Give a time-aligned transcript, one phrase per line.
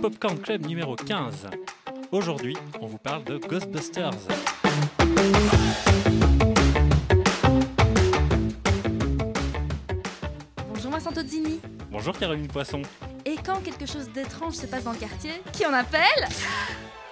[0.00, 1.48] Popcorn Club numéro 15.
[2.12, 4.10] Aujourd'hui, on vous parle de Ghostbusters.
[10.68, 11.60] Bonjour Vincent Tozzini.
[11.90, 12.82] Bonjour Caroline Poisson.
[13.24, 16.28] Et quand quelque chose d'étrange se passe dans le quartier, qui on appelle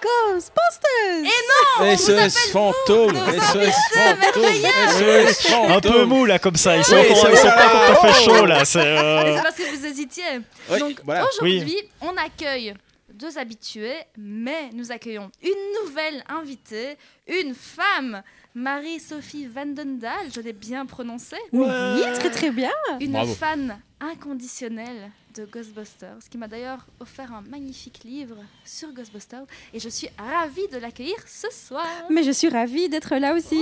[0.03, 1.31] Ghostbusters
[1.79, 4.53] on vous SOS fantôme SOS fantôme
[4.89, 7.91] SOS fantôme Un peu mou là comme ça, ils sont, Oui, ils sont pas tout
[7.91, 8.65] à fait chauds là.
[8.65, 10.23] C'est, Et euh, c'est parce que vous hésitiez.
[10.69, 11.25] Oui, Donc voilà.
[11.27, 12.73] aujourd'hui, on accueille
[13.13, 16.97] deux habitués, mais nous accueillons une nouvelle invitée,
[17.27, 18.23] une femme,
[18.55, 21.67] Marie-Sophie Vandendal, je l'ai bien prononcé, Oui,
[22.15, 22.71] très très bien.
[22.99, 23.33] une Bravo.
[23.33, 29.89] fan inconditionnelle de Ghostbusters, qui m'a d'ailleurs offert un magnifique livre sur Ghostbusters, et je
[29.89, 31.85] suis ravie de l'accueillir ce soir.
[32.09, 33.61] Mais je suis ravie d'être là aussi.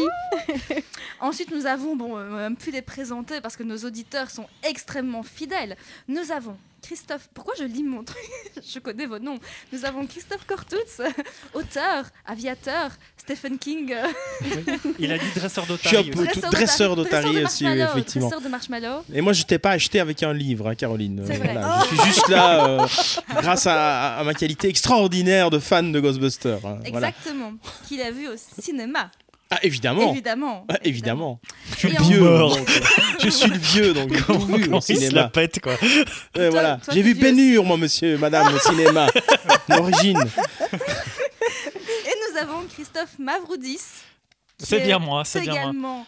[1.19, 5.23] Ensuite, nous avons, bon, on même plus les présenter parce que nos auditeurs sont extrêmement
[5.23, 5.77] fidèles.
[6.07, 7.29] Nous avons Christophe.
[7.33, 8.17] Pourquoi je lis mon truc
[8.73, 9.37] Je connais vos noms.
[9.71, 11.01] Nous avons Christophe Cortutz,
[11.53, 13.93] auteur, aviateur, Stephen King,
[14.99, 16.11] Il a dit dresseur Je suis un d'Otari.
[16.11, 16.41] peu aussi.
[16.41, 18.27] tout- dresseur d'Otari de aussi, effectivement.
[18.29, 19.03] Dresseur de marshmallow.
[19.13, 21.21] Et moi, je t'ai pas acheté avec un livre, hein, Caroline.
[21.21, 21.37] Vrai.
[21.37, 21.79] voilà.
[21.89, 22.87] Je suis juste là euh,
[23.41, 26.65] grâce à, à ma qualité extraordinaire de fan de Ghostbusters.
[26.65, 27.09] hein, voilà.
[27.09, 27.53] Exactement.
[27.87, 29.11] Qu'il a vu au cinéma.
[29.53, 30.11] Ah, évidemment.
[30.13, 30.65] Évidemment.
[30.69, 31.39] Ah, évidemment.
[31.71, 32.19] Je suis le vieux.
[32.19, 32.71] Donc,
[33.21, 35.23] je suis le vieux, donc j'ai tout vu au se la cinéma.
[35.27, 35.73] pètent quoi.
[36.37, 36.79] Ouais, voilà.
[36.83, 39.07] toi, J'ai vu vieux Ben Hur, moi, monsieur, madame, au cinéma.
[39.67, 40.23] L'origine.
[40.71, 43.81] Et nous avons Christophe Mavroudis.
[44.57, 45.61] C'est est bien moi, c'est bien moi.
[45.61, 46.05] également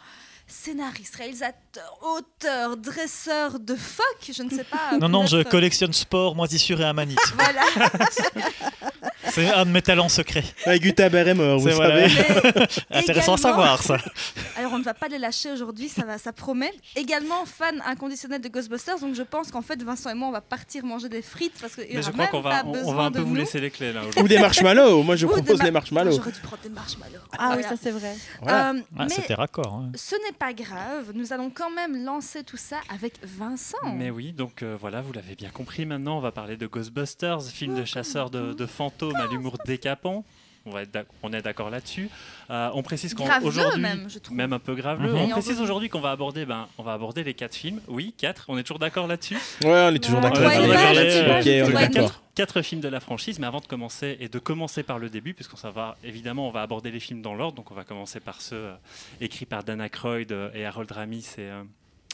[0.48, 4.98] scénariste, réalisateur, auteur, dresseur de phoques, je ne sais pas.
[5.00, 7.18] Non, non, je collectionne sport, moisissure et amanite.
[7.36, 7.64] Voilà.
[9.34, 10.44] C'est un de mes talents secrets.
[10.68, 12.08] Ouais, Gutenberg est mort, vous C'est voilà.
[12.08, 12.66] savez.
[12.92, 13.98] Intéressant à savoir ça.
[14.58, 16.72] Alors on ne va pas les lâcher aujourd'hui, ça va, ça promet.
[16.96, 20.42] Également fan inconditionnel de Ghostbusters, donc je pense qu'en fait Vincent et moi on va
[20.42, 22.94] partir manger des frites parce qu'il y Mais aura je crois même qu'on va, on,
[22.94, 23.36] va un peu vous nous.
[23.36, 25.02] laisser les clés là Ou des marshmallows.
[25.04, 26.12] Moi, je Ou des propose les marshmallows.
[26.16, 27.20] J'aurais dû prendre des marshmallows.
[27.38, 28.16] Ah oui, ça c'est vrai.
[28.42, 28.70] Voilà.
[28.72, 29.74] Euh, Ah, mais C'était raccord.
[29.74, 29.92] hein.
[29.96, 33.78] ce n'est pas grave, nous allons quand même lancer tout ça avec Vincent.
[33.96, 37.42] Mais oui, donc euh, voilà, vous l'avez bien compris maintenant, on va parler de Ghostbusters,
[37.44, 40.24] film de chasseurs de, de fantômes à l'humour décapant.
[40.66, 42.10] On, va être d'ac- on est d'accord là-dessus.
[42.50, 44.38] Euh, on précise qu'aujourd'hui, même, je trouve.
[44.38, 45.12] même un peu graveleux.
[45.12, 45.18] Mhm.
[45.20, 47.82] On précise aujourd'hui qu'on va aborder, ben, on va aborder les quatre films.
[47.90, 48.46] Oui, quatre.
[48.48, 49.36] On est toujours d'accord là-dessus?
[49.62, 50.40] Ouais, on est toujours Ouais, d'accord.
[50.48, 51.20] ouais, on est ouais, d'accord ouais, là-dessus.
[51.20, 52.12] ouais, Ok, ouais, on est ouais, d'accord.
[52.12, 55.10] Quatre, quatre films de la franchise, mais avant de commencer et de commencer par le
[55.10, 57.58] début, puisqu'on va évidemment, on va aborder les films dans l'ordre.
[57.58, 58.74] Donc on va commencer par ceux euh,
[59.20, 61.62] écrits par Dana Aykroyd euh, et Harold Ramis et, euh,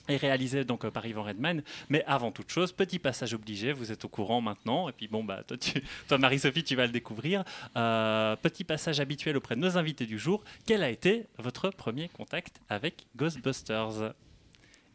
[0.09, 1.62] et réalisés donc euh, par Ivan Redman.
[1.90, 3.72] Mais avant toute chose, petit passage obligé.
[3.72, 4.90] Vous êtes au courant maintenant.
[4.90, 5.58] Et puis bon bah toi,
[6.08, 7.44] toi Marie-Sophie, tu vas le découvrir.
[7.78, 10.44] Euh, petit passage habituel auprès de nos invités du jour.
[10.66, 14.14] Quel a été votre premier contact avec Ghostbusters?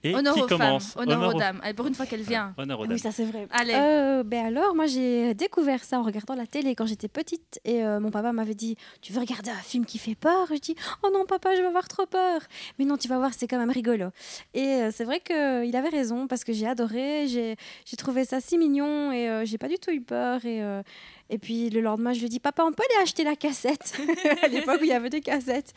[0.04, 1.60] Et Honneur qui aux femmes, honneur aux aux- dames.
[1.62, 2.54] Allez, pour une fois qu'elle vient.
[2.58, 2.94] Honneur aux Ah dames.
[2.94, 3.48] oui, ça c'est vrai.
[3.50, 3.72] Allez.
[3.74, 7.82] Euh, ben alors, moi j'ai découvert ça en regardant la télé quand j'étais petite et
[7.84, 10.46] euh, mon papa m'avait dit Tu veux regarder un film qui fait peur?
[10.50, 12.40] Je dis Oh non, papa, je vais avoir trop peur.
[12.78, 14.08] Mais non, tu vas voir, c'est quand même rigolo.
[14.52, 18.40] Et euh, c'est vrai qu'il avait raison parce que j'ai adoré, j'ai j'ai trouvé ça
[18.40, 20.44] si mignon et euh, j'ai pas du tout eu peur.
[20.44, 20.82] Et, euh,
[21.30, 23.98] et puis le lendemain, je lui dis Papa, on peut aller acheter la cassette?
[24.42, 25.72] À l'époque où il y avait des cassettes.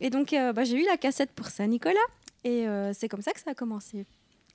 [0.00, 1.94] Et donc, euh, bah, j'ai eu la cassette pour Saint-Nicolas.
[2.44, 4.06] Et euh, c'est comme ça que ça a commencé.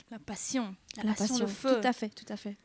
[0.09, 0.75] La passion.
[0.97, 1.79] La, La passion, passion, le feu.
[1.81, 2.55] tout à fait, tout à fait.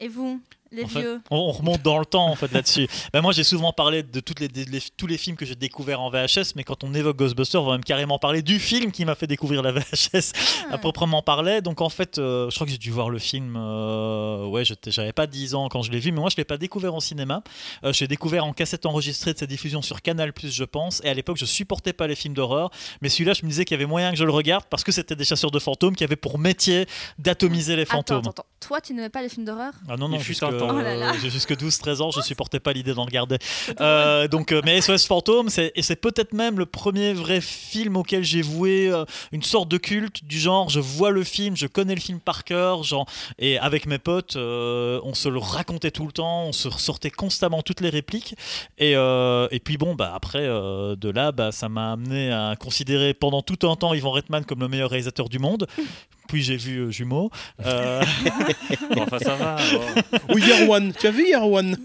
[0.00, 0.40] Et vous,
[0.72, 2.86] les En vieux On, on remonte dans le temps en fait là-dessus.
[3.12, 6.00] Ben, moi j'ai souvent parlé de toutes les, les- tous les films que j'ai découverts
[6.00, 9.04] en VHS, mais quand on évoque Ghostbusters, on va même carrément parler du film qui
[9.04, 10.32] m'a fait découvrir la VHS
[10.70, 10.74] Ah.
[10.74, 11.60] à proprement parler.
[11.62, 13.56] Donc en fait, euh, je crois que j'ai dû voir le film.
[13.56, 16.56] euh, ouais, j'avais pas 10 ans quand je l'ai vu, mais moi je l'ai pas
[16.58, 17.42] découvert au cinéma.
[17.84, 21.00] Euh, je l'ai découvert en cassette enregistrée de sa diffusion sur Canal je pense.
[21.04, 23.74] Et à l'époque, je supportais pas les films d'horreur, mais celui-là, je me disais qu'il
[23.74, 26.04] y avait moyen que je le regarde parce que c'était des chasseurs de fantômes qui
[26.04, 26.86] avaient pour métier
[27.18, 28.18] d'atomiser les Attends, fantômes.
[28.18, 28.46] attends, attends.
[28.60, 29.72] Toi, tu n'aimais pas les films d'horreur?
[29.88, 30.18] Ah non, non,
[30.58, 30.68] Temps.
[30.70, 31.12] Oh là.
[31.20, 33.38] j'ai jusque 12-13 ans, je supportais pas l'idée d'en regarder.
[33.80, 37.96] Euh, donc, euh, mais SOS Fantôme, c'est, et c'est peut-être même le premier vrai film
[37.96, 41.66] auquel j'ai voué euh, une sorte de culte du genre, je vois le film, je
[41.66, 43.06] connais le film par cœur, genre,
[43.38, 47.10] et avec mes potes, euh, on se le racontait tout le temps, on se ressortait
[47.10, 48.34] constamment toutes les répliques.
[48.78, 52.54] Et, euh, et puis bon, bah, après, euh, de là, bah, ça m'a amené à
[52.58, 55.66] considérer pendant tout un temps Ivan Reitman comme le meilleur réalisateur du monde.
[56.28, 57.30] Puis j'ai vu euh, Jumeaux.
[57.64, 58.02] Euh,
[58.94, 59.56] Bon, enfin ça va.
[59.72, 60.34] bon.
[60.34, 60.92] Ou Year One.
[60.98, 61.76] Tu as vu Year One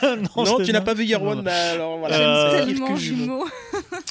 [0.36, 2.16] non, tu n'as pas vu Year One bah, alors voilà.
[2.16, 3.44] Euh, Tellement jumeaux.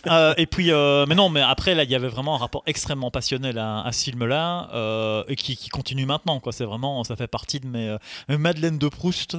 [0.05, 2.63] Euh, et puis, euh, mais non, mais après, là, il y avait vraiment un rapport
[2.65, 6.53] extrêmement passionnel à, à ce film-là, euh, et qui, qui continue maintenant, quoi.
[6.53, 7.97] C'est vraiment, ça fait partie de mes,
[8.29, 9.35] mes Madeleine de Proust.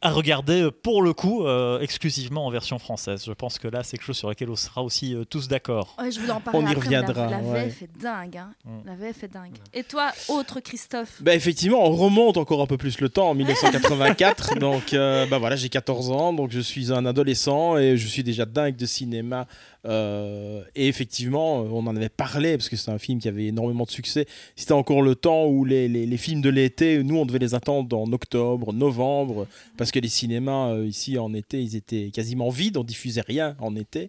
[0.00, 3.24] À regarder euh, pour le coup euh, exclusivement en version française.
[3.26, 5.96] Je pense que là, c'est quelque chose sur lequel on sera aussi euh, tous d'accord.
[6.00, 7.64] Ouais, je voulais en parler On y après, mais la- reviendra, La, ouais.
[7.66, 8.36] VF est dingue.
[8.36, 8.50] hein.
[8.64, 8.70] Mm.
[8.86, 9.56] La VF est dingue.
[9.74, 13.34] Et toi, autre Christophe Bah effectivement, on remonte encore un peu plus le temps en
[13.34, 14.54] 1984.
[14.60, 18.22] donc euh, bah voilà, j'ai 14 ans, donc je suis un adolescent et je suis
[18.22, 19.46] déjà dingue de cinéma.
[19.86, 23.84] Euh, et effectivement, on en avait parlé parce que c'est un film qui avait énormément
[23.84, 24.26] de succès.
[24.56, 27.96] C'était encore le temps où les, les- films de l'été, nous on devait les attendre
[27.96, 29.46] en octobre, novembre,
[29.76, 33.56] parce que les cinémas euh, ici en été, ils étaient quasiment vides, on diffusait rien
[33.60, 34.08] en été.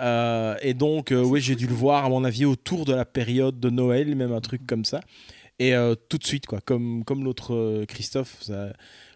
[0.00, 3.04] Euh, et donc, euh, oui, j'ai dû le voir à mon avis autour de la
[3.04, 5.00] période de Noël, même un truc comme ça.
[5.60, 8.72] Et euh, tout de suite, quoi, comme, comme l'autre euh, Christophe, ça-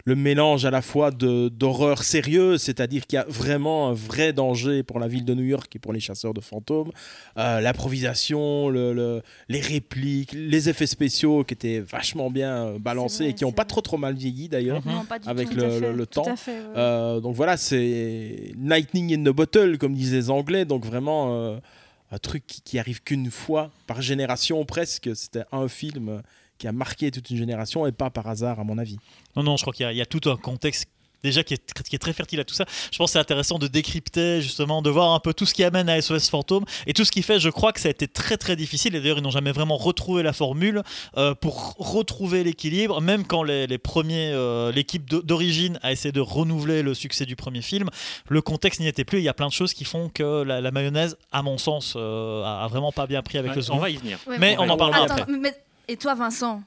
[0.08, 4.82] le mélange à la fois d'horreur sérieuse, c'est-à-dire qu'il y a vraiment un vrai danger
[4.82, 6.90] pour la ville de New York et pour les chasseurs de fantômes,
[7.36, 13.24] euh, l'improvisation, le- le- les répliques, les effets spéciaux qui étaient vachement bien euh, balancés
[13.24, 14.82] vrai, et qui n'ont pas trop trop mal vieilli d'ailleurs.
[15.26, 15.56] Avec tout.
[15.56, 16.32] Tout à le- fait, le tout temps.
[16.32, 16.66] à fait, ouais.
[16.76, 20.64] Euh, donc voilà, c'est Lightning in the Bottle, comme disent les Anglais.
[20.64, 21.56] Donc vraiment euh,
[22.12, 25.10] un truc qui, qui arrive qu'une fois par génération presque.
[25.14, 26.22] C'était un film
[26.58, 28.98] qui a marqué toute une génération et pas par hasard à mon avis.
[29.36, 30.88] Non, non, je crois qu'il y a- il y, a tout un contexte
[31.24, 32.64] déjà qui est, tr- qui est très fertile à tout ça.
[32.92, 35.64] Je pense que c'est intéressant de décrypter, justement, de voir un peu tout ce qui
[35.64, 38.06] amène à SOS Fantôme et tout ce qui fait, je crois que ça a été
[38.06, 40.82] très très difficile et d'ailleurs ils n'ont jamais vraiment retrouvé la formule
[41.16, 46.12] euh, pour retrouver l'équilibre, même quand les, les premiers, euh, l'équipe d'o- d'origine a essayé
[46.12, 47.88] de renouveler le succès du premier film,
[48.28, 49.18] le contexte n'y était plus.
[49.18, 51.94] Il y a plein de choses qui font que la, la mayonnaise, à mon sens,
[51.96, 53.78] euh, a, vraiment pas bien pris avec Ouais, le on second.
[53.78, 54.18] va y venir.
[54.28, 55.24] Ouais, Mais on en parlera après.
[55.28, 55.54] mais-
[55.88, 56.62] et toi, Vincent?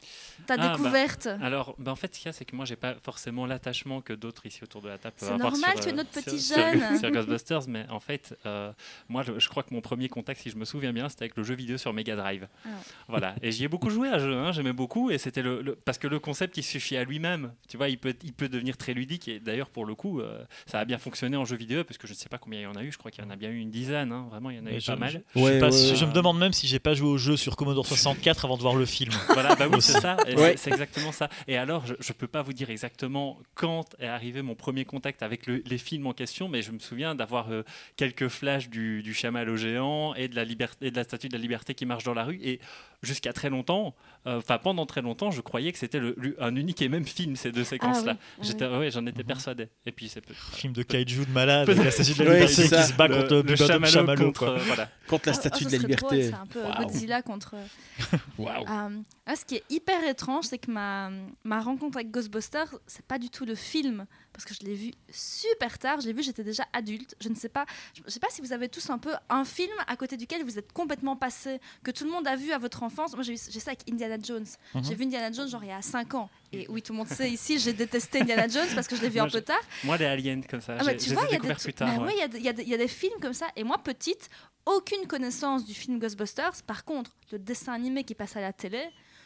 [0.48, 2.66] Ta Ah, bah, découverte Alors, bah, en fait, ce qu'il y a, c'est que moi,
[2.66, 5.72] j'ai pas forcément l'attachement que d'autres ici autour de la table peuvent C'est avoir normal,
[5.76, 6.80] sur, tu es euh, notre petit sur- jeune.
[6.92, 8.72] sur, sur Ghostbusters, mais en fait, euh,
[9.10, 11.36] moi, je, je crois que mon premier contact, si je me souviens bien, c'était avec
[11.38, 12.48] le jeu vidéo sur Mega Drive.
[12.66, 12.70] Ah.
[13.08, 15.62] Voilà, et j'y ai beaucoup joué à ce jeu, hein, j'aimais beaucoup, et c'était le,
[15.62, 17.52] le- parce que le concept, il suffit à lui-même.
[17.68, 20.44] Tu vois, il peut, il peut devenir très ludique, et d'ailleurs, pour le coup, euh,
[20.66, 22.64] ça a bien fonctionné en jeu vidéo, parce que je ne sais pas combien il
[22.64, 22.92] y en a eu.
[22.92, 24.12] Je crois qu'il y en a bien eu une dizaine.
[24.12, 25.12] hein, vraiment, il y en a eu je, pas mal.
[25.12, 25.96] je- je suis Ouais, pas ouais, sûr- ouais.
[25.96, 28.62] je me demande même si j'ai pas joué au jeu sur Commodore 64 avant de
[28.62, 29.12] voir le film.
[29.30, 30.18] Voilà, bah oui, c'est ça.
[30.36, 30.56] Ouais.
[30.58, 31.30] c'est- exactement ça.
[31.48, 35.24] Et alors, je ne peux pas vous dire exactement quand est arrivé mon premier contact
[35.24, 37.64] avec le- les films en question, mais je me souviens d'avoir euh,
[37.98, 41.34] quelques flashs du, du chamallow géant et de, la liberté, et de la statue de
[41.36, 42.40] la liberté qui marche dans la rue.
[42.44, 42.60] Et
[43.04, 43.96] jusqu'à très longtemps,
[44.28, 47.06] euh, enfin pendant très longtemps, je croyais que c'était le- le- un unique et même
[47.06, 48.18] film, ces deux séquences-là.
[48.18, 49.70] Ah oui, ouais, J'en étais persuadé.
[49.86, 50.22] Et puis c'est
[50.54, 53.16] film de kaiju de malade, avec la statue de la liberté qui se bat Le-
[53.16, 54.50] contre le Bebop chamallow Chamallow, contre, quoi.
[54.52, 54.90] euh, voilà.
[55.08, 56.24] Contre la Ah, statue ça de la liberté.
[56.24, 56.84] C'est un peu Waouh.
[56.86, 57.56] Godzilla contre.
[58.38, 58.64] Waouh.
[58.64, 58.90] Euh,
[59.26, 61.10] ah, ce qui est hyper étrange, c'est que ma,
[61.44, 64.92] ma rencontre avec Ghostbusters, c'est pas du tout le film, parce que je l'ai vu
[65.10, 66.00] super tard.
[66.00, 67.16] Je l'ai vu, j'étais déjà adulte.
[67.20, 67.66] Je ne sais pas,
[67.96, 70.60] je sais pas si vous avez tous un peu un film à côté duquel vous
[70.60, 73.14] êtes complètement passé, que tout le monde a vu à votre enfance.
[73.16, 74.46] Moi, j'ai ça avec Indiana Jones.
[74.76, 74.84] Mhm.
[74.84, 76.30] J'ai vu Indiana Jones genre il y a 5 ans.
[76.54, 79.10] Et oui, tout le monde sait ici, j'ai détesté Indiana Jones parce que je l'ai
[79.10, 79.62] vu Moi, un peu je- tard.
[79.86, 82.28] Moi, les aliens comme ça, Ah bah, tu vois, il y des ouais.
[82.28, 83.48] des- des- y a des films comme ça.
[83.56, 84.30] Et moi, petite,
[84.66, 86.62] aucune connaissance du film Ghostbusters.
[86.68, 88.84] Par contre, le dessin animé qui passe à la télé,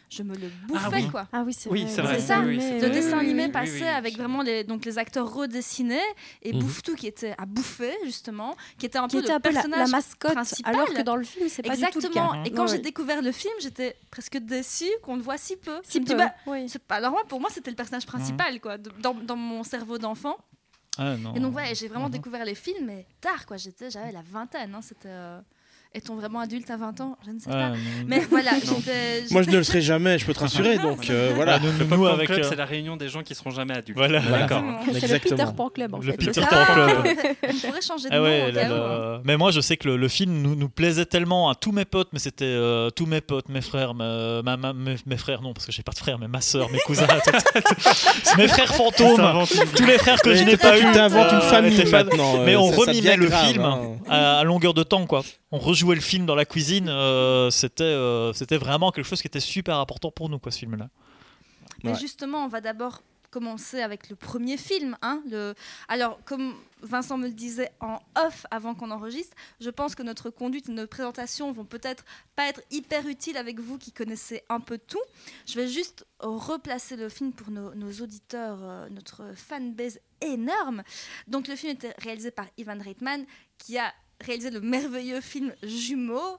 [0.10, 1.10] je me le bouffais, oui.
[1.10, 1.28] quoi.
[1.34, 1.92] Ah oui, c'est Oui, vrai.
[1.92, 6.00] c'est dessin Oui, Le dessin animé passait avec vraiment les, donc les acteurs redessinés
[6.42, 6.60] et Mhm.
[6.60, 9.50] Bouffetou qui était à bouffer, justement, qui était un Qui peu était le un peu
[9.50, 10.74] la, personnage la mascotte, principal.
[10.76, 12.32] alors que dans le film, c'est pas du tout le Exactement.
[12.32, 12.44] cas.
[12.46, 12.80] Et quand Ouais, j'ai ouais.
[12.82, 15.80] découvert le film, j'étais presque déçue qu'on le voit si peu.
[15.84, 16.70] Si peu, bah, oui.
[16.70, 19.64] c'est pas- alors moi, pour moi, c'était le personnage principal, quoi, de- dans, dans mon
[19.64, 20.38] cerveau d'enfant.
[20.98, 21.34] Ah, non.
[21.36, 22.12] Et donc, ouais, j'ai vraiment Mhm.
[22.12, 23.58] découvert les films, mais tard, quoi.
[23.58, 24.74] J'étais, j'avais la vingtaine.
[24.76, 25.10] Hein, c'était.
[25.10, 25.42] euh,
[25.96, 27.18] Est-on vraiment adulte à 20 ans?
[27.26, 27.70] Je ne sais Ouais, pas.
[27.70, 27.76] non.
[28.08, 29.24] Mais voilà, j'étais.
[29.32, 30.78] Moi, je ne le serai jamais, je peux te rassurer.
[30.78, 31.54] Donc euh, voilà.
[31.56, 33.76] Ah, nous, Le Popcorn avec Club, euh, c'est la réunion des gens qui seront jamais
[33.76, 33.98] adultes.
[33.98, 34.20] Voilà.
[34.20, 34.62] D'accord.
[34.88, 35.00] Exactement.
[35.00, 35.20] C'est le.
[35.20, 36.18] Peter Pan Club, en Le fait.
[36.18, 36.48] Peter Pan.
[36.74, 36.90] Club.
[37.50, 38.24] On pourrait changer de Ah nom.
[38.26, 41.56] ouais, là, mais moi je sais que le, le film nous, nous plaisait tellement à
[41.56, 44.96] tous mes potes, mais c'était euh, tous mes potes, mes frères, ma, ma- ma- mes,
[45.06, 47.08] mes frères non parce que j'ai pas de frères, mais ma soeur, mes cousins,
[48.24, 49.22] c'est mes frères fantômes,
[49.76, 50.92] tous les frères que je n'ai tu pas eu.
[50.92, 52.44] t'inventes une euh, famille maintenant.
[52.44, 53.80] Mais euh, on devient le film hein.
[54.10, 55.22] à, à longueur de temps quoi.
[55.52, 59.28] On rejouait le film dans la cuisine, euh, c'était euh, c'était vraiment quelque chose qui
[59.28, 60.90] était super important pour nous quoi ce film là.
[61.84, 62.00] Mais Ouais.
[62.00, 64.96] justement, on va d'abord commencer avec le premier film.
[65.02, 65.56] Hein, le...
[65.90, 70.30] Alors, comme Vincent me le disait en off avant qu'on enregistre, je pense que notre
[70.30, 72.06] conduite et notre présentation vont peut-être
[72.38, 75.02] pas être hyper utiles avec vous qui connaissez un peu tout.
[75.48, 80.84] Je vais juste replacer le film pour nos, nos auditeurs, euh, notre fanbase énorme.
[81.28, 83.26] Donc, le film était réalisé par Ivan Reitman
[83.58, 83.92] qui a
[84.26, 86.38] réalisé le merveilleux film Jumeaux,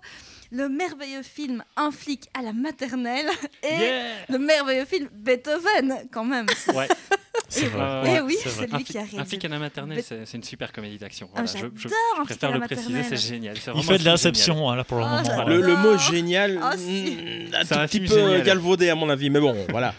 [0.52, 3.26] le merveilleux film Un flic à la maternelle
[3.62, 3.90] et
[4.28, 6.46] le merveilleux film Beethoven, quand même.
[6.74, 6.88] Ouais.
[7.48, 8.16] C'est vrai.
[8.16, 8.68] Eh oui, c'est c'est vrai.
[8.72, 11.28] Un, lui qui a flic- un flic à la maternelle, c'est une super comédie d'action.
[11.34, 11.90] Ah, Voilà, je, J'adore je Un flic
[12.20, 13.56] à préfère le préciser, c'est génial.
[13.58, 15.44] c'est Il fait de l'inception hein, là pour le Ah, moment.
[15.46, 16.10] Le, le mot Ah.
[16.10, 17.16] génial, Ah, si.
[17.50, 18.42] mm, un C'est tout un petit peu génial.
[18.42, 19.94] galvaudé à mon avis, mais bon, voilà.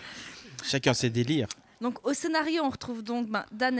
[0.63, 1.48] Chacun ses délires.
[1.79, 3.79] Donc au scénario, on retrouve donc ben, Dan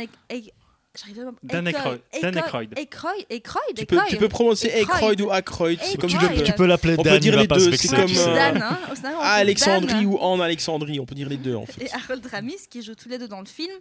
[1.00, 2.02] j'arrive même- Dan Aykroyd.
[2.22, 2.74] Dan Aykroyd.
[2.78, 3.26] Aykroyd.
[3.30, 3.76] Aykroyd.
[3.78, 6.44] Tu peux, tu peux prononcer Aykroyd ou Aykroyd, c'est comme tu veux.
[6.44, 8.80] Tu peux l'appeler On Dan, peut dire les deux, c'est comme, euh, Dan, hein.
[8.92, 11.56] Au scénario, on À trouve Alexandrie Dan ou en Alexandrie, on peut dire les deux
[11.56, 11.84] en fait.
[11.86, 13.74] et Harold Ramis qui jouent tous les deux dans le film.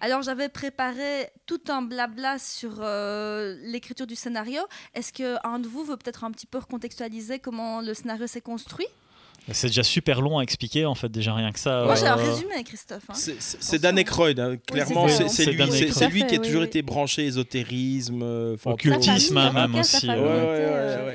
[0.00, 4.60] Alors j'avais préparé tout un blabla sur euh, l'écriture du scénario.
[4.94, 8.40] Est-ce que un de vous veut peut-être un petit peu recontextualiser comment le scénario s'est
[8.40, 8.86] construit?
[9.52, 11.84] C'est déjà super long à expliquer en fait, déjà rien que ça.
[11.84, 13.02] Moi j'ai un euh, résumé, Christophe.
[13.08, 13.14] hein.
[13.14, 14.56] C'est- Dan Aykroyd, hein.
[14.66, 18.56] clairement, c'est lui, lui qui a toujours oui, été branché ésotérisme, euh.
[18.64, 20.08] Occultisme, même aussi.
[20.08, 21.12] Alors, euh,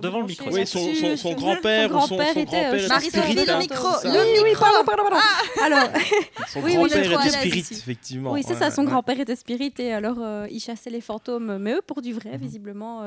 [0.00, 0.50] devant le micro.
[0.50, 1.00] Oui, son- là-dessus.
[1.00, 4.64] son- son grand-père ou son- grand-père était Marie-Sophie, spirit, le micro, le micro.
[4.64, 5.16] pardon, pardon, pardon.
[5.62, 5.88] Alors,
[6.48, 7.74] Son grand-père était spirit, ici.
[7.74, 8.32] effectivement.
[8.32, 10.16] oui, c'est ça, son grand-père était spirit et alors
[10.50, 12.18] il chassait les fantômes, mais eux pour du Mhm.
[12.20, 13.02] vrai, visiblement.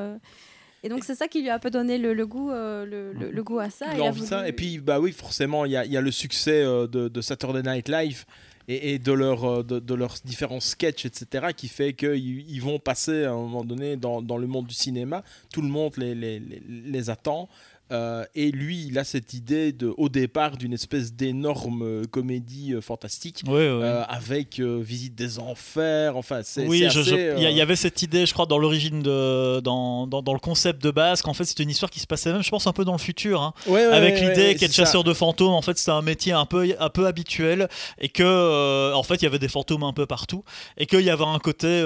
[0.88, 3.12] Et donc c'est ça qui lui a un peu donné le, le goût, euh, le,
[3.12, 3.88] le- le goût à ça.
[4.00, 4.38] Envie de ça.
[4.38, 6.88] voulu- Et puis, bah oui, forcément, il y a, il y a le succès euh,
[6.88, 8.24] de, de Saturday Night Live
[8.70, 12.62] et, et de, leur, euh, de, de leurs différents sketchs, etc., qui fait qu'ils ils
[12.62, 15.24] vont passer à un moment donné dans, dans le monde du cinéma.
[15.53, 17.50] Tout le monde les, les, les, les attend.
[17.91, 22.74] Euh, et lui, il a cette idée de, au départ d'une espèce d'énorme euh, comédie
[22.74, 26.17] euh, fantastique euh, avec visite des enfers.
[26.17, 30.22] Enfin, c'est Oui, il y, avait cette idée, je crois, dans l'origine de, dans, dans,
[30.22, 32.50] dans le concept de base, qu'en fait c'était une histoire qui se passait même, je
[32.50, 35.13] pense, un peu dans le futur, hein, ouais, ouais, avec ouais, l'idée qu'être chasseur de
[35.13, 39.15] fantômes, en fait, c'était un métier un peu, un peu habituel, et que, en fait,
[39.15, 40.44] il y avait des fantômes un peu partout,
[40.77, 41.82] et qu'il y avait un côté,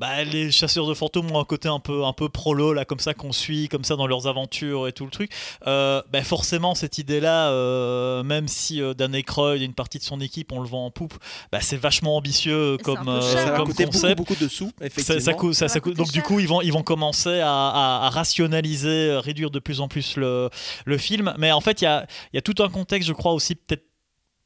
[0.00, 3.00] bah, les chasseurs de fantômes ont un côté un peu, un peu prolo, là, comme
[3.00, 5.25] ça qu'on suit, comme ça dans leurs aventures et tout le truc.
[5.66, 10.04] Euh, bah, forcément, cette idée-là, euh, même si euh, Dan Aykroyd et une partie de
[10.04, 11.14] son équipe, on le vend en poupe,
[11.52, 14.16] bah, c'est vachement ambitieux comme, euh, Ça va comme coûter beaucoup, concept.
[14.18, 15.20] beaucoup de sous, effectivement.
[15.20, 16.82] ça coûte, ça, Ça ça va coûte- coûter donc du coup ils vont ils vont
[16.82, 20.50] commencer à, à- à rationaliser, réduire de plus en plus le,
[20.84, 21.34] le film.
[21.38, 23.54] Mais en fait il y a, il y a tout un contexte, je crois aussi
[23.54, 23.84] peut-être.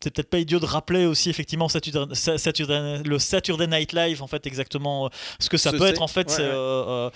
[0.03, 4.23] C'est peut-être pas idiot de rappeler aussi effectivement Saturday- Sa- Saturday- le Saturday Night Live
[4.23, 6.29] en fait exactement ce que ça Ce peut être en fait.
[6.31, 6.49] Ouais, c'est, ouais.
[6.49, 7.11] euh, euh,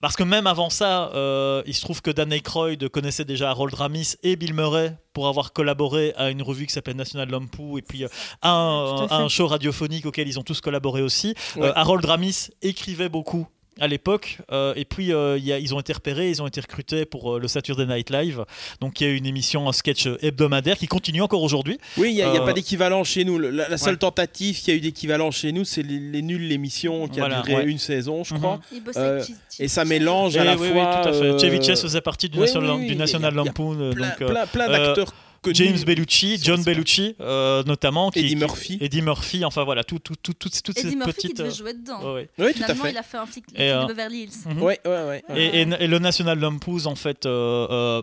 [0.00, 3.74] parce que même avant ça, euh, il se trouve que Dan Aykroyd connaissait déjà Harold
[3.74, 7.82] Ramis et Bill Murray pour avoir collaboré à une revue qui s'appelle National Lampoon et
[7.82, 8.08] puis euh,
[8.42, 11.34] un, à un show radiophonique auquel ils ont tous collaboré aussi.
[11.56, 11.66] Ouais.
[11.66, 13.48] Euh, Harold Ramis écrivait beaucoup
[13.80, 16.60] à l'époque euh, et puis euh, y a- ils ont été repérés ils ont été
[16.60, 18.44] recrutés pour euh, le Saturday Night Live
[18.80, 22.14] donc il y a une émission un sketch hebdomadaire qui continue encore aujourd'hui Oui, il
[22.16, 23.38] n'y a, y a Euh, pas d'équivalent chez nous.
[23.38, 23.98] La, la seule Ouais.
[23.98, 27.40] tentative qu'il y a eu d'équivalent chez nous, c'est les, les nuls l'émission qui Voilà,
[27.40, 27.70] a duré ouais.
[27.70, 28.40] une saison, je Mhm.
[28.40, 28.60] crois.
[28.72, 29.22] Il bossait Euh,
[29.58, 31.00] Et ça mélange Eh à la oui, oui, fois.
[31.02, 32.94] tout à fait euh, Chevy Chase faisait partie du oui, National, oui, oui, du il
[32.94, 35.14] y a- National y a Lampoon euh, plein, donc, euh, plein, plein euh, d'acteurs
[35.52, 38.78] James Bellucci, John Bellucci euh, notamment qui, Eddie qui- Murphy.
[38.80, 41.48] Eddie Murphy enfin voilà tout, tout, tout, toutes toutes Eddie ces Murphy qui petites devait
[41.50, 42.14] euh, jouer dedans.
[42.14, 42.28] ouais.
[42.38, 42.90] Oui, tout à Finalement, fait.
[42.90, 44.30] il a fait un flic euh, de Beverly Hills.
[44.46, 44.62] Mhm.
[44.62, 45.24] Ouais, ouais, ouais.
[45.36, 48.02] Et, et- et le National Lampoon, en fait, euh, euh,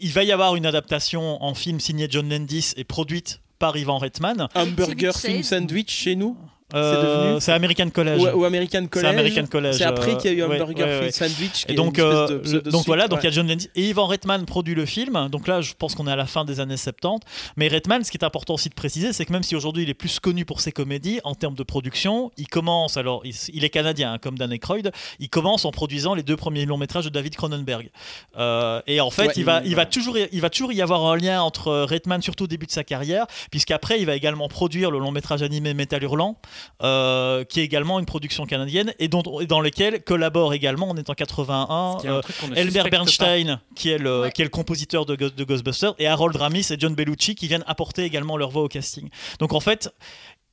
[0.00, 3.98] il va y avoir une adaptation en film signée John Landis et produite par Ivan
[3.98, 4.48] Reitman.
[4.54, 5.42] Hamburger Film.
[5.42, 6.36] Sandwich chez nous
[6.74, 8.20] Euh, c'est American College.
[8.20, 9.06] ou, ou American College.
[9.08, 11.10] American College, C'est après qu'il y a eu euh, ouais, Hamburger ouais, ouais.
[11.12, 11.66] Sandwich.
[11.66, 14.44] qui Et donc, euh, de voilà, donc il y a John Landis et Ivan Reitman
[14.46, 15.28] produit le film.
[15.30, 17.20] Donc là, je pense qu'on est à la fin des années 70.
[17.56, 19.90] Mais Reitman, ce qui est important aussi de préciser, c'est que même si aujourd'hui il
[19.90, 23.64] est plus connu pour ses comédies, en termes de production, il commence, alors il, il
[23.64, 27.04] est canadien hein, comme Dan Aykroyd, il commence en produisant les deux premiers longs métrages
[27.04, 27.90] de David Cronenberg.
[28.38, 31.16] Euh, et en fait, il, va, il toujours, y- il va toujours y avoir un
[31.16, 34.98] lien entre Reitman, surtout au début de sa carrière, puisqu'après il va également produire le
[34.98, 36.36] long métrage animé Métal Hurlant,
[36.82, 40.96] euh, qui est également une production canadienne et, dont, et dans lequel collabore également, on
[40.96, 44.32] est en 81, Ce qui est euh, ne Elmer Bernstein, qui est, le, Ouais.
[44.32, 47.48] qui est le compositeur de, Ghost- de Ghostbusters, et Harold Ramis et John Bellucci qui
[47.48, 49.08] viennent apporter également leur voix au casting.
[49.38, 49.92] Donc en fait,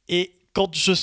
[0.10, 0.94] et quand je.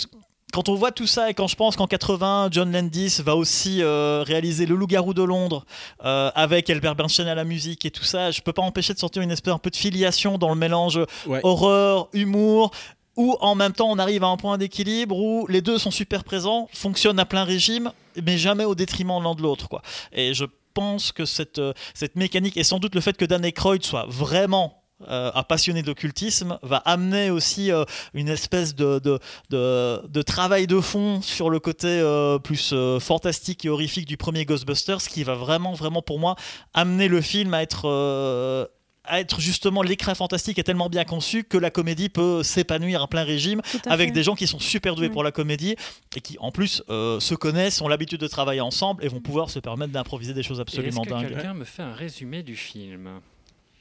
[0.53, 3.83] Quand on voit tout ça et quand je pense qu'en 80, John Landis va aussi
[3.83, 5.65] euh, réaliser Le Loup-garou de Londres
[6.05, 9.01] euh, avec Elmer Bernstein à la musique et tout ça, je peux pas empêcher de
[9.01, 11.41] sentir une espèce un peu de filiation dans le mélange Ouais.
[11.43, 12.71] horreur, humour,
[13.17, 16.25] où en même temps on arrive à un point d'équilibre où les deux sont super
[16.25, 17.93] présents, fonctionnent à plein régime,
[18.23, 19.69] mais jamais au détriment l'un de l'autre.
[19.69, 19.83] quoi.
[20.13, 20.45] Et je
[20.75, 24.07] pense que cette, euh, cette mécanique, et sans doute le fait que Dan Aykroyd soit
[24.09, 30.67] vraiment euh, un passionné d'occultisme, va amener aussi euh, une espèce de, de, de, travail
[30.67, 32.03] de fond sur le côté
[32.43, 36.37] plus fantastique et horrifique du premier Ghostbusters, qui va vraiment, vraiment pour moi
[36.75, 38.69] amener le film à être...
[39.05, 43.09] à être justement l'écran fantastique est tellement bien conçu que la comédie peut s'épanouir à
[43.09, 44.13] plein régime à avec fait.
[44.15, 45.13] des gens qui sont super doués Oui.
[45.13, 45.77] pour la comédie
[46.17, 49.51] et qui en plus euh, se connaissent, ont l'habitude de travailler ensemble et vont pouvoir
[49.51, 51.29] se permettre d'improviser des choses absolument que dingues.
[51.29, 53.21] quelqu'un me fait un résumé du film?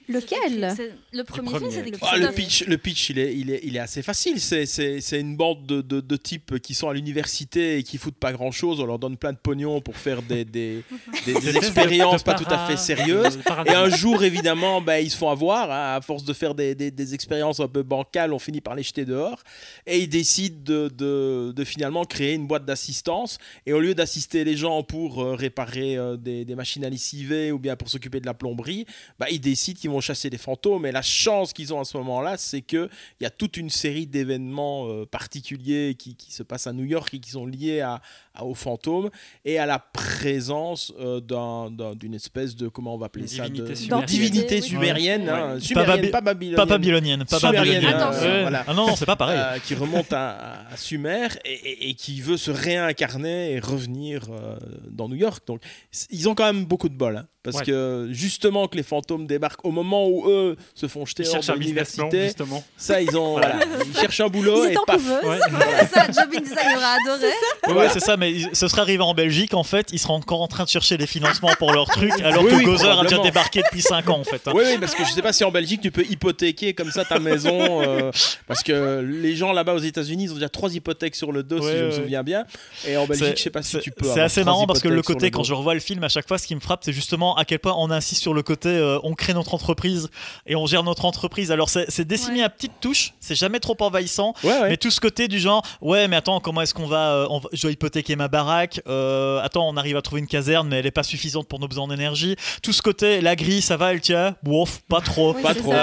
[0.10, 0.76] Lequel
[1.12, 1.70] Le premier, premier.
[1.70, 4.02] film, c'est des Ah, le pitch, le pitch, il est, il est, il est assez
[4.02, 4.40] facile.
[4.40, 7.98] C'est, c'est, c'est une bande de, de, de types qui sont à l'université et qui
[7.98, 8.80] foutent pas grand chose.
[8.80, 10.84] On leur donne plein de pognon pour faire des, des,
[11.26, 13.40] des- expériences pas tout à fait sérieuses.
[13.66, 15.72] Et un jour, évidemment, bah, ils se font avoir.
[15.72, 18.76] hein, à force de faire des, des- des expériences un peu bancales, on finit par
[18.76, 19.42] les jeter dehors.
[19.86, 23.38] Et ils décident de, de- de finalement créer une boîte d'assistance.
[23.66, 27.52] Et au lieu d'assister les gens pour euh, réparer euh, des, des machines à lessiver
[27.52, 28.86] ou bien pour s'occuper de la plomberie,
[29.20, 30.86] bah, ils décident qu'ils vont chasser des fantômes.
[30.86, 32.90] Et la chance qu'ils ont à ce moment-là, c'est qu'il
[33.22, 37.14] y a toute une série d'événements euh, particuliers qui, qui se passent à New York
[37.14, 38.02] et qui sont liés à,
[38.34, 39.10] à- aux fantômes
[39.46, 43.48] et à la présence euh, d'un- d'un- d'une espèce de, comment on va appeler ça,
[43.48, 44.06] de, divinité de sumérienne.
[44.08, 44.62] divinité Oui.
[44.62, 45.60] sumérienne, hein, Ouais.
[45.60, 46.56] sumérienne, Pas pas babylonienne.
[46.58, 48.02] Pas babylonienne, pas Sumérienne, babylonienne.
[48.02, 48.28] Attention.
[48.30, 48.42] Ouais.
[48.42, 48.64] voilà.
[48.68, 49.40] Ah non, non, c'est pas pareil.
[49.40, 54.28] Euh, qui remonte à, à Sumer et, et- et qui veut se réincarner et revenir
[54.30, 54.58] euh,
[54.90, 55.44] dans New York.
[55.48, 55.62] Donc,
[56.10, 57.18] ils ont quand même beaucoup de bol.
[57.18, 57.66] hein, parce Ouais.
[57.66, 61.44] que justement que les fantômes débarquent au moment où eux se font jeter Ils hors
[61.56, 62.64] de l'université, justement.
[62.78, 63.34] ça, ils ont.
[63.34, 64.96] voilà, ils cherchent un boulot Ils et paf.
[64.98, 65.24] couveuse.
[65.24, 65.40] Ouais.
[65.52, 67.28] Voilà, ça, Job in Design aura adoré.
[67.28, 67.34] Ouais,
[67.74, 67.90] Voilà.
[67.90, 69.90] c'est ça, mais ce serait arrivé en Belgique en fait.
[69.92, 72.56] Ils seraient encore en train de chercher les financements pour leur truc, alors Oui, que
[72.56, 74.48] oui, Gozer a déjà débarqué depuis 5 ans en fait.
[74.48, 74.52] hein.
[74.56, 77.04] Oui, oui, parce que je sais pas si en Belgique tu peux hypothéquer comme ça
[77.06, 77.82] ta maison.
[77.82, 78.12] euh,
[78.48, 81.60] parce que les gens là-bas aux États-Unis, ils ont déjà trois hypothèques sur le dos,
[81.60, 82.46] si Ouais, je me souviens bien.
[82.88, 84.06] Et en Belgique, je sais pas si tu peux.
[84.14, 86.38] C'est assez marrant parce que le côté, quand je revois le film, à chaque fois,
[86.38, 89.00] ce qui me frappe, c'est justement à quel point on insiste sur le côté euh,
[89.04, 90.10] on crée notre entreprise
[90.46, 91.52] et on gère notre entreprise.
[91.52, 92.44] Alors, c'est Ouais.
[92.44, 94.70] à petites touches, c'est jamais trop envahissant, Ouais, ouais.
[94.70, 97.40] mais tout ce côté du genre ouais, mais attends, comment est-ce qu'on va, euh, on
[97.40, 100.78] va- Je dois hypothéquer ma baraque, euh, attends, on arrive à trouver une caserne, mais
[100.80, 102.36] elle est pas suffisante pour nos besoins d'énergie.
[102.62, 105.34] Tout ce côté, la grille, ça va, elle tient Bouf, pas trop.
[105.36, 105.74] Oui, Pas trop.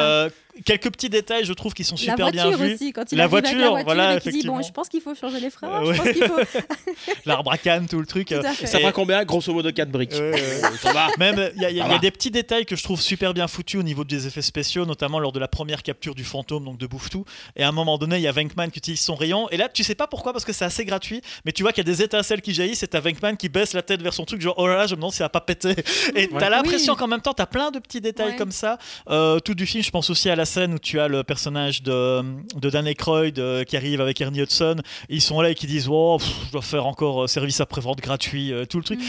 [0.61, 2.75] Euh, quelques petits détails, je trouve, qui sont La super bien voiture vus.
[2.75, 5.01] aussi, quand il La voiture, la voiture voilà, et qu'il dit bon, je pense qu'il
[5.01, 6.39] faut changer les freins, Euh, je pense qu'il faut.
[7.27, 8.29] L'arbre à canne, tout le truc.
[8.29, 8.67] Tout euh, fait.
[8.67, 10.13] Ça Et- fera combien Grosso modo 4 briques.
[10.13, 10.61] Ouais, ouais.
[10.81, 11.09] Ça va.
[11.19, 13.81] Même, il y, a- y y des petits détails que je trouve super bien foutus
[13.81, 16.87] au niveau des effets spéciaux, notamment lors de la première capture du fantôme, donc de
[16.87, 17.25] Bouffetou.
[17.57, 19.49] Et à un moment donné, il y a Venkman qui utilise son rayon.
[19.51, 21.87] Et là, tu sais pas pourquoi, parce que c'est assez gratuit, mais tu vois qu'il
[21.87, 24.25] y a des étincelles qui jaillissent et t'as Venkman qui baisse la tête vers son
[24.25, 25.75] truc, genre oh là là, je me demande si ça va pas péter.
[26.15, 26.51] Et t'as Ouais.
[26.51, 26.99] l'impression Oui.
[26.99, 28.37] qu'en même temps, t'as plein de petits détails Ouais.
[28.37, 28.79] comme ça.
[29.09, 31.83] Euh, tout du film, je pense aussi à la scène où tu as le personnage
[31.83, 32.23] de,
[32.57, 34.77] de Dan Aykroyd euh, qui arrive avec Ernie Hudson.
[35.09, 38.01] Ils sont là et qui disent oh, pff, je dois faire encore euh, service après-vente
[38.01, 39.01] gratuit, euh, tout le truc.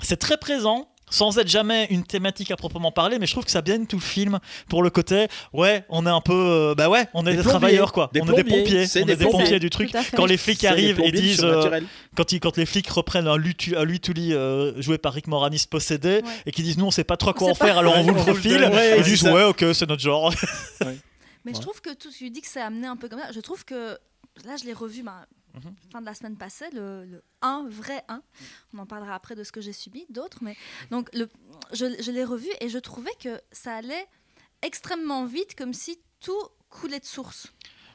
[0.00, 0.88] C'est très présent.
[1.10, 3.96] Sans être jamais une thématique à proprement parler, mais je trouve que ça bien tout
[3.96, 5.28] le film pour le côté.
[5.52, 8.10] Ouais, on est un peu, euh, bah ouais, on est Des travailleurs quoi.
[8.12, 9.92] des on est des pompiers, c'est on des est des pompiers du truc.
[10.16, 11.80] Quand les flics arrivent et disent, euh,
[12.16, 14.00] quand, ils, quand les flics reprennent un lui, tu- un lit
[14.32, 16.30] euh, joué par Rick Moranis possédé Ouais.
[16.46, 18.16] et qui disent nous on sait pas trop quoi en faire alors on vous le
[18.20, 18.64] profile.
[18.72, 20.32] Ouais, ils disent ouais ok c'est notre genre
[21.44, 23.30] Mais je trouve que tout, tu dis que c'est amené un peu comme ça.
[23.32, 23.98] Je trouve que
[24.46, 25.02] là, je l'ai revu
[25.54, 25.74] Mhm.
[25.92, 28.22] fin de la semaine passée, le, le 1, vrai 1.
[28.74, 30.38] On en parlera après de ce que j'ai subi, d'autres.
[30.42, 30.56] Mais
[30.90, 31.28] donc, le,
[31.72, 34.06] je, je l'ai revu et je trouvais que ça allait
[34.62, 37.46] extrêmement vite, comme si tout coulait de source.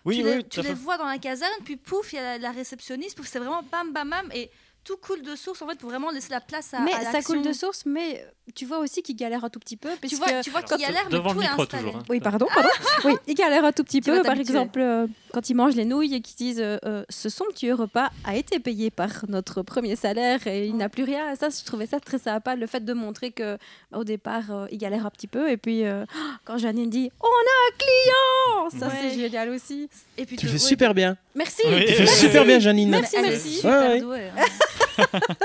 [0.05, 2.23] oui tu oui les, tu les vois dans la caserne, puis pouf, il y a
[2.23, 4.49] la, la réceptionniste, pouf, c'est vraiment bam, bam, bam, et
[4.83, 7.21] tout coule de source en fait pour vraiment laisser la place à, Mais à ça
[7.21, 9.89] coule de source, mais tu vois aussi qu'il galère un tout petit peu.
[10.07, 11.67] Tu vois, tu vois qu'il y a l'air, mais tout est installé.
[11.83, 11.95] toujours.
[11.97, 12.03] hein.
[12.09, 12.69] Oui, pardon, pardon.
[13.05, 14.21] oui, il galère un tout petit Tu peu.
[14.23, 17.75] Par exemple, euh, quand ils mangent les nouilles et qu'ils disent euh, euh, ce somptueux
[17.75, 21.35] repas a été payé par notre premier salaire et il n'a plus rien.
[21.35, 23.57] Ça, je trouvais ça très sympa, le fait de montrer que
[23.93, 25.51] au départ, euh, il galère un petit peu.
[25.51, 26.05] Et puis, euh,
[26.45, 28.93] quand Janine dit on a un client, ça Ouais.
[29.11, 29.87] c'est génial aussi.
[30.17, 31.15] Et puis Tu fais ouais, super bien.
[31.35, 31.61] Merci.
[31.67, 31.85] Oui.
[31.85, 32.89] Tu fais super bien, Janine.
[32.89, 33.55] Merci, est merci.
[33.57, 34.01] super Ouais, ouais.
[34.01, 34.43] douée, hein.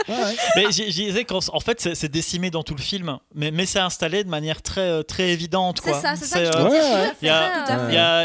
[0.09, 0.37] Ouais, ouais.
[0.57, 3.79] Mais je, disais qu'en en fait c'est décimé dans tout le film, mais, mais c'est
[3.79, 5.81] installé de manière très, euh, très évidente.
[5.83, 6.01] C'est quoi.
[6.01, 6.41] ça, c'est ça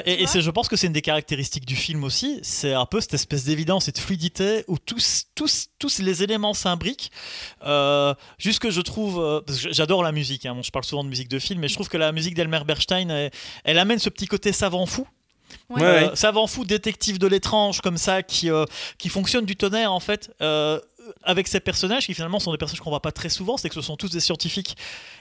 [0.05, 3.13] et, je pense que c'est une des caractéristiques du film aussi, c'est un peu cette
[3.13, 7.11] espèce d'évidence et de fluidité où tous, tous, tous les éléments s'imbriquent.
[7.65, 10.85] Euh, juste que je trouve, euh, parce que j'adore la musique, hein, bon, je parle
[10.85, 13.31] souvent de musique de film, mais je trouve que la musique d'Elmer Bernstein, elle,
[13.63, 15.07] elle amène ce petit côté savant fou.
[15.69, 15.83] Ouais.
[15.83, 18.65] Euh, savant fou, détective de l'étrange, comme ça, qui, euh,
[18.97, 20.31] qui fonctionne du tonnerre en fait.
[20.41, 20.79] euh,
[21.23, 23.75] avec ces personnages qui finalement sont des personnages qu'on voit pas très souvent, c'est que
[23.75, 24.77] ce sont tous des scientifiques.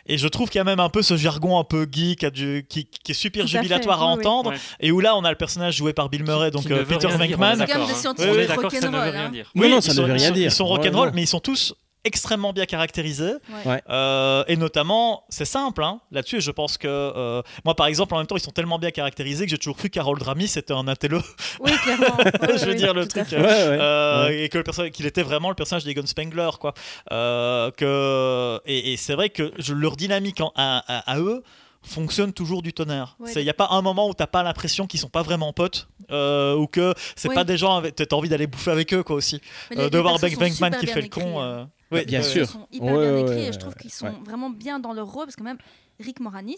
[0.06, 2.30] Et je trouve qu'il y a même un peu ce jargon un peu geek à
[2.30, 4.52] du- qui, qui est super Tout à fait, jubilatoire à oui, entendre.
[4.80, 7.10] Et où là, on a le personnage joué par Bill Murray, donc euh, Peter dire,
[7.16, 7.62] on est Venkman.
[7.62, 7.94] Hein.
[7.94, 9.30] scientifiques On est d'accord ça ne veut rock'n'roll, rien hein.
[9.30, 9.50] dire.
[9.54, 10.46] Non, ça ne sont- veut rien dire.
[10.46, 13.34] Ils sont rock'n'roll, mais ils sont tous extrêmement bien caractérisés.
[13.66, 13.82] Ouais.
[13.90, 16.37] Euh, et notamment, c'est simple hein, là-dessus.
[16.37, 18.90] et Je pense que euh, moi, par exemple, en même temps, ils sont tellement bien
[18.90, 21.20] caractérisés que j'ai toujours cru qu'Harold Ramis c'était un intello.
[21.61, 22.16] Oui, clairement.
[22.58, 23.24] je veux dire le truc.
[23.24, 23.37] fait.
[23.37, 23.78] Ouais, ouais.
[23.80, 24.44] Euh, Ouais.
[24.44, 26.72] et que le personnage qu'il était vraiment le personnage d'Egon Spengler quoi
[27.12, 31.42] Euh, que et, et c'est vrai que je, leur dynamique en- à, à- à eux
[31.82, 33.16] fonctionne toujours du tonnerre.
[33.20, 33.32] Ouais.
[33.36, 35.88] Il n'y a pas un moment où t'as pas l'impression qu'ils sont pas vraiment potes
[36.10, 37.34] euh, ou que c'est Oui.
[37.34, 39.40] pas des gens avec t'as envie d'aller bouffer avec eux quoi aussi.
[39.76, 41.40] Euh, de voir Bank Bankman qui bien fait le con.
[41.40, 42.42] euh, ouais, Bien ouais, sûr.
[42.42, 44.12] Ils sont hyper Ouais, bien ouais, écrits ouais, et je trouve qu'ils sont ouais.
[44.24, 45.58] vraiment bien dans leur rôle parce que même
[46.00, 46.56] Rick Moranis,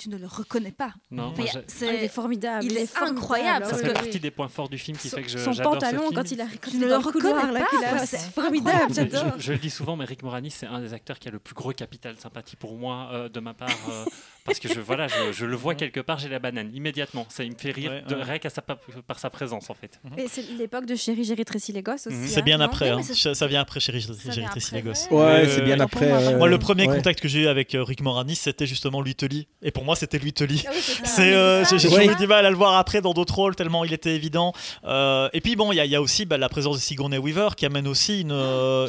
[0.00, 0.94] tu ne le reconnais pas.
[1.10, 2.64] Non, Enfin, j'ai- Ah, il est c'est formidable.
[2.64, 5.16] il est incroyable, ça parce fait que- partie des points forts du film qui son,
[5.18, 6.14] fait que je- son ce pantalon film.
[6.14, 9.42] quand il a quand Tu ne le reconnais pas, c'est c'est formidable Je, j'adore je-
[9.42, 11.54] je le dis souvent, mais Rick Moranis, c'est un des acteurs qui a le plus
[11.54, 14.04] gros capital de sympathie pour moi, euh, de ma part, euh,
[14.50, 17.26] parce que je, voilà, je, je le vois quelque part, j'ai la banane, immédiatement.
[17.28, 18.22] Ça, il me fait rire Ouais, de, ouais.
[18.22, 20.00] rien qu'à sa, pa- par sa présence, en fait.
[20.18, 22.26] et c'est l'époque de Chéri j'ai rétréci les gosses aussi Mhm.
[22.28, 23.02] C'est hein, bien après, hein.
[23.02, 25.08] ça, ça vient après Ça j'ai rétréci les gosses.
[25.10, 25.16] ouais.
[25.16, 26.08] Ouais, Euh, c'est bien après.
[26.08, 26.18] pour moi.
[26.32, 26.96] euh, Moi, le premier ouais.
[26.96, 29.46] contact que j'ai eu avec euh, Rick Moranis, c'était justement Louis Tully.
[29.62, 30.64] Et pour moi, c'était Louis Tully.
[30.66, 30.70] Ah
[31.04, 33.84] c'est mais euh, j'ai eu du mal à le voir après dans d'autres rôles tellement
[33.84, 34.52] il était évident.
[34.84, 36.80] Euh, et puis bon, il y, a- il y a aussi bah, la présence de
[36.82, 38.30] Sigourney Weaver qui amène aussi une.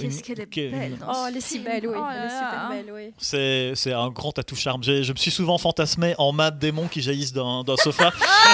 [0.01, 1.63] Qu'est-ce une- qu'elle est qui- belle dans Oh, ce elle est si film.
[1.65, 1.95] belle, oui.
[1.97, 3.11] Oh oui.
[3.17, 4.83] C'est, c'est un grand atout charme.
[4.83, 8.11] Je me suis souvent fantasmé en Matt Damon qui jaillissent d'un, d'un sofa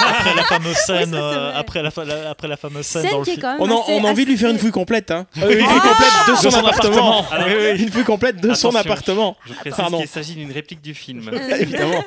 [0.10, 3.12] après la fameuse scène, ça, c'est euh, après, la, la- après la fameuse scène, Scène
[3.12, 3.42] dans le film.
[3.60, 5.12] On, a, assez- on a envie de lui faire une fouille complète.
[5.12, 5.26] Hein.
[5.42, 7.20] Euh, une fouille complète de son, De son appartement.
[7.20, 7.26] appartement.
[7.32, 7.84] Ah, oui, oui.
[7.84, 9.36] Une fouille complète de son appartement.
[9.46, 11.30] Je précise qu'il s'agit d'une réplique du film.
[11.60, 12.04] Évidemment.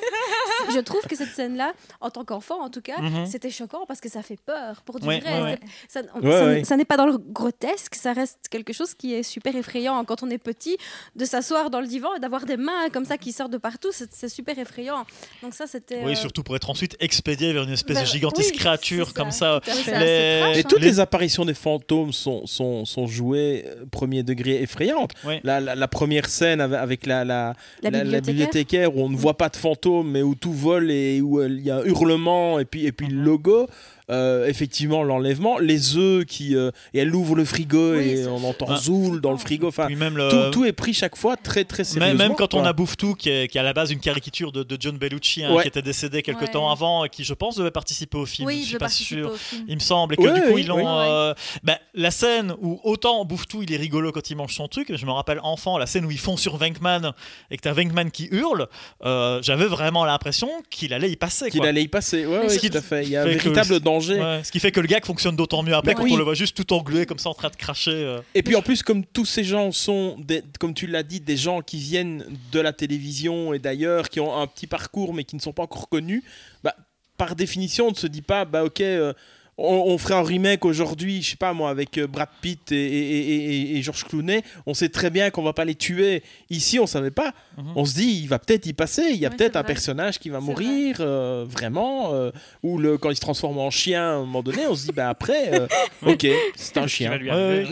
[0.74, 3.26] je trouve que cette scène-là, en tant qu'enfant en tout cas, Mhm.
[3.26, 5.32] c'était choquant parce que ça fait peur pour du Ouais, vrai.
[5.34, 5.58] ouais, ouais.
[5.88, 6.64] C'est- Ça, on- Ouais, ça- ouais.
[6.64, 10.22] ça n'est pas dans le grotesque, ça reste quelque chose qui est super effrayant quand
[10.22, 10.76] on est petit,
[11.16, 13.88] de s'asseoir dans le divan et d'avoir des mains comme ça qui sortent de partout,
[13.92, 15.04] c'est super effrayant.
[15.42, 16.02] Donc ça, c'était.
[16.04, 19.12] Oui, euh, surtout pour être ensuite expédié vers une espèce bah, de gigantesque oui, créature
[19.14, 19.60] comme ça.
[19.66, 24.22] Les- trash, Et toutes Les- les apparitions des fantômes sont, sont, sont jouées euh, premier
[24.22, 25.12] degré effrayantes.
[25.44, 28.22] La, la- la première scène avec, avec la, la, La bibliothécaire.
[28.22, 31.48] bibliothécaire où on ne voit pas de fantômes mais où tout vole et où euh,
[31.48, 33.66] il y a un hurlement et puis, et puis le logo.
[34.10, 36.56] Euh, effectivement, l'enlèvement, les œufs qui.
[36.56, 38.76] euh, et elle ouvre le frigo Oui, et on entend Ah.
[38.76, 39.68] Zoul dans le frigo.
[39.68, 42.18] Enfin, Puis même le, tout, tout est pris chaque fois très très sérieusement.
[42.18, 44.62] même quand on a Bouffe-Tout, qui est, qui est à la base une caricature de,
[44.62, 45.62] de John Bellucci, hein, Ouais.
[45.62, 46.48] qui était décédé quelques Ouais.
[46.48, 48.46] temps avant, et qui, je pense, devait participer au film.
[48.48, 49.32] Oui, je suis pas sûr.
[49.68, 50.76] Il me semble, et que Ouais, du coup, oui, ils l'ont.
[50.76, 50.84] oui.
[50.86, 54.94] euh, bah, la scène où autant Bouffe-Tout, il est rigolo quand il mange son truc,
[54.94, 57.12] je me rappelle enfant, la scène où ils font sur Venkman
[57.50, 58.66] et que t'as Venkman qui hurle,
[59.04, 61.50] euh, j'avais vraiment l'impression qu'il allait y passer.
[61.50, 62.26] Qu'il allait y passer.
[62.26, 63.04] Ouais, tout à fait.
[63.04, 63.99] Il y a un véritable danger.
[64.08, 66.12] Ouais, ce qui fait que le gag fonctionne d'autant mieux après Bah quand oui.
[66.12, 67.90] on le voit juste tout englué comme ça en train de cracher.
[67.92, 68.20] euh.
[68.34, 71.36] Et puis en plus, comme tous ces gens sont, des, comme tu l'as dit, des
[71.36, 75.36] gens qui viennent de la télévision et d'ailleurs, qui ont un petit parcours mais qui
[75.36, 76.22] ne sont pas encore connus,
[76.64, 76.74] bah,
[77.16, 79.12] par définition, on ne se dit pas, bah ok, euh,
[79.60, 82.76] on, on ferait un remake aujourd'hui, je sais pas moi, avec euh, Brad Pitt et,
[82.76, 83.34] et, et-
[83.74, 84.42] et- et George Clooney.
[84.66, 86.22] On sait très bien qu'on va pas les tuer.
[86.50, 87.32] Ici, on savait pas.
[87.58, 87.72] Mhm.
[87.76, 89.02] On se dit, il va peut-être y passer.
[89.10, 89.72] Il y a Oui, peut-être un vrai.
[89.74, 92.12] personnage qui va mourir, euh, vraiment.
[92.14, 92.30] euh,
[92.62, 94.92] ou le, quand il se transforme en chien, à un moment donné, on se dit,
[94.92, 95.66] bah après, euh,
[96.06, 97.18] ok, c'est un chien.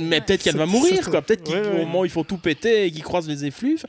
[0.01, 1.23] Mais peut-être qu'elle va mourir, quoi.
[1.23, 1.79] Peut-être qu'au Ouais, ouais.
[1.85, 3.85] moment où ils font tout péter et qu'ils croisent les effluves.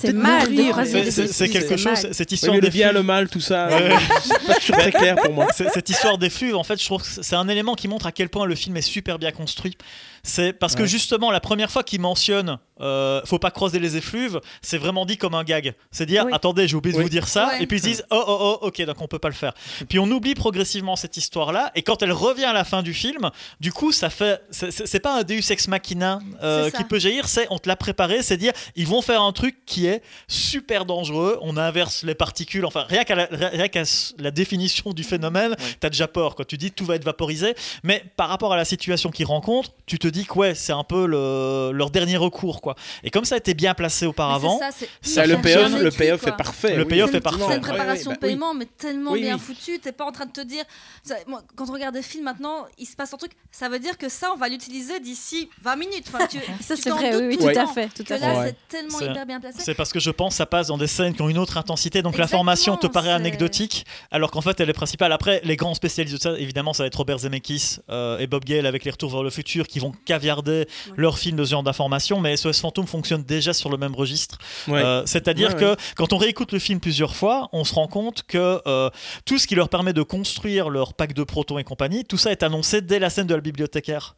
[0.00, 0.70] C'est mal de mourir.
[0.72, 3.66] croiser C'est- quelque chose, cette Oui, histoire le des bien, flux- le mal, tout ça,
[3.68, 3.92] Ouais.
[3.92, 5.46] euh, c'est pas toujours très clair pour moi.
[5.52, 8.12] Cette histoire des flux, en fait, je trouve que c'est un élément qui montre à
[8.12, 9.76] quel point le film est super bien construit.
[10.22, 14.40] C'est parce que justement, la première fois qu'il mentionne euh, faut pas croiser les effluves,
[14.62, 15.74] c'est vraiment dit comme un gag.
[15.90, 16.32] C'est dire Oui.
[16.34, 17.04] attendez, j'ai oublié de Oui.
[17.04, 17.62] vous dire ça, Ouais.
[17.62, 19.52] et puis ils disent oh oh oh, ok, donc on peut pas le faire.
[19.88, 23.30] Puis on oublie progressivement cette histoire-là, et quand elle revient à la fin du film,
[23.60, 27.46] du coup, ça fait c'est- pas un Deus ex machina euh, qui peut jaillir, c'est
[27.50, 31.38] on te l'a préparé, c'est dire ils vont faire un truc qui est super dangereux,
[31.42, 33.82] on inverse les particules, enfin rien qu'à la, rien qu'à
[34.18, 38.02] la définition du phénomène, t'as déjà peur quand tu dis tout va être vaporisé, mais
[38.16, 41.06] par rapport à la situation qu'ils rencontrent, tu te dis que ouais, c'est un peu
[41.06, 42.74] le- leur dernier recours quoi.
[43.04, 46.26] Et comme ça a été bien placé auparavant, ça, c'est ça, le payoff, le payoff
[46.26, 46.76] est parfait.
[46.76, 47.38] Le payoff est parfait.
[47.40, 48.28] C'est une Ouais, ouais, préparation bah oui.
[48.30, 49.40] paiement, mais tellement Oui, bien oui.
[49.40, 49.78] foutue.
[49.78, 50.64] T'es pas en train de te dire.
[51.02, 53.32] ça- moi, quand on regarde des films maintenant, il se passe un truc.
[53.50, 56.04] Ça veut dire que ça, on va l'utiliser d'ici 20 minutes.
[56.12, 57.88] Enfin, tu, Ça, tu c'est vrai, oui, tout à fait.
[57.94, 58.38] Tout Que à là, fait.
[58.38, 58.46] Ouais.
[58.48, 59.58] c'est tellement C'est- hyper bien placé.
[59.62, 61.56] C'est parce que je pense que ça passe dans des scènes qui ont une autre
[61.56, 65.12] intensité, donc la formation te paraît anecdotique, alors qu'en fait elle est principale.
[65.12, 68.44] Après, les grands spécialistes de ça, évidemment, ça va être Robert Zemeckis euh, et Bob
[68.44, 70.92] Gale avec les Retours vers le futur qui vont caviarder Ouais.
[70.96, 74.38] leur film de ce genre d'information, mais SOS Fantôme fonctionne déjà sur le même registre.
[74.68, 74.82] Ouais.
[74.82, 78.22] Euh, C'est-à-dire Ouais, que quand on réécoute le film plusieurs fois, on se rend compte
[78.26, 78.90] que euh,
[79.24, 82.30] tout ce qui leur permet de construire leur pack de protons et compagnie, tout ça
[82.30, 84.16] est annoncé dès la scène de la bibliothécaire.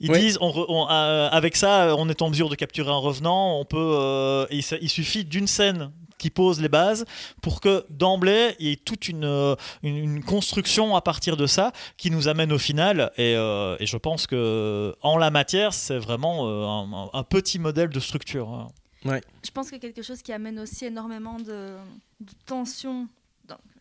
[0.00, 2.96] Ils disent, on re- on- euh, avec ça, on est en mesure de capturer un
[2.96, 3.60] revenant.
[3.60, 7.04] On peut, euh, il suffit d'une scène qui pose les bases
[7.42, 11.46] pour que d'emblée il y ait toute une, euh, une, une construction à partir de
[11.46, 13.12] ça qui nous amène au final.
[13.16, 17.58] Et, euh, et je pense que en la matière, c'est vraiment euh, un, un petit
[17.58, 18.48] modèle de structure.
[18.48, 18.68] hein.
[19.44, 21.76] Je pense que quelque chose qui amène aussi énormément de,
[22.20, 23.06] de tension.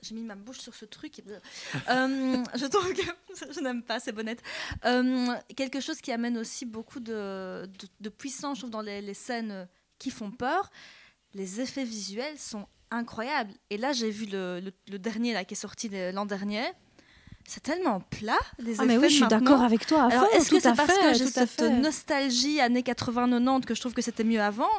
[0.01, 1.21] J'ai mis ma bouche sur ce truc.
[1.89, 3.01] Euh, je trouve que
[3.55, 4.41] je n'aime pas ces bonnettes.
[4.85, 9.01] Euh, quelque chose qui amène aussi beaucoup de, de, de puissance, je trouve, dans les,
[9.01, 9.67] les scènes
[9.99, 10.69] qui font peur.
[11.33, 13.53] Les effets visuels sont incroyables.
[13.69, 16.63] Et là, j'ai vu le, le- le dernier là, qui est sorti l'an dernier.
[17.45, 20.03] c'est tellement plat des Ah mais effets oui, je suis d'accord avec toi.
[20.03, 21.69] à Alors, est-ce que c'est parce fait, que j'ai cette fait.
[21.71, 24.69] nostalgie années 80-90 que je trouve que c'était mieux avant?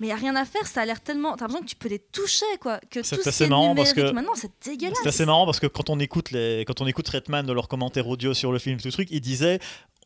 [0.00, 1.36] Mais il n'y a rien à faire, ça a l'air tellement.
[1.36, 2.80] T'as l'impression que tu peux les toucher, quoi.
[2.90, 4.98] Que C'est assez marrant parce que maintenant, c'est dégueulasse.
[5.02, 7.68] C'est assez marrant parce que quand on écoute les, quand on écoute Redman dans leurs
[7.68, 9.58] commentaires audio sur le film, tout le truc, il disait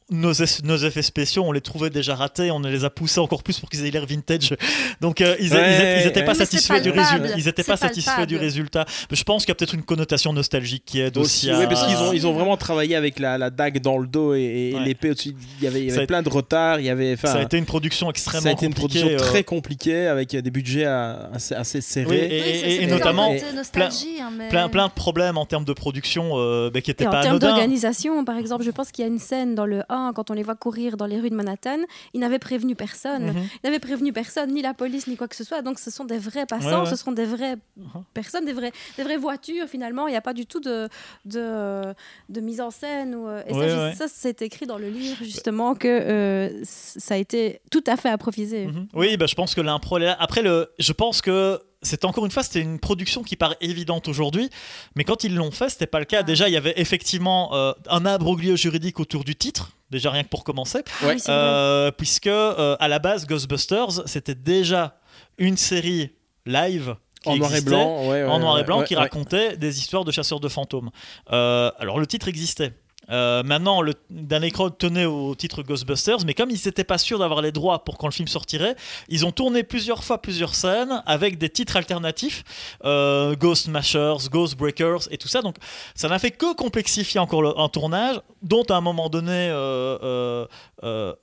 [0.08, 3.68] nos, effets spéciaux, on les trouvait déjà ratés, on les a poussés encore plus pour
[3.68, 4.54] qu'ils aient l'air vintage.
[5.00, 6.38] Donc euh, ils, Ouais, n'étaient pas ouais.
[6.38, 7.36] Satisfaits du résultat.
[7.36, 8.84] Ils étaient pas satisfaits du résultat.
[9.10, 11.48] Mais je pense qu'il y a peut-être une connotation nostalgique qui aide aussi.
[11.48, 11.58] Aussi, à...
[11.58, 14.34] oui, parce qu'ils ont, ils ont vraiment travaillé avec la, la dague dans le dos
[14.34, 14.84] et, et Ouais.
[14.84, 15.34] l'épée au-dessus.
[15.58, 16.78] Il y avait, il y Ça avait a- plein de retard.
[16.80, 19.24] Il y avait, Ça a été une production extrêmement ça a été une compliquée, production
[19.26, 22.74] euh, très compliquée avec des budgets assez, Oui, serrés.
[22.74, 26.80] et, Oui, notamment hein, mais- plein, plein de problèmes en termes de production euh, bah,
[26.80, 29.18] qui n'étaient Et en pas termes d'organisation, par exemple, je pense qu'il y a une
[29.18, 31.78] scène dans le 1, quand on les voit courir dans les rues de Manhattan,
[32.14, 33.26] ils n'avaient prévenu personne.
[33.32, 33.42] Mhm.
[33.62, 35.62] Ils n'avaient prévenu personne, ni la police, ni quoi que ce soit.
[35.62, 36.90] Donc ce sont des vrais passants, Ouais, ouais.
[36.90, 38.04] ce sont des vraies Mhm.
[38.14, 40.06] personnes, des, vrais, des vraies voitures finalement.
[40.06, 40.88] Il n'y a pas du tout de,
[41.24, 41.94] de,
[42.28, 43.14] de mise en scène.
[43.14, 47.16] Ou, euh, et Ouais, ça, c'est écrit dans le livre justement que euh, ça a
[47.16, 48.66] été tout à fait improvisé.
[48.66, 48.88] Mhm.
[48.94, 49.96] Oui, bah, je pense que l'impro.
[50.18, 54.09] Après, le, je pense que c'est encore une fois, c'était une production qui paraît évidente
[54.09, 54.50] aujourd'hui,
[54.96, 56.22] mais quand ils l'ont fait, c'était pas le cas.
[56.22, 60.29] Déjà, il y avait effectivement euh, un abroglio juridique autour du titre, déjà rien que
[60.29, 61.12] pour commencer, Ah.
[61.29, 64.99] Euh, puisque euh, à la base, Ghostbusters, c'était déjà
[65.38, 66.12] une série
[66.44, 66.96] live.
[67.22, 69.79] qui En noir et existait, blanc, ouais, ouais, en noir et blanc, qui racontait des
[69.81, 70.90] histoires de chasseurs de fantômes.
[71.33, 72.72] Euh, alors le titre existait.
[73.10, 77.18] Euh, maintenant, le Dan Aykroyd tenait au titre Ghostbusters, mais comme ils n'étaient pas sûrs
[77.18, 78.74] d'avoir les droits pour quand le film sortirait,
[79.08, 82.42] ils ont tourné plusieurs fois plusieurs scènes avec des titres alternatifs,
[82.84, 85.42] euh, Ghost Mashers, Ghost Breakers et tout ça.
[85.42, 85.56] Donc,
[85.94, 89.98] ça n'a fait que complexifier encore le- un tournage, dont à un moment donné, euh,
[90.02, 90.46] euh,
[90.82, 91.14] euh,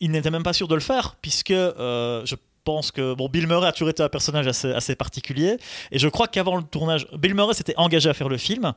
[0.00, 3.66] ils n'étaient même pas sûrs de le faire, puisque je pense que bon, Bill Murray
[3.68, 5.56] a toujours été un personnage assez particulier,
[5.90, 8.72] et je crois qu'avant le tournage, Bill Murray s'était engagé à faire le film,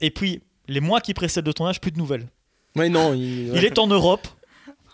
[0.00, 2.26] et puis les mois qui précèdent le tournage, plus de nouvelles.
[2.76, 4.26] Ouais, non, il, Il est en Europe,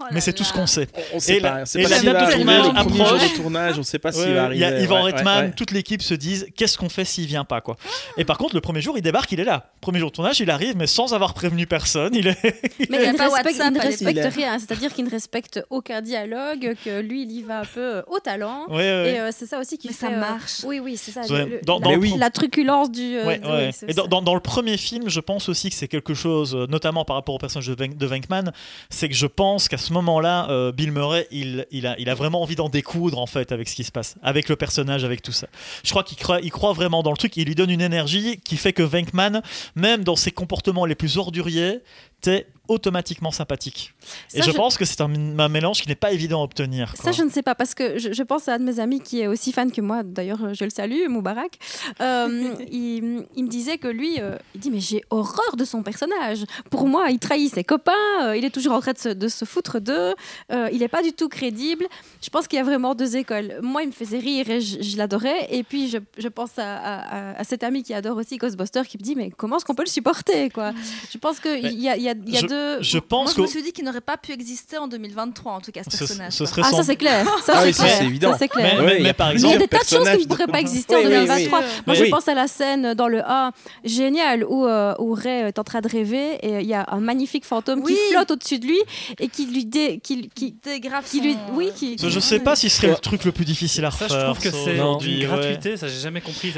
[0.01, 0.87] Oh mais c'est tout ce qu'on sait.
[1.13, 1.63] On ne sait Et pas.
[1.75, 3.33] et pas la date va de tournage Le premier jour approche.
[3.33, 5.47] de tournage, on ne sait pas s'il Ouais, va Il y a Ivan ouais, Reitman,
[5.47, 7.77] ouais, toute l'équipe se disent qu'est-ce qu'on fait s'il vient pas quoi.
[8.17, 9.71] Et par contre, le premier jour, il débarque, il est là.
[9.81, 12.15] Premier jour de tournage, il arrive, mais sans avoir prévenu personne.
[12.15, 12.37] Il est.
[12.43, 14.33] Mais Il ne pas respecte, WhatsApp il ne à respecte l'époque.
[14.35, 18.03] rien, c'est-à-dire qu'il ne respecte aucun dialogue, que lui, il y va un peu euh,
[18.09, 18.67] au talent.
[18.69, 19.13] Ouais, ouais.
[19.15, 19.95] Et euh, c'est ça aussi qui fait.
[19.95, 20.63] ça euh, marche.
[20.65, 21.23] Oui, oui, c'est ça.
[21.29, 23.17] Le- dans- la, dans truculence du.
[23.21, 23.67] Ouais, de- ouais.
[23.67, 24.09] oui, c'est Et dans, ça.
[24.09, 27.35] dans- dans le premier film, je pense aussi que c'est quelque chose, notamment par rapport
[27.35, 28.53] au personnage de Venkman,
[28.91, 32.69] c'est que je pense qu'à ce moment-là, euh, Bill Murray, il, a, vraiment envie d'en
[32.69, 35.49] découdre en fait avec ce qui se passe, avec le personnage, avec tout ça.
[35.83, 38.57] Je crois qu'il croit, croit vraiment dans le truc, il lui donne une énergie qui
[38.57, 39.43] fait que Venkman,
[39.75, 41.81] même dans ses comportements les plus orduriers,
[42.21, 43.95] t'es automatiquement sympathique.
[44.35, 46.95] Et je, je- pense que c'est un, un mélange qui n'est pas évident à obtenir.
[46.97, 49.01] Ça, je ne sais pas, parce que je, je pense à un de mes amis
[49.01, 51.59] qui est aussi fan que moi, d'ailleurs, je le salue, Moubarak.
[52.01, 55.83] Euh, il, il me disait que lui, euh, il dit Mais j'ai horreur de son
[55.83, 56.45] personnage.
[56.71, 59.29] Pour moi, il trahit ses copains, euh, il est toujours en train de se, de
[59.29, 60.15] se foutre d'eux,
[60.53, 61.87] euh, il n'est pas du tout crédible.
[62.23, 63.59] Je pense qu'il y a vraiment deux écoles.
[63.63, 65.47] Moi, il me faisait rire et je, je l'adorais.
[65.51, 68.87] Et puis, je, je pense à, à- à- à cet ami qui adore aussi Ghostbusters
[68.87, 70.73] qui me dit Mais comment est-ce qu'on peut le supporter quoi?
[71.13, 72.58] Je pense qu'il y a, il y a, il y a je- deux.
[72.81, 75.61] Je Moi, pense je me suis dit qu'il n'aurait pas pu exister en 2023, en
[75.61, 76.33] tout cas, ce ce, personnage.
[76.33, 76.47] ce quoi.
[76.47, 77.25] serait Ah, sans- ça c'est clair.
[77.45, 78.03] Ça, Ah c'est oui, ça, clair.
[78.03, 78.33] évident.
[78.33, 78.75] Ça, c'est clair.
[78.81, 80.17] Mais- mais il y a par Mais il y a exemple, des tas de choses
[80.17, 81.59] qui ne pourraient pas exister Oui, en oui, 2023.
[81.61, 81.65] oui.
[81.65, 82.11] Moi, Mais je oui.
[82.11, 83.53] pense à la scène dans le A,
[83.85, 87.01] génial, où, euh, où Ray est en train de rêver et il y a un
[87.01, 87.95] magnifique fantôme Oui.
[87.95, 88.79] qui flotte au-dessus de lui
[89.19, 92.57] et qui lui dé, qui, qui, Dégrave qui lui, son- oui, qui, je sais pas
[92.57, 92.95] si ce serait Ouais.
[92.95, 94.21] le truc le plus difficile à Ça, refaire.
[94.21, 95.27] je trouve que c'est ouais.
[95.27, 95.77] gratuité.
[95.77, 96.53] Ça, j'ai jamais compris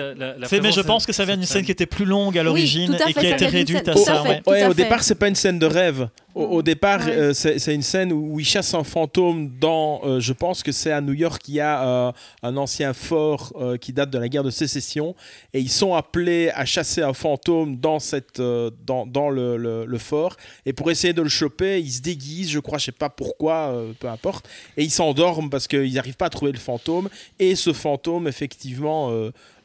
[0.63, 3.13] mais je pense que ça vient d'une scène qui était plus longue à l'origine et
[3.13, 4.23] qui a ça été réduite à ça.
[4.69, 5.90] au départ, c'est pas une scène de rêve.
[6.35, 7.13] Au, au départ, Ouais.
[7.13, 10.01] euh, c'est une scène où il chasse un fantôme dans.
[10.05, 12.13] euh, je pense que c'est à New York, il y a euh,
[12.45, 15.17] un ancien fort qui date de la guerre de sécession.
[15.53, 19.99] Et ils sont appelés à chasser un fantôme dans, cette, dans, dans le, le- le
[19.99, 20.37] fort.
[20.67, 23.75] Et pour essayer de le choper, ils se déguisent, je crois, je sais pas pourquoi,
[23.99, 24.49] peu importe.
[24.77, 27.09] Et ils s'endorment parce qu'ils n'arrivent pas à trouver le fantôme.
[27.39, 29.11] Et ce fantôme, effectivement,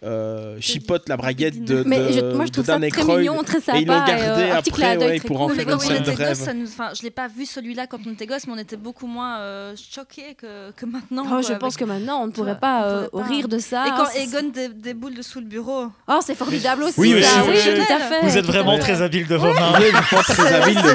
[0.06, 3.02] euh, chipote la braguette de, de, Mais je- moi, je de trouve ça Dan très
[3.02, 3.20] Aykroyd.
[3.30, 3.78] mignon, très sympa.
[3.78, 5.56] Et ils l'ont gardé euh, un petit après, ouais, pour en cool.
[5.56, 6.30] Faire une scène de rêve.
[6.30, 6.68] gosse, ça nous...
[6.68, 9.40] enfin, je l'ai pas vu celui-là quand on était gosse, mais on était beaucoup moins
[9.40, 11.24] euh, choqués que, que maintenant.
[11.26, 13.24] Oh, quoi, je avec- pense que maintenant, on ne pourrait vois, pas, on euh, pourrait
[13.24, 13.30] pas.
[13.30, 13.86] rire de ça.
[13.88, 15.88] Et quand Egon dé- déboule dessous le bureau.
[16.08, 17.44] Oh, c'est formidable aussi, Oui, oui, ça.
[17.44, 18.22] oui, Oui, oui, tout à fait.
[18.28, 19.72] Vous êtes vraiment très habile de vos mains.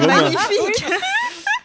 [0.06, 0.84] magnifique.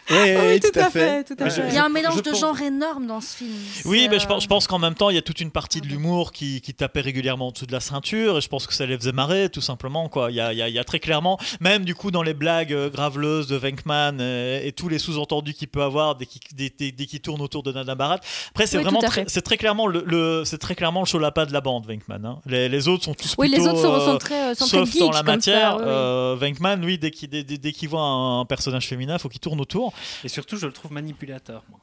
[0.10, 1.24] Oui, oui, tout, à fait.
[1.24, 1.68] tout à je- fait.
[1.70, 3.52] Il y a un je mélange de pense- genres énorme dans ce film.
[3.86, 5.50] Oui, mais je euh, pense, je pense qu'en même temps, il y a toute une
[5.52, 8.68] partie de l'humour qui, qui tapait régulièrement en dessous de la ceinture, et je pense
[8.68, 10.08] que ça les faisait marrer, tout simplement.
[10.10, 10.30] Quoi.
[10.32, 12.22] Il, y a, il y a- il y a très clairement, même du coup, dans
[12.24, 16.26] les blagues euh, graveleuses de Venkman euh, et, tous les sous-entendus qu'il peut avoir dès
[16.28, 18.20] qu'il dès, dès- dès qu'il tourne autour de Nana Barat.
[18.52, 19.30] Après, c'est Oui, vraiment très, fait.
[19.30, 22.24] c'est très clairement le, le- c'est très clairement le cholapa de la bande, Venkman.
[22.26, 22.40] hein.
[22.46, 24.68] Les, les autres sont tous Oui, les plutôt, autres sont, euh, sont très, euh, sont
[24.68, 28.02] très geeks dans la matière, ça, oui, euh, Venkman, oui, dès qu'il dès, dès- voit
[28.02, 29.94] un, un personnage féminin, faut qu'il tourne autour.
[30.24, 31.80] Et surtout, je le trouve manipulateur, moi.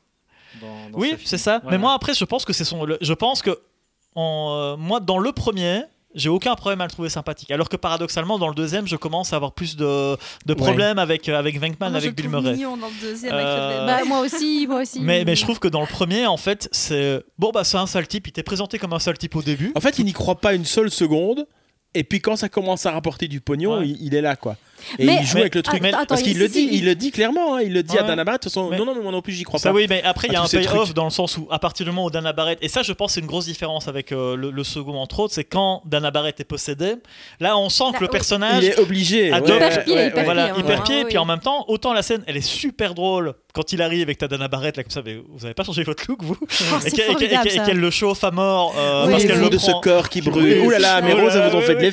[0.61, 1.59] dans- dans Oui, c'est ça.
[1.63, 1.77] Voilà.
[1.77, 2.85] Mais moi, après, je pense que c'est son.
[2.85, 3.59] le- Je pense que
[4.15, 5.83] en, euh, moi, dans le premier.
[6.15, 7.51] J'ai aucun problème à le trouver sympathique.
[7.53, 11.27] Alors que paradoxalement, dans le deuxième, je commence à avoir plus de, de problèmes avec,
[11.31, 12.53] euh, avec Venkman, je avec le Bill Murray.
[12.53, 13.33] mignon dans le deuxième.
[13.33, 15.01] Euh, avec le- Bah, moi aussi, moi aussi.
[15.01, 17.25] Mais, mais je trouve que dans le premier, en fait, c'est.
[17.39, 18.27] Bon, bah, c'est un sale type.
[18.27, 19.73] Il t'est présenté comme un sale type au début.
[19.75, 21.47] En fait, il n'y croit pas une seule seconde.
[21.95, 23.89] Et puis quand ça commence à rapporter du pognon, Ouais.
[23.89, 24.57] il, il est là quoi.
[24.99, 25.85] Et Mais- il joue mais- avec le truc.
[25.85, 27.57] Attends, Parce qu'il le dit, il le dit clairement.
[27.57, 28.03] hein, il le dit à.
[28.03, 28.43] Dana Barrett.
[28.43, 29.75] De toute façon, Mais- non, non, mais moi non plus, j'y crois Ça pas.
[29.77, 31.93] oui, mais après il y a un payoff dans le sens où à partir du
[31.93, 34.51] moment où Dana Barrett et ça je pense c'est une grosse différence avec euh, le,
[34.51, 36.95] le second entre autres, c'est quand Dana Barrett est possédé,
[37.41, 38.13] là on sent Là, que le oui.
[38.13, 39.31] personnage Il est obligé.
[39.33, 42.41] Ah, ouais, hyper ouais, voilà, et puis en même temps, autant la scène, elle est
[42.41, 45.55] super drôle quand il arrive avec ta Dana Barrett, là, comme ça, mais vous avez
[45.55, 46.37] pas changé votre look, vous
[46.73, 50.09] Oh, Et qu'elle- le chauffe à mort euh, Oui, parce qu'elle le de ce corps
[50.09, 50.61] qui brûle.
[50.61, 51.83] Oui, Ouh là là, mes roses, elles vous ont fait de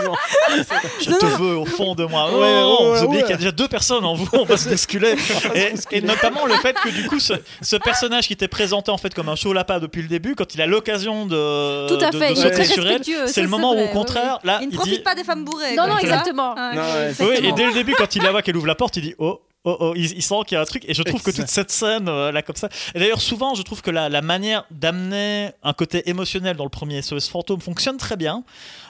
[1.00, 2.26] Je te veux au fond de moi.
[2.30, 3.26] Ouais, Oh, ouais, vous oubliez ouais.
[3.26, 5.14] qu'il y a déjà deux personnes en vous, on va se bousculer.
[5.54, 8.98] et, et notamment le fait que du coup, ce, ce personnage qui était présenté en
[8.98, 12.10] fait comme un chaud lapin depuis le début, quand il a l'occasion de, Tout à
[12.10, 14.38] de- fait, de il est sauter sur elle, c'est le moment où au oui, contraire,
[14.44, 15.74] là, Il ne il profite dit- pas des femmes bourrées.
[15.76, 16.54] Non, non, exactement.
[16.54, 18.74] Ouais, Non, ouais, Oui, et dès le début, quand il la voit qu'elle ouvre la
[18.74, 19.40] porte, il dit oh.
[19.64, 21.46] Oh, oh, il, il sent qu'il y a un truc et je trouve que toute
[21.48, 24.64] cette scène euh, là comme ça et d'ailleurs souvent je trouve que la, la manière
[24.70, 28.42] d'amener un côté émotionnel dans le premier SOS Fantôme fonctionne très bien.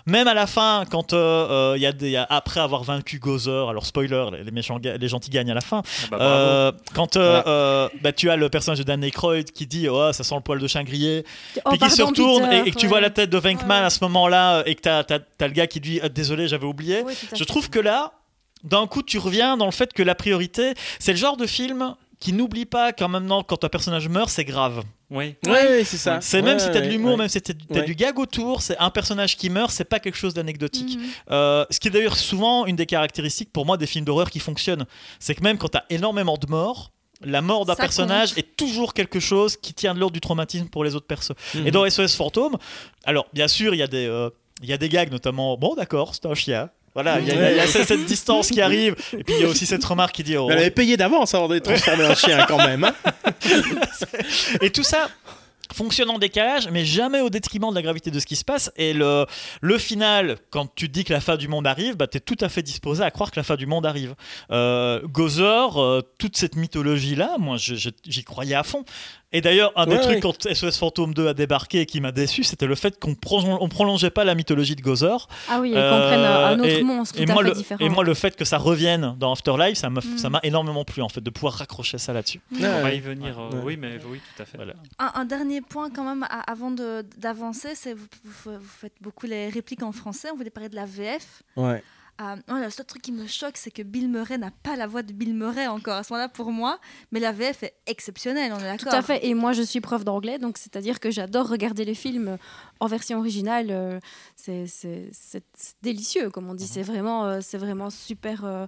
[0.07, 1.17] Même à la fin quand euh,
[1.73, 4.45] euh, il y a des il y a- après avoir vaincu Gozer alors spoiler les,
[4.45, 5.83] les méchants ga- les gentils gagnent à la fin.
[5.85, 6.33] Ah bah, bravo.
[6.33, 7.49] euh, quand euh, Voilà.
[7.49, 10.41] euh, bah, tu as le personnage de Dan Aykroyd qui dit oh ça sent le
[10.41, 11.25] poil de chien grillé.
[11.65, 13.81] Oh, puis qui se retourne Peter, et, et que tu vois la tête de Venkman
[13.81, 13.87] Ouais.
[13.87, 17.03] à ce moment-là et que t'as as, le gars qui dit Ah, désolé j'avais oublié.
[17.37, 18.13] Je trouve que là,
[18.65, 21.95] d'un coup, tu reviens dans le fait que la priorité, c'est le genre de film
[22.19, 24.83] qui n'oublie pas qu'en même temps, quand un personnage meurt, c'est grave.
[25.09, 25.35] Oui.
[25.47, 26.19] Ouais, ouais, c'est ça.
[26.21, 27.17] C'est même Ouais, si t'as de l'humour, ouais.
[27.17, 30.35] même si t'as du gag autour, c'est un personnage qui meurt, c'est pas quelque chose
[30.35, 30.99] d'anecdotique.
[30.99, 31.05] Mhm.
[31.31, 34.39] Euh, ce qui est d'ailleurs souvent une des caractéristiques pour moi des films d'horreur qui
[34.39, 34.85] fonctionnent,
[35.19, 36.93] c'est que même quand t'as énormément de morts,
[37.23, 38.39] la mort d'un Ça personnage compte.
[38.39, 41.33] est toujours quelque chose qui tient de l'ordre du traumatisme pour les autres persos.
[41.55, 41.67] Mhm.
[41.67, 42.57] Et dans SOS Fantôme,
[43.05, 44.29] alors bien sûr, il y a des euh,
[44.63, 45.57] il y a des gags notamment.
[45.57, 46.69] Bon, d'accord, c'est un chien.
[46.95, 49.65] Voilà, il y a, y cette, distance qui arrive, et puis il y a aussi
[49.65, 50.37] cette remarque qui dit.
[50.37, 52.85] oh, Elle avait payé d'avance avant d'être transformée en chien quand même.
[52.85, 52.95] hein.
[54.61, 55.09] Et tout ça
[55.73, 58.73] fonctionne en décalage, mais jamais au détriment de la gravité de ce qui se passe.
[58.77, 59.27] Et le,
[59.61, 62.21] le final, quand tu te dis que la fin du monde arrive, bah, tu es
[62.21, 64.15] tout à fait disposé à croire que la fin du monde arrive.
[64.51, 68.85] Euh, Gozer, euh, toute cette mythologie-là, moi j'y croyais à fond.
[69.33, 70.21] Et d'ailleurs, un des Ouais, trucs ouais.
[70.21, 73.15] quand SOS Fantôme 2 a débarqué et qui m'a déçu, c'était le fait qu'on
[73.61, 75.29] on prolongeait pas la mythologie de Gozer.
[75.49, 77.43] Ah oui, et qu'on Euh, prenne un un autre et- monstre tout Et à moi,
[77.45, 77.85] fait le, différent.
[77.85, 80.29] et moi, le fait que ça revienne dans Afterlife, ça m'a Mm.
[80.31, 82.41] m'a énormément plu en fait, de pouvoir raccrocher ça là-dessus.
[82.61, 83.39] On va y venir.
[83.39, 83.61] euh, Ouais.
[83.65, 84.57] Oui, mais oui, tout à fait.
[84.57, 84.73] Voilà.
[84.99, 89.49] Un, un dernier point quand même avant d'avancer, c'est vous, vous, vous faites beaucoup les
[89.49, 90.29] répliques en français.
[90.33, 91.43] On voulait parler de la VF.
[91.57, 91.83] Ouais.
[92.21, 94.87] Euh, ouais, le seul truc qui me choque, c'est que Bill Murray n'a pas la
[94.87, 96.79] voix de Bill Murray encore à ce moment-là pour moi,
[97.13, 98.99] mais la VF est exceptionnelle, on est Tout d'accord.
[98.99, 99.27] à fait.
[99.27, 102.37] Et moi, je suis prof d'anglais, donc c'est-à-dire que j'adore regarder les films
[102.79, 103.69] en version originale.
[103.71, 103.99] euh,
[104.37, 104.67] C'est
[105.83, 106.67] délicieux, comme on dit.
[106.67, 108.45] C'est vraiment, euh, c'est vraiment super.
[108.45, 108.67] euh,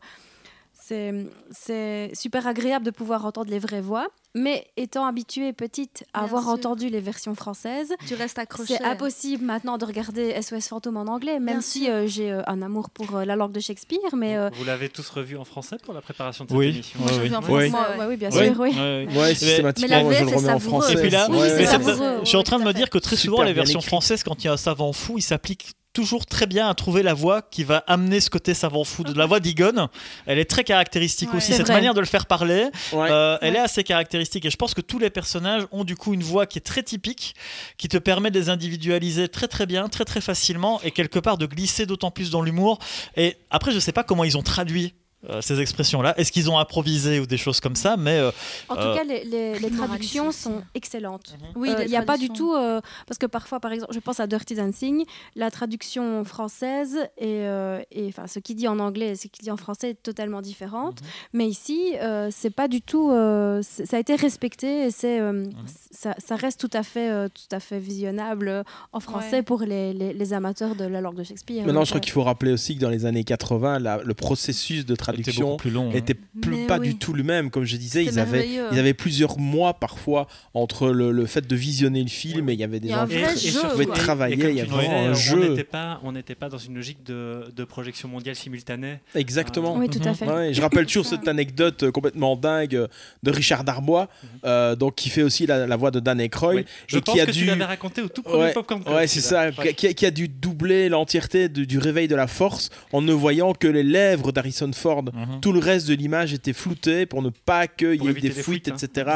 [0.84, 1.14] c'est
[1.50, 4.08] c'est super agréable de pouvoir entendre les vraies voix.
[4.34, 6.52] Mais étant habituée petite à Bien avoir sûr.
[6.52, 8.76] entendu les versions françaises, Tu restes accroché.
[8.78, 12.40] c'est impossible maintenant de regarder SOS Fantôme en anglais, même Bien si euh, j'ai euh,
[12.46, 13.98] un amour pour euh, la langue de Shakespeare.
[14.16, 16.68] Mais euh, Vous l'avez tous revu en français pour la préparation de cette Oui.
[16.68, 17.50] émission Moi, en oui.
[17.64, 17.70] Oui.
[17.70, 17.98] moi, ouais.
[17.98, 18.70] ouais, oui, bien sûr, oui.
[18.70, 19.18] Ouais, ouais.
[19.20, 20.92] Ouais, systématiquement, Mais la moi, je VF le remets en français.
[20.94, 21.66] Et puis là, Oui, Ouais, c'est mais ouais.
[21.66, 23.82] c'est- savoureux, je suis en train de me dire que très Super souvent, les versions
[23.82, 27.02] françaises, quand il y a un savant fou, ils s'appliquent toujours très bien à trouver
[27.02, 29.04] la voix qui va amener ce côté savant fou.
[29.04, 29.88] De la voix d'Egon,
[30.26, 31.36] elle est très caractéristique Ouais.
[31.36, 31.52] aussi.
[31.52, 31.74] Cette vrai.
[31.74, 33.08] manière de le faire parler, Ouais.
[33.10, 33.58] euh, elle Ouais.
[33.58, 34.44] est assez caractéristique.
[34.46, 36.82] Et je pense que tous les personnages ont du coup une voix qui est très
[36.82, 37.34] typique,
[37.78, 41.36] qui te permet de les individualiser très très bien, très très facilement, et quelque part
[41.38, 42.78] de glisser d'autant plus dans l'humour.
[43.16, 44.94] Et après, je sais pas comment ils ont traduit.
[45.30, 48.30] Euh, ces expressions-là, est-ce qu'ils ont improvisé ou des choses comme ça Mais euh,
[48.68, 51.34] En Euh, tout cas, les, les- traductions sont excellentes.
[51.54, 53.92] Oui, Euh, les Il n'y a pas du tout, euh, parce que parfois, par exemple,
[53.94, 55.04] je pense à Dirty Dancing,
[55.36, 59.42] la traduction française et, euh, et enfin ce qui dit en anglais et ce qui
[59.42, 61.00] dit en français est totalement différente.
[61.00, 61.06] Mhm.
[61.34, 65.32] Mais ici, euh, c'est pas du tout, euh, ça a été respecté et c'est, euh,
[65.32, 65.52] Mhm.
[65.92, 69.42] ça, ça reste tout à fait, euh, tout à fait visionnable euh, en français Ouais.
[69.42, 71.64] pour les, les- les amateurs de la langue de Shakespeare.
[71.64, 73.98] Maintenant, Donc, je crois euh, qu'il faut rappeler aussi que dans les années 80, la-
[74.02, 75.90] le processus de traduction traduction beaucoup plus long.
[75.90, 75.94] hein.
[75.94, 76.88] était plus- pas oui.
[76.88, 77.50] du tout le même.
[77.50, 81.56] Comme je disais, ils avaient, ils avaient plusieurs mois parfois entre le, le fait de
[81.56, 84.50] visionner le film et il y avait des gens qui pouvaient travailler.
[84.50, 85.50] Il y a tu vraiment un on jeu.
[85.50, 88.98] n'était pas, on n'était pas dans une logique de, de projection mondiale simultanée.
[89.14, 89.76] Exactement.
[89.76, 90.14] Oui, tout à Mhm.
[90.14, 90.26] fait.
[90.26, 92.86] Ouais, je rappelle toujours cette anecdote euh, complètement dingue euh,
[93.22, 94.08] de Richard Darbois,
[94.44, 96.64] euh, donc qui fait aussi la, la voix de Dan Aykroyd.
[96.86, 98.82] Je et pense qui a que dû tu l'avais raconté au tout premier Ouais, Popcorn
[98.88, 103.12] Ouais, c'est ça, qui, a- dû doubler l'entièreté du réveil de la force en ne
[103.12, 105.01] voyant que les lèvres d'Harrison Ford.
[105.12, 105.40] Mhm.
[105.40, 108.44] Tout le reste de l'image était flouté pour ne pas qu'il y ait des fuites,
[108.44, 108.76] fuites, hein.
[108.80, 109.10] etc.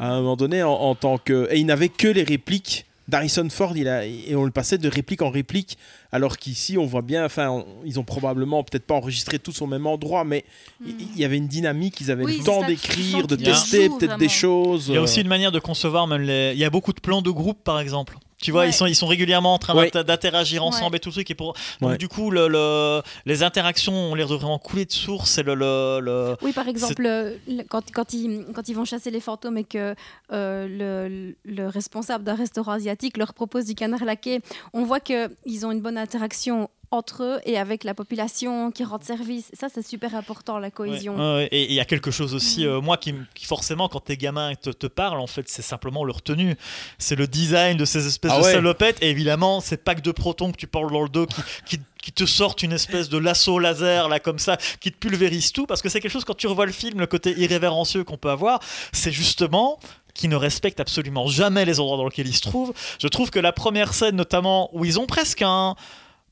[0.00, 1.48] À un moment donné, en, en tant que.
[1.50, 4.88] Et il n'avait que les répliques d'Harrison Ford, il a, et on le passait de
[4.88, 5.76] réplique en réplique,
[6.12, 9.66] alors qu'ici, on voit bien, enfin, on- ils ont probablement peut-être pas enregistré tous au
[9.66, 10.44] même endroit, mais
[10.86, 14.16] il il y avait une dynamique, ils avaient Oui, le temps d'écrire, de tester peut-être
[14.16, 14.86] des choses.
[14.88, 16.52] Il y a euh, aussi une manière de concevoir même les.
[16.54, 18.16] Il y a beaucoup de plans de groupe, par exemple.
[18.40, 18.70] Tu vois, Ouais.
[18.70, 19.90] ils, sont, ils sont régulièrement en train Ouais.
[19.90, 20.96] d'interagir ensemble Ouais.
[20.96, 21.30] et tout le truc.
[21.30, 21.54] Et pour...
[21.80, 21.98] Donc, Ouais.
[21.98, 25.36] du coup, le, le- les interactions ont l'air de vraiment couler de source.
[25.38, 28.84] Et le, le, le- Oui, par exemple, euh, le- quand, quand, ils, quand ils vont
[28.86, 29.94] chasser les fantômes et que
[30.32, 34.40] euh, le, le responsable d'un restaurant asiatique leur propose du canard laqué,
[34.72, 39.00] on voit qu'ils ont une bonne interaction entre eux et avec la population qui rend
[39.00, 39.48] service.
[39.52, 41.14] Ça, c'est super important, la cohésion.
[41.16, 42.68] Ouais, ouais, Et il y a quelque chose aussi, Mm.
[42.68, 43.14] euh, moi, qui,
[43.44, 46.56] forcément, quand tes gamins te, te parlent, en fait, c'est simplement leur tenue.
[46.98, 48.52] C'est le design de ces espèces Ah de ouais.
[48.52, 49.00] salopettes.
[49.02, 52.12] Et évidemment, ces packs de protons que tu parles dans le dos qui, qui, qui
[52.12, 55.66] te sortent une espèce de lasso laser, là, comme ça, qui te pulvérise tout.
[55.66, 58.30] Parce que c'est quelque chose, quand tu revois le film, le côté irrévérencieux qu'on peut
[58.30, 58.58] avoir,
[58.92, 59.78] c'est justement
[60.12, 62.72] qui ne respecte absolument jamais les endroits dans lesquels ils se trouvent.
[62.98, 65.76] Je trouve que la première scène, notamment, où ils ont presque un.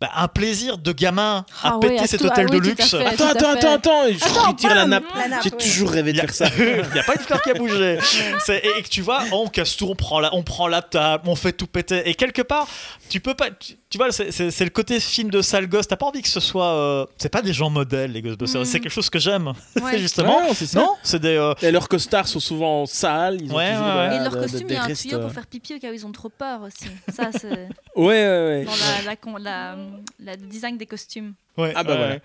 [0.01, 2.69] Bah, un plaisir de gamin à Ah péter à cet tout- hôtel ah de oui,
[2.69, 2.89] luxe.
[2.91, 3.05] fait.
[3.05, 5.05] Attends, attends, attends, attends, je retire la nappe.
[5.43, 5.59] J'ai oui.
[5.59, 6.47] toujours rêvé de faire ça.
[6.59, 7.99] Il n'y a pas une fleur qui a bougé.
[8.49, 11.25] Et, et que tu vois, on casse tout, on prend, la, on prend la table,
[11.27, 12.09] on fait tout péter.
[12.09, 12.69] Et quelque part,
[13.09, 13.51] tu peux pas.
[13.51, 14.31] Tu, tu vois, c'est-
[14.65, 15.89] le côté film de sale gosse.
[15.89, 16.75] T'as pas envie que ce soit.
[16.75, 18.61] euh, c'est pas des gens modèles, les Ghostbusters.
[18.61, 18.65] Mm.
[18.65, 19.53] C'est quelque chose que j'aime,
[19.83, 19.99] Ouais.
[19.99, 20.39] justement.
[20.41, 21.37] Ouais, non, c'est des.
[21.37, 23.39] euh, Et leurs costards sont souvent sales.
[23.41, 25.19] Ils ont Ouais, toujours, ouais, voilà, Et leur costume, il y a un restes, tuyau
[25.19, 26.87] euh, pour faire pipi au cas où ils ont trop peur aussi.
[27.15, 28.65] Ça, c'est Ouais, ouais, ouais.
[28.65, 28.73] dans
[29.39, 29.77] la,
[30.25, 31.33] la, design des costumes.
[31.57, 32.23] ouais, Ah bah ouais.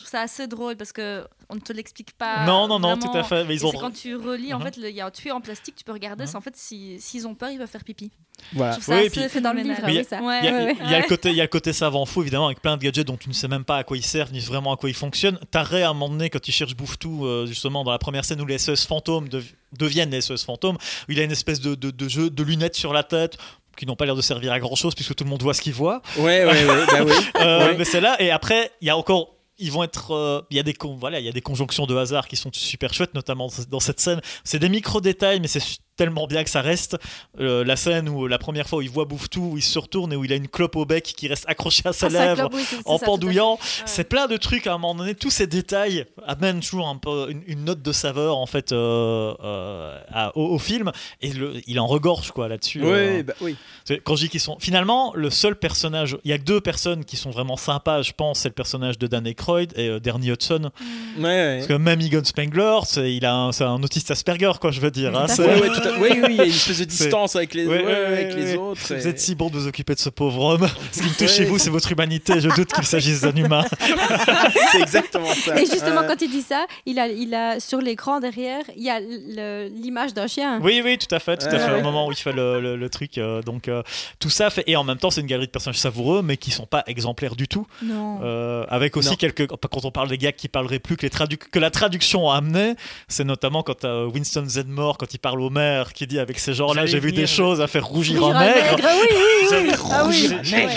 [0.00, 2.46] Je trouve ça assez drôle parce que on ne te l'explique pas.
[2.46, 3.12] Non, non, non, vraiment.
[3.12, 3.44] tout à fait.
[3.44, 3.72] Mais ils ont.
[3.72, 4.64] quand tu relis, en Mhm.
[4.64, 6.26] fait, il y a un tuyau en plastique, tu peux regarder.
[6.26, 8.10] C'est en fait, si- s'ils ont peur, ils peuvent faire pipi.
[8.54, 8.72] Voilà.
[8.72, 9.82] Je trouve ça Oui, et assez puis- dans le livre.
[9.84, 11.06] Ouais, Il y, a, ouais, il y a le ouais.
[11.08, 13.28] côté, il y a le côté savant fou évidemment avec plein de gadgets dont tu
[13.28, 15.38] ne sais même pas à quoi ils servent ni vraiment à quoi ils fonctionnent.
[15.50, 18.40] T'arrêtes à un moment donné quand ils cherchent Bouffetou euh, justement dans la première scène
[18.40, 20.76] où les SES fantômes dev- deviennent les SES fantômes
[21.08, 23.36] où il a une espèce de, de- de jeu de lunettes sur la tête
[23.76, 25.60] qui n'ont pas l'air de servir à grand chose puisque tout le monde voit ce
[25.60, 26.00] qu'il voit.
[26.16, 27.12] Ouais, ouais, ouais, bah oui.
[27.40, 27.76] Euh, Ouais.
[27.76, 30.60] Mais c'est là et après il y a encore ils vont être euh, il y
[30.60, 33.14] a des con- voilà il y a des conjonctions de hasard qui sont super chouettes
[33.14, 34.20] notamment dans cette scène.
[34.44, 35.60] C'est des micro détails mais c'est
[36.00, 36.96] tellement bien que ça reste
[37.38, 40.12] Euh, la scène où la première fois où il voit Bouffetou où il se retourne
[40.12, 42.24] et où il a une clope au bec qui reste accrochée à sa Ah, ça,
[42.34, 45.46] lèvre oui, en ça, pendouillant c'est plein de trucs à un moment donné tous ces
[45.46, 50.36] détails amènent toujours un peu une, une note de saveur en fait euh, euh, à-
[50.36, 50.90] au, au film
[51.20, 52.90] et le- il en regorge quoi là-dessus euh.
[52.90, 53.56] Ouais, bah oui.
[54.04, 54.56] Quand je dis qu'ils sont.
[54.60, 56.16] Finalement, le seul personnage.
[56.24, 58.38] Il y a que deux personnes qui sont vraiment sympas, je pense.
[58.40, 60.70] C'est le personnage de Dan Aykroyd et euh, Bernie Hudson.
[61.18, 61.54] Ouais, ouais.
[61.56, 64.80] Parce que même Egon Spengler, c'est il a un, c'est un autiste Asperger, quoi, je
[64.80, 65.16] veux dire.
[65.16, 65.24] hein.
[65.26, 66.84] Tout à C'est- Ouais, ouais, tout à- oui, oui, il y a une espèce de
[66.84, 68.56] distance avec les, Ouais, ouais, ouais, ouais, ouais, avec les ouais.
[68.56, 68.94] autres.
[68.94, 70.68] Vous êtes si bon de vous occuper de ce pauvre homme.
[70.92, 71.28] Ce qui me touche Ouais.
[71.28, 72.40] chez vous, c'est votre humanité.
[72.40, 73.64] Je doute qu'il s'agisse d'un humain.
[74.72, 75.60] C'est exactement ça.
[75.60, 76.06] Et justement, Ouais.
[76.08, 80.14] quand il dit ça, il a, il a sur l'écran derrière, il y a l'image
[80.14, 80.60] d'un chien.
[80.62, 81.78] Oui, oui, tout à fait, tout à fait.
[81.78, 83.82] Au moment où il fait le, le- le truc, euh, donc euh,
[84.18, 84.64] tout ça fait.
[84.66, 87.36] Et en même temps, c'est une galerie de personnages savoureux, mais qui sont pas exemplaires
[87.36, 87.66] du tout.
[87.82, 88.20] Non.
[88.22, 89.16] Euh, avec aussi Non.
[89.16, 92.30] quelques quand on parle des gars qui parleraient plus que les tradu- que la traduction
[92.30, 92.74] a amené
[93.08, 96.68] c'est notamment quand Winston Zedmore quand il parle au maire qui dit avec ces gens
[96.68, 98.76] là J'allais j'ai vu des choses à faire rougir un nègre.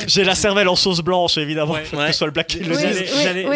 [0.08, 1.84] j'ai la cervelle en sauce blanche évidemment Ouais.
[1.84, 3.04] que ce soit le black qui le dise.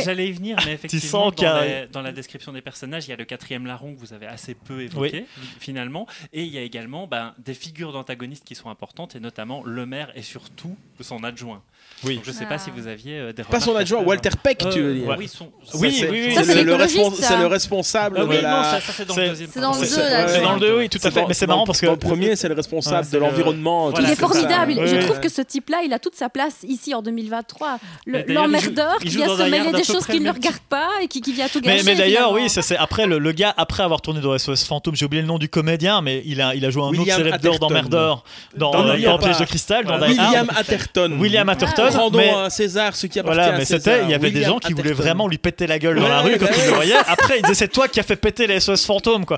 [0.04, 3.26] J'allais y venir, mais effectivement, a- dans la description des personnages, il y a le
[3.26, 5.26] quatrième larron que vous avez assez peu évoqué,
[5.60, 6.08] finalement.
[6.34, 9.86] Et il y a également ben, des figures d'antagonistes qui sont importantes, et notamment le
[9.86, 11.62] maire et surtout son adjoint.
[12.04, 12.50] Oui Donc, je ne sais Ah.
[12.54, 14.02] pas si vous aviez euh, des Pas son adjoint.
[14.04, 15.08] Walter Peck, tu Euh, veux dire.
[15.08, 16.36] ouais, oui, son- Oui, oui, oui.
[16.36, 17.10] Ça, c'est le, respons-
[17.50, 18.50] responsable Ah de oui, la.
[18.52, 19.50] non, ça, ça, c'est dans le deuxième.
[19.52, 19.96] c'est dans le pardon.
[19.96, 21.86] deux, là, c'est dans le 2 oui tout à fait mais c'est marrant parce que
[21.88, 23.92] Dans le premier, c'est le responsable de le- l'environnement.
[23.94, 24.74] Il est formidable.
[24.86, 27.80] Je trouve que ce type-là, il a toute sa place ici en 2023.
[28.06, 30.14] Le- Mais d'ailleurs, L'emmerdeur il joue- il qui vient dans se mêler des choses près
[30.14, 31.84] qui ne regardent pas et qui, vient tout gâcher.
[31.84, 35.06] mais d'ailleurs, oui, ça c'est après le, gars après avoir tourné dans SOS Fantôme, j'ai
[35.06, 38.24] oublié le nom du comédien, mais il a joué un autre célèbre d'emmerdeur
[38.56, 39.86] dans, dans Piège de cristal.
[39.88, 41.18] William Atherton.
[41.20, 44.32] William Atherton, Rendons mais- à César ce qui appartient Voilà, mais c'était, il y avait
[44.32, 46.74] des gens qui voulaient vraiment lui péter la gueule dans la rue quand ils le
[46.74, 46.94] voyaient.
[47.08, 49.38] Après, ils disaient c'est toi qui as fait péter les SOS fantômes, quoi.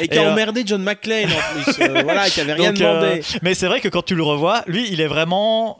[0.00, 1.80] Et qui a euh, emmerdé John McClane en plus.
[1.82, 3.22] euh, voilà, qui avait rien Donc, euh, demandé.
[3.42, 5.78] mais c'est vrai que quand tu le revois, lui, il est vraiment.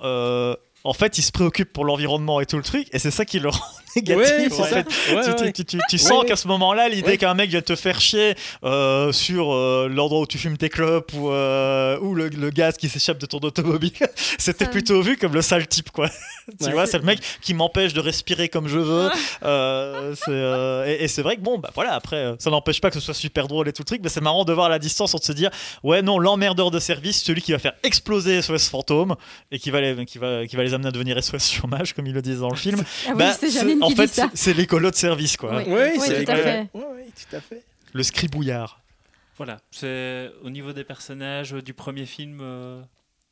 [0.83, 3.39] en fait, il se préoccupe pour l'environnement et tout le truc, et c'est ça qui
[3.39, 3.61] le rend
[3.97, 4.27] négatif.
[4.27, 4.85] Ouais, en c'est ça.
[4.85, 5.15] fait.
[5.15, 5.53] Ouais, tu, ouais.
[5.53, 6.27] tu- tu- tu sens Ouais.
[6.29, 7.17] qu'à ce moment-là, l'idée Ouais.
[7.19, 8.35] qu'un mec vient te faire chier
[8.65, 12.77] euh, sur euh, l'endroit où tu fumes tes clopes ou, euh, ou le, le gaz
[12.77, 13.93] qui s'échappe de ton automobile,
[14.39, 16.09] c'était plutôt vu comme le sale type, quoi.
[16.61, 16.73] tu Ouais.
[16.73, 19.09] vois, c'est le mec qui m'empêche de respirer comme je veux.
[19.45, 22.95] Euh, euh, et et c'est vrai que bon, bah voilà, après, ça n'empêche pas que
[22.95, 24.79] ce soit super drôle et tout le truc, mais c'est marrant de voir à la
[24.79, 25.51] distance, on de se dire,
[25.83, 29.15] ouais, non, l'emmerdeur de service, celui qui va faire exploser SOS Fantôme
[29.51, 32.07] et qui va les, qui va, qui va les amener à devenir SOS chômage, comme
[32.07, 32.83] ils le disent dans le film.
[33.07, 33.51] Ah oui, Bah, c'est
[33.83, 34.29] En qui fait, dit ça.
[34.33, 35.63] c'est- c'est l'écolo de service, quoi.
[35.67, 36.01] Oui.
[36.01, 36.43] C'est tout à ouais.
[36.43, 36.69] fait.
[36.75, 37.65] Ouais, ouais, tout à fait.
[37.93, 38.81] Le scribouillard.
[39.37, 42.41] Voilà, c'est au niveau des personnages euh, du premier film.
[42.43, 42.83] euh,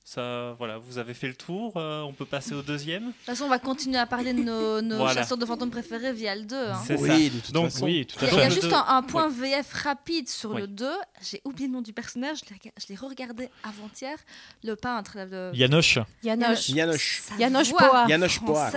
[0.05, 1.75] ça, voilà, vous avez fait le tour.
[1.77, 3.09] euh, on peut passer au deuxième?
[3.09, 5.21] De toute façon, on va continuer à parler de nos, nos Voilà.
[5.21, 6.57] chasseurs de fantômes préférés via le 2.
[6.57, 6.81] hein.
[6.87, 7.03] C'est ça.
[7.03, 7.85] Oui, de toute Donc, façon.
[7.85, 8.55] Oui, tout Il à y a, il y a fait.
[8.63, 10.63] juste un, un point VF rapide sur Oui.
[10.63, 10.89] le 2.
[11.31, 12.39] J'ai oublié le nom du personnage.
[12.43, 14.17] Je l'ai rega- je l'ai re-regardé avant-hier.
[14.65, 15.19] Le peintre.
[15.31, 15.51] Le...
[15.55, 15.99] Yanoche.
[16.23, 16.71] Yanoche.
[16.71, 17.23] Yanoche.
[17.39, 18.07] Yanoche Poa.
[18.09, 18.71] Yanoche Poa.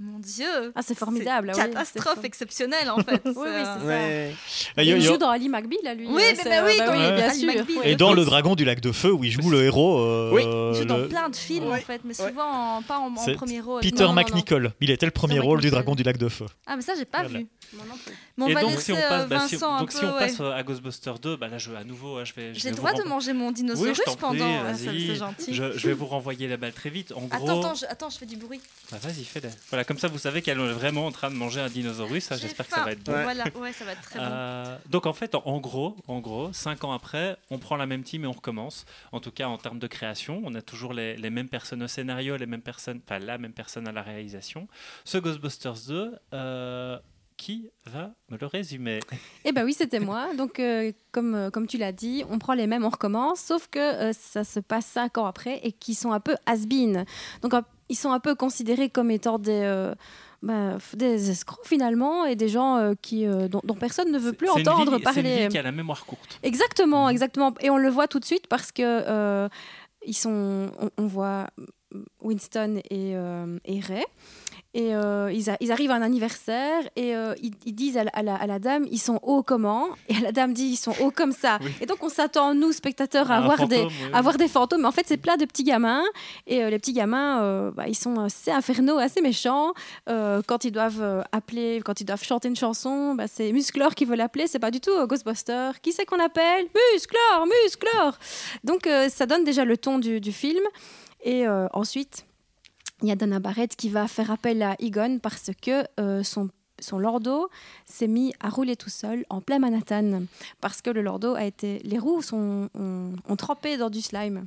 [0.00, 0.72] Mon Dieu.
[0.76, 1.50] Ah, c'est formidable.
[1.54, 3.20] c'est Catastrophe exceptionnelle en fait.
[3.24, 4.30] Oui, oui, C'est, c'est euh,
[4.76, 4.86] Ouais.
[4.86, 6.06] Il joue dans Ali McBeal, là, lui.
[6.06, 7.50] Oui, euh, mais- c'est, mais oui, bah bien Ali sûr.
[7.84, 9.98] Et dans Le Dragon du Lac de Feu, où il joue le héros.
[9.98, 10.42] euh, Oui.
[10.44, 12.28] Il joue dans le- plein de films en fait, mais Ouais.
[12.28, 13.80] souvent en- pas en, premier rôle.
[13.82, 14.28] Peter Non, non, non, non.
[14.36, 14.72] McNichol.
[14.80, 15.70] Il était le premier Peter rôle du.
[15.70, 16.46] Dragon du Lac de Feu.
[16.66, 17.38] Ah, mais ça, j'ai pas Voilà.
[17.40, 17.46] vu.
[18.38, 19.98] Mais on Et va donc, laisser si on euh, passe, bah, si- donc, peu.
[19.98, 22.54] si on passe euh, à Ghostbusters 2, bah là, je, à nouveau, je vais.
[22.54, 24.74] J'ai le droit de manger mon prie, pendant.
[24.74, 25.52] C'est gentil.
[25.54, 27.12] Je, je vais vous renvoyer la balle très vite.
[27.12, 28.60] En Attends, gros, attends, je, attends, je fais du bruit.
[28.90, 29.50] bah, vas-y, fais-le.
[29.70, 32.66] Voilà, comme ça, vous savez qu'elle est vraiment en train de manger un J'ai j'espère
[32.66, 33.12] que ça va être bon.
[33.12, 33.22] Ouais.
[33.22, 34.26] Voilà, ouais, ça va être très bon.
[34.28, 37.86] Euh, donc en fait, en, en gros, en gros, cinq ans après, on prend la
[37.86, 38.84] même team et on recommence.
[39.12, 41.88] En tout cas, en termes de création, on a toujours les, les mêmes personnes au
[41.88, 44.68] scénario, les mêmes personnes, enfin la même personne à la réalisation.
[45.06, 46.98] Ce Ghostbusters 2, euh,
[47.38, 49.00] qui va me le résumer
[49.46, 50.34] Eh ben oui, c'était moi.
[50.36, 53.68] Donc, euh, comme, euh, comme tu l'as dit, on prend les mêmes, on recommence, sauf
[53.68, 57.06] que euh, ça se passe cinq ans après et qui sont un peu has-been.
[57.40, 59.94] Donc, un- ils sont un peu considérés comme étant des, euh,
[60.42, 64.18] bah, f- des escrocs finalement et des gens euh, qui, euh, dont, dont personne ne
[64.18, 65.48] veut plus entendre ville- C'est une parler.
[65.48, 66.38] qui a la mémoire courte.
[66.42, 67.54] Exactement, exactement.
[67.60, 69.48] Et on le voit tout de suite parce que euh,
[70.04, 71.46] ils sont, on, on voit
[72.20, 73.12] Winston et,
[73.64, 74.04] et Ray.
[74.74, 78.04] Et euh, ils, a- ils arrivent à un anniversaire et euh, ils, ils disent à
[78.04, 79.86] la, à la- à la dame ils sont hauts comment?
[80.08, 81.58] Et la dame dit ils sont hauts comme ça.
[81.62, 81.70] Oui.
[81.80, 84.10] Et donc on s'attend, nous, spectateurs, à avoir, des, fantôme, oui.
[84.12, 84.82] à voir des fantômes.
[84.82, 86.04] Mais en fait, c'est plein de petits gamins.
[86.46, 89.72] Et euh, les petits gamins, bah, ils sont assez infernaux, assez méchants.
[90.06, 94.16] Quand ils doivent appeler, quand ils doivent chanter une chanson, bah, c'est Musclor qui veut
[94.16, 94.46] l'appeler.
[94.48, 95.70] C'est pas du tout Ghostbuster.
[95.82, 96.66] Qui c'est qu'on appelle?
[96.92, 98.18] Musclor, Musclor.
[98.64, 100.62] Donc ça donne déjà le ton du, du film.
[101.24, 102.26] Et ensuite,
[103.02, 106.98] il y a Dana Barrett qui va faire appel à Egon parce que euh, son
[106.98, 107.48] lordo
[107.84, 110.22] s'est mis à rouler tout seul en plein Manhattan
[110.60, 114.46] parce que le lordo a été les roues sont ont, trempé dans du slime.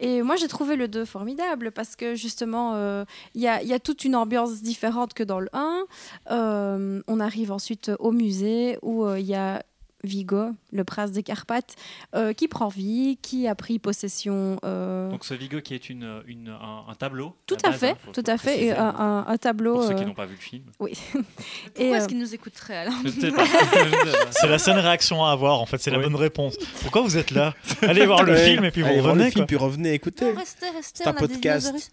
[0.00, 3.04] Et moi, j'ai trouvé le 2 formidable parce que justement, euh,
[3.34, 5.84] il y, a, toute une ambiance différente que dans le 1.
[6.30, 9.62] Euh, on arrive ensuite au musée où il y a
[10.04, 11.74] Vigo, le prince des Carpates,
[12.14, 14.58] euh, qui prend vie, qui a pris possession.
[14.64, 17.36] euh, Donc ce Vigo qui est une, une- un, un tableau.
[17.46, 19.74] tout la à base, fait, hein, faut- tout faut à fait, et un, tableau.
[19.74, 20.64] Pour ceux qui euh, n'ont pas vu le film.
[20.80, 20.92] oui.
[21.12, 21.22] Pourquoi
[21.84, 22.94] et, est-ce euh, qu'ils nous écouteraient alors.
[24.32, 26.04] C'est la seule réaction à avoir, en fait, c'est la Oui.
[26.04, 26.56] bonne réponse.
[26.82, 27.54] Pourquoi vous êtes là?
[27.82, 28.44] Allez voir le Ouais.
[28.44, 29.30] film et puis vous Allez voir le revenez.
[29.32, 30.24] film, puis revenez écouter.
[30.32, 31.92] Non, restez, restez, C'est un on a des podcast.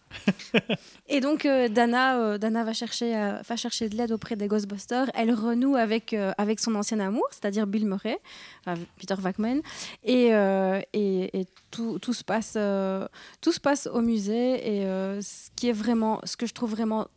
[1.07, 4.47] Et donc euh, Dana, euh, Dana va chercher, euh, va chercher de l'aide auprès des
[4.47, 5.09] Ghostbusters.
[5.13, 7.98] Elle renoue avec, euh, avec son ancien amour, c'est-à-dire Bill Murray,
[8.97, 9.59] Peter Wackman.
[10.03, 13.07] Et, euh, et, et tout, tout se passe, euh,
[13.41, 14.77] tout se passe au musée.
[14.77, 17.07] Et euh, ce qui est vraiment, ce que je trouve vraiment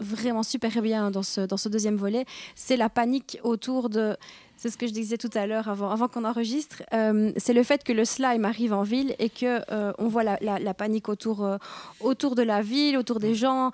[0.00, 2.24] vraiment super bien dans ce, dans ce deuxième volet,
[2.54, 4.16] c'est la panique autour de...
[4.56, 6.82] C'est ce que je disais tout à l'heure avant, avant qu'on enregistre.
[6.92, 10.22] euh, c'est le fait que le slime arrive en ville et que euh, on voit
[10.22, 11.58] la, la- la panique autour, euh,
[12.00, 13.72] autour de la ville, autour des gens.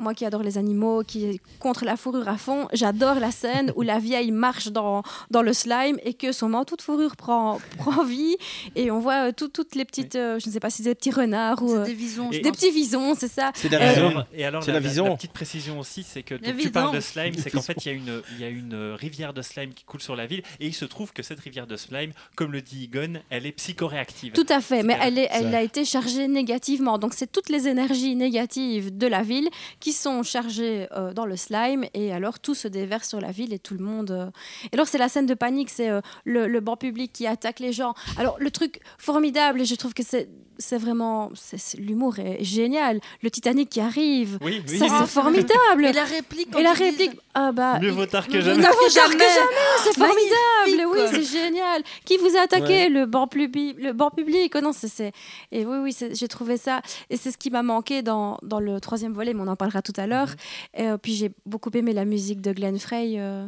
[0.00, 3.72] Moi qui adore les animaux, qui est contre la fourrure à fond, j'adore la scène
[3.76, 7.60] où la vieille marche dans, dans le slime et que son manteau de fourrure prend,
[7.78, 8.36] prend vie.
[8.76, 10.88] Et on voit euh, tout- toutes les petites, euh, je ne sais pas si c'est
[10.88, 11.96] des petits renards ou C'est euh, des
[12.32, 13.52] je des petits visons, c'est ça.
[13.54, 15.04] C'est la Euh, et alors, la, la la- vision.
[15.04, 17.86] la petite précision aussi, c'est que donc, tu parles de slime, c'est qu'en fait, il
[17.86, 20.42] y, a une- il y a une rivière de slime qui coule sur la ville,
[20.60, 23.52] et il se trouve que cette rivière de slime, comme le dit Egon, elle est
[23.52, 24.32] psychoréactive.
[24.32, 26.96] Tout à fait, mais elle, est, elle a été chargée négativement.
[26.98, 29.48] Donc c'est toutes les énergies négatives de la ville
[29.80, 33.32] qui qui sont chargés euh, dans le slime et alors tout se déverse sur la
[33.32, 34.12] ville et tout le monde.
[34.12, 34.26] euh,
[34.70, 37.58] Et alors c'est la scène de panique, c'est euh, le, le banc public qui attaque
[37.58, 37.94] les gens.
[38.16, 40.28] Alors le truc formidable et je trouve que c'est
[40.62, 41.30] c'est vraiment
[41.78, 43.00] l'humour est génial.
[43.22, 44.78] Le Titanic qui arrive, Oui, oui.
[44.78, 45.86] ça c'est formidable.
[45.86, 46.54] Et la réplique.
[46.54, 48.58] Et la réplique, ah bah Mieux vaut tard que jamais.
[48.58, 49.80] Mieux vaut tard que jamais.
[49.82, 51.82] c'est formidable, oui, c'est génial.
[52.04, 52.88] Qui vous a attaqué Ouais.
[52.90, 54.52] le banc public, le banc public?
[54.54, 55.12] Oh non, c'est c'est-
[55.50, 58.82] et oui, oui, j'ai trouvé ça et c'est ce qui m'a manqué dans, dans le
[58.82, 60.28] troisième volet, mais on en parlera tout à l'heure.
[60.74, 63.46] Et, euh, puis j'ai beaucoup aimé la musique de Glenn Frey, euh,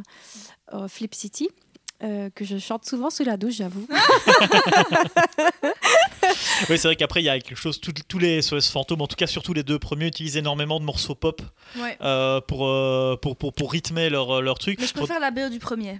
[0.73, 1.49] euh, Flip City.
[2.03, 3.87] euh, que je chante souvent sous la douche, j'avoue.
[6.69, 9.07] Oui, c'est vrai qu'après, il y a quelque chose, tout- tous les SOS fantômes, en
[9.07, 11.41] tout cas surtout les deux premiers, utilisent énormément de morceaux pop
[11.77, 11.97] Ouais.
[12.01, 14.79] euh, pour, euh, pour, pour, pour rythmer leur, leur truc.
[14.79, 15.99] Mais je préfère la BO du premier.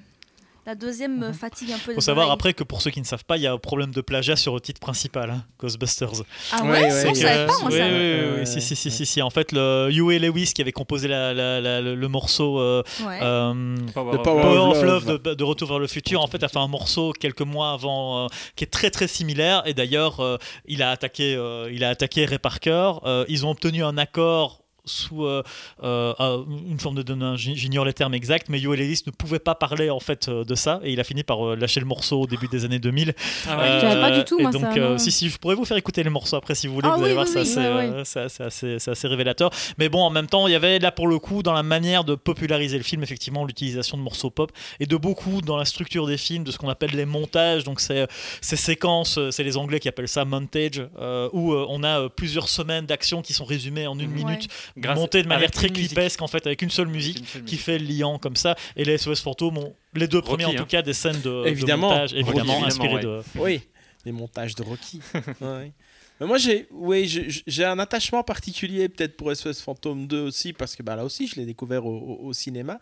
[0.66, 1.92] La deuxième me fatigue un peu.
[1.92, 2.34] faut les savoir oreilles.
[2.36, 4.38] après que pour ceux qui ne savent pas, il y a un problème de plagiat
[4.38, 6.10] sur le titre principal, hein, Ghostbusters.
[6.54, 7.86] Ah Ouais, ouais, ouais, savais pas, moi, oui, ça.
[7.88, 9.22] oui, oui, si, si, si, si, si.
[9.22, 12.82] En fait, le Huey Lewis qui avait composé la- la- la- le, le morceau euh,
[13.06, 13.20] Ouais.
[13.22, 14.44] euh, Power of Power Love.
[14.44, 15.22] Power of of Love Love.
[15.24, 18.24] de, de Retour vers le futur, en fait, a fait un morceau quelques mois avant
[18.24, 19.64] euh, qui est très très similaire.
[19.66, 22.94] Et d'ailleurs, euh, il a attaqué, euh, il a attaqué Ray Parker.
[23.06, 25.44] Euh, ils ont obtenu un accord sous euh,
[25.84, 29.56] euh, une forme de donne- j'ignore les termes exacts, mais Yoel Ellis ne pouvait pas
[29.56, 32.28] parler en fait euh, de ça et il a fini par lâcher le morceau au
[32.28, 33.14] début des années 2000.
[33.48, 33.64] Ah ouais.
[33.64, 35.56] Euh, Je savais pas du tout, et moi, donc, ça, euh, si, si, je pourrais
[35.56, 37.46] vous faire écouter les morceaux après si vous voulez, Ah vous allez oui, voir, oui,
[37.46, 38.02] c'est oui,
[38.40, 39.50] assez, euh, révélateur.
[39.78, 42.04] Mais bon, en même temps, il y avait là pour le coup, dans la manière
[42.04, 46.08] de populariser le film, effectivement, l'utilisation de morceaux pop et de beaucoup dans la structure
[46.08, 47.64] des films, de ce qu'on appelle les montages.
[47.64, 48.08] Donc, c'est
[48.42, 52.10] ces séquences, c'est les Anglais qui appellent ça montage, euh, où euh, on a euh,
[52.10, 56.22] plusieurs semaines d'action qui sont résumées en une minute, Grâce- montées de manière très clipesque,
[56.22, 57.66] en fait, avec une seule musique Une seule qui musique.
[57.66, 58.56] fait le liant comme ça.
[58.76, 60.68] Et les SOS fantômes ont les deux premiers, Rocky, en tout hein.
[60.70, 61.90] cas, des scènes de, de Évidemment.
[61.90, 63.02] montage, évidemment, Évidemment, inspirées ouais.
[63.04, 63.22] de.
[63.36, 63.62] Oui,
[64.06, 65.00] les montages de Rocky.
[65.42, 65.72] Ouais.
[66.20, 67.08] Mais moi, j'ai oui,
[67.48, 71.26] j'ai un attachement particulier peut-être pour SOS Phantom 2 aussi, parce que bah, là aussi,
[71.28, 72.80] je l'ai découvert au, au- au cinéma.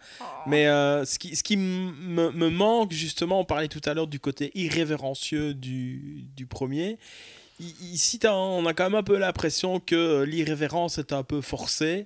[0.48, 4.20] Mais euh, ce qui, ce qui me manque, justement, on parlait tout à l'heure du
[4.20, 6.98] côté irrévérencieux du, du premier.
[7.62, 12.06] Ici, on a quand même un peu l'impression que l'irrévérence est un peu forcée.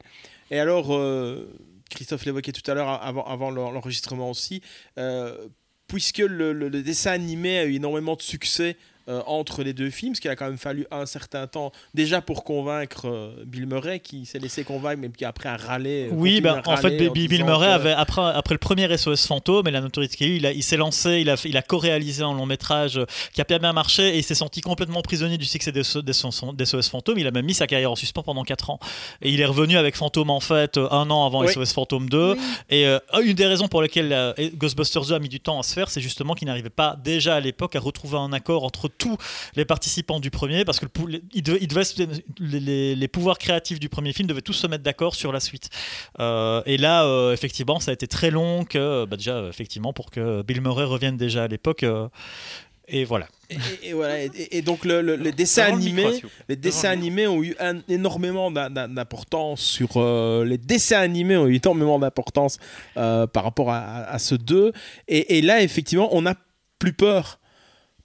[0.51, 1.47] Et alors, euh,
[1.89, 4.61] Christophe l'évoquait tout à l'heure avant, avant l'en- l'enregistrement aussi,
[4.97, 5.47] euh,
[5.87, 8.75] puisque le dessin animé a eu énormément de succès
[9.09, 12.21] euh, entre les deux films, parce qu'il a quand même fallu un certain temps déjà
[12.21, 16.07] pour convaincre euh, Bill Murray, qui s'est laissé convaincre, mais qui après a râlé.
[16.11, 18.59] euh, Oui, à en fait, Bill, en Bill disant Murray que- avait après, après le
[18.59, 21.29] premier SOS Fantôme et la notoriété qu'il a eu, il, a- il s'est lancé, il
[21.29, 22.99] a, il a co-réalisé un long métrage
[23.33, 26.01] qui a bien bien marché et il s'est senti complètement prisonnier du succès des, So-
[26.01, 27.17] des So- des SOS Fantôme.
[27.19, 28.79] Il a même mis sa carrière en suspens pendant 4 ans
[29.21, 31.47] et il est revenu avec Fantôme en fait un an avant Oui.
[31.53, 32.33] SOS Fantôme 2.
[32.33, 32.39] Oui.
[32.69, 35.63] Et euh, une des raisons pour lesquelles euh, Ghostbusters 2 a mis du temps à
[35.63, 38.87] se faire, c'est justement qu'il n'arrivait pas déjà à l'époque à retrouver un accord entre
[38.97, 39.17] tous
[39.55, 42.01] les participants du premier, parce que le il devait- il devait se-
[42.39, 45.39] les, les- les pouvoirs créatifs du premier film devaient tous se mettre d'accord sur la
[45.39, 45.69] suite.
[46.19, 49.93] Euh, et là, euh, effectivement, ça a été très long que, bah, déjà, euh, effectivement,
[49.93, 51.83] pour que Bill Murray revienne déjà à l'époque.
[51.83, 52.07] euh,
[52.87, 53.27] et voilà.
[53.49, 56.21] Et, et- et voilà, et, et donc le, le- les dessins Devant le micro, animés,
[56.49, 61.35] les dessins animés ont eu un- énormément d'im- d'im- d'importance sur euh, les dessins animés
[61.35, 62.59] ont eu énormément d'importance
[62.97, 64.71] euh, par rapport à, à- à ce 2
[65.07, 66.35] et, et là effectivement on n'a
[66.77, 67.39] plus peur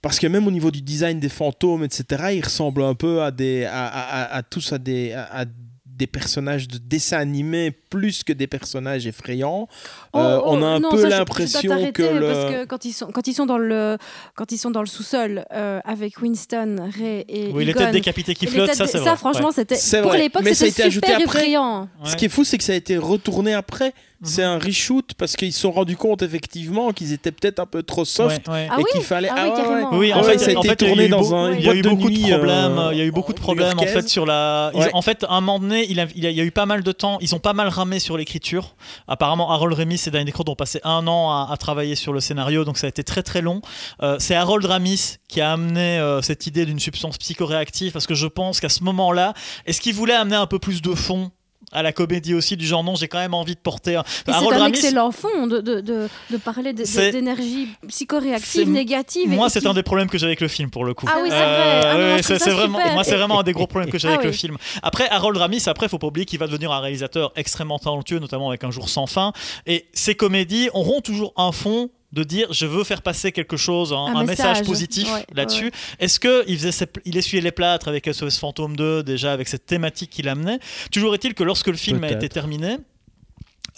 [0.01, 3.31] parce que même au niveau du design des fantômes etc ils ressemblent un peu à
[3.31, 5.45] des à, à- à- à tous à des à- à
[5.85, 9.67] des personnages de dessins animés plus que des personnages effrayants
[10.15, 12.85] Euh, Oh, on a oh, un non, peu ça, l'impression que le parce que quand
[12.85, 13.97] ils sont quand ils sont dans le
[14.35, 18.33] quand ils sont dans le sous-sol euh, avec Winston, Ray et Oui, les têtes décapitées
[18.33, 19.15] qui flottent, ça c'est vrai.
[19.15, 21.81] franchement, c'était pour l'époque, ça a c'était super effrayant.
[22.03, 22.09] Ouais.
[22.09, 23.93] Ce qui est fou, c'est que ça a été retourné après.
[24.23, 24.49] C'est Mhm.
[24.49, 28.05] un reshoot parce qu'ils se sont rendus compte effectivement qu'ils étaient peut-être un peu trop
[28.05, 28.67] soft Ouais, ouais.
[28.69, 29.29] Ah et oui qu'il fallait.
[29.35, 29.47] Ah
[29.91, 29.97] oui.
[29.97, 31.53] Oui, en Ah fait, ça a été fait, il y a tourné eu dans un.
[31.53, 32.77] il y a eu beaucoup de nuit, problèmes.
[32.77, 34.71] euh, il y a eu beaucoup de euh, problèmes en fait sur la.
[34.93, 37.17] En fait, à un moment donné, il, y a- eu pas mal de temps.
[37.21, 38.75] Ils ont pas mal ramé sur l'écriture.
[39.07, 42.19] Apparemment, Harold Ramis et Danny Crow ont passé un an à, à travailler sur le
[42.19, 43.61] scénario, donc ça a été très très long.
[44.03, 48.13] Euh, c'est Harold Ramis qui a amené euh, cette idée d'une substance psychoréactive parce que
[48.15, 49.33] je pense qu'à ce moment-là,
[49.65, 51.31] est-ce qu'il voulait amener un peu plus de fond
[51.71, 54.03] à la comédie aussi du genre non j'ai quand même envie de porter un...
[54.25, 59.29] C'est un excellent fond de, de, de, de parler d'énergie psychoréactive, négative.
[59.29, 61.19] moi c'est qui- un des problèmes que j'ai avec le film pour le coup Ah
[61.21, 61.89] oui, c'est Euh, vrai.
[61.91, 64.07] Ah non, c'est ça c'est vraiment, moi, c'est vraiment un des gros problèmes que j'ai
[64.07, 64.37] Ah avec le oui.
[64.37, 64.57] film.
[64.83, 68.49] Après, Harold Ramis, après, faut pas oublier qu'il va devenir un réalisateur extrêmement talentueux, notamment
[68.49, 69.33] avec Un jour sans fin.
[69.65, 73.93] Et ces comédies auront toujours un fond de dire je veux faire passer quelque chose,
[73.93, 74.47] un, Un un message.
[74.59, 74.65] message.
[74.67, 75.65] positif Ouais, là-dessus.
[75.65, 75.71] ouais.
[75.99, 79.47] Est-ce que il faisait ses- il essuyait les plâtres avec SOS Fantôme 2 déjà avec
[79.47, 80.59] cette thématique qu'il amenait
[80.91, 82.77] Toujours est-il que lorsque le film a été terminé.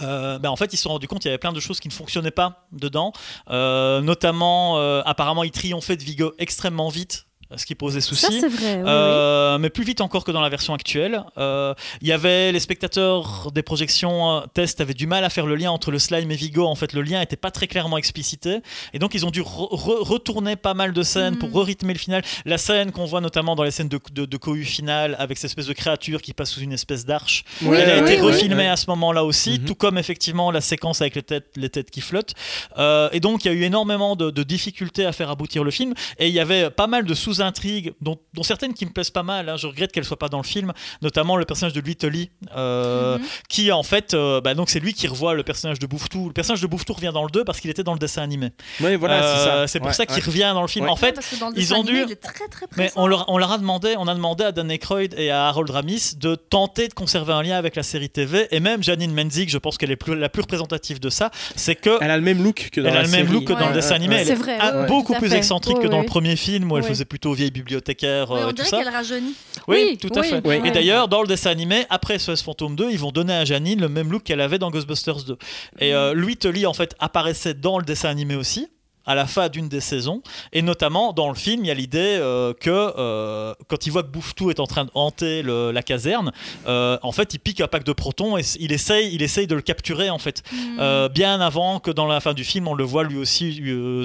[0.02, 1.80] euh, ben, en fait, ils se sont rendus compte qu'il y avait plein de choses
[1.80, 3.14] qui ne fonctionnaient pas dedans.
[3.52, 7.28] Euh, notamment, euh, apparemment, il triomphait de Vigo extrêmement vite.
[7.58, 8.40] Ce qui posait Ça, souci.
[8.40, 8.76] c'est vrai.
[8.76, 8.88] oui, oui.
[8.88, 11.24] Euh, mais plus vite encore que dans la version actuelle.
[11.38, 15.46] Euh, Il y avait les spectateurs des projections euh, test avaient du mal à faire
[15.46, 16.66] le lien entre le slime et Vigo.
[16.66, 18.60] En fait, le lien n'était pas très clairement explicité,
[18.94, 21.56] et donc ils ont dû re- re- retourner pas mal de scènes pour Mhm.
[21.58, 22.22] re-rythmer le final.
[22.46, 25.52] La scène qu'on voit notamment dans les scènes de, de, de cohue finale avec cette
[25.52, 27.44] espèce de créature qui passe sous une espèce d'arche.
[27.62, 28.28] Elle a oui, été oui.
[28.28, 29.66] refilmée à ce moment-là aussi, Mhm.
[29.66, 32.34] tout comme effectivement la séquence avec les têtes, les têtes qui flottent.
[32.78, 35.72] Euh, et donc il y a eu énormément de, de difficultés à faire aboutir le
[35.72, 35.94] film.
[36.20, 37.14] Et il y avait pas mal de
[37.44, 39.50] sous-intrigues, dont, dont certaines qui me plaisent pas mal.
[39.50, 39.58] hein.
[39.58, 43.18] Je regrette qu'elles soient pas dans le film, notamment le personnage de Louis Tully, euh,
[43.18, 43.24] Mhm.
[43.50, 46.28] qui en fait, euh, bah, donc c'est lui qui revoit le personnage de Bouffetou.
[46.28, 48.50] Le personnage de Bouffetou revient dans le 2 parce qu'il était dans le dessin animé.
[48.82, 49.68] Oui, voilà, c'est Euh, ça.
[49.68, 50.24] c'est pour Ouais, ça qu'il ouais.
[50.24, 50.86] revient dans le film.
[50.86, 50.92] Ouais.
[50.92, 52.86] En fait, parce que dans le ils ont animé, dû- il est très très mais
[52.86, 53.02] présent.
[53.04, 55.70] on leur, on leur a demandé, on a demandé à Dan Aykroyd et à Harold
[55.70, 58.48] Ramis de tenter de conserver un lien avec la série TV.
[58.52, 61.76] Et même Janine Menzik, je pense qu'elle est plus, la plus représentative de ça, c'est
[61.76, 63.34] que Elle a le même look que dans elle la a le même série.
[63.40, 64.16] look que dans le dessin animé.
[64.18, 66.84] Elle C'est est vrai, beaucoup plus excentrique Ouais, que dans le premier film où elle
[66.84, 68.78] faisait plutôt vieille bibliothécaire Ouais, euh, on tout dirait ça.
[68.84, 69.34] qu'elle rajeunit.
[69.68, 70.42] Oui, Oui, tout à oui, fait.
[70.46, 70.62] oui.
[70.66, 73.80] Et d'ailleurs, dans le dessin animé, après SOS Phantom 2, ils vont donner à Janine
[73.82, 75.38] le même look qu'elle avait dans Ghostbusters 2.
[75.80, 78.68] Et euh, Louis Tully, en fait, apparaissait dans le dessin animé aussi
[79.06, 80.22] à la fin d'une des saisons
[80.54, 84.04] et notamment dans le film il y a l'idée euh, que euh, quand il voit
[84.04, 86.32] que Bouffetou est en train de hanter le- la caserne
[86.68, 89.56] euh, en fait il pique un pack de protons et il essaye, il essaye de
[89.56, 91.08] le capturer en fait Hmm.
[91.14, 93.56] Bien avant que dans la fin du film on le voit lui aussi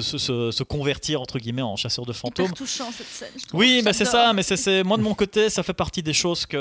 [0.01, 3.29] se, se- se convertir entre guillemets en chasseur de fantômes Hyper touchant cette scène.
[3.53, 4.21] oui, bah c'est J'adore.
[4.27, 6.57] ça, mais c'est- c'est moi de mon côté, ça fait partie des choses que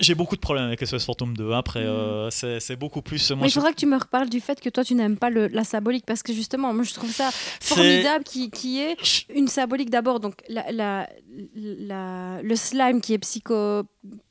[0.00, 1.52] j'ai beaucoup de problèmes avec SOS Phantom 2.
[1.52, 1.86] hein, Après, Mm.
[1.88, 3.30] euh, c'est c'est beaucoup plus.
[3.30, 5.16] Moi, Mais il je- faudra que tu me reparles du fait que toi, tu n'aimes
[5.16, 7.30] pas le- la symbolique parce que justement, moi, je trouve ça
[7.60, 8.96] formidable qui, qui est
[9.34, 10.20] une symbolique d'abord.
[10.20, 11.08] Donc, la, la-
[11.54, 13.82] la- le slime qui est psycho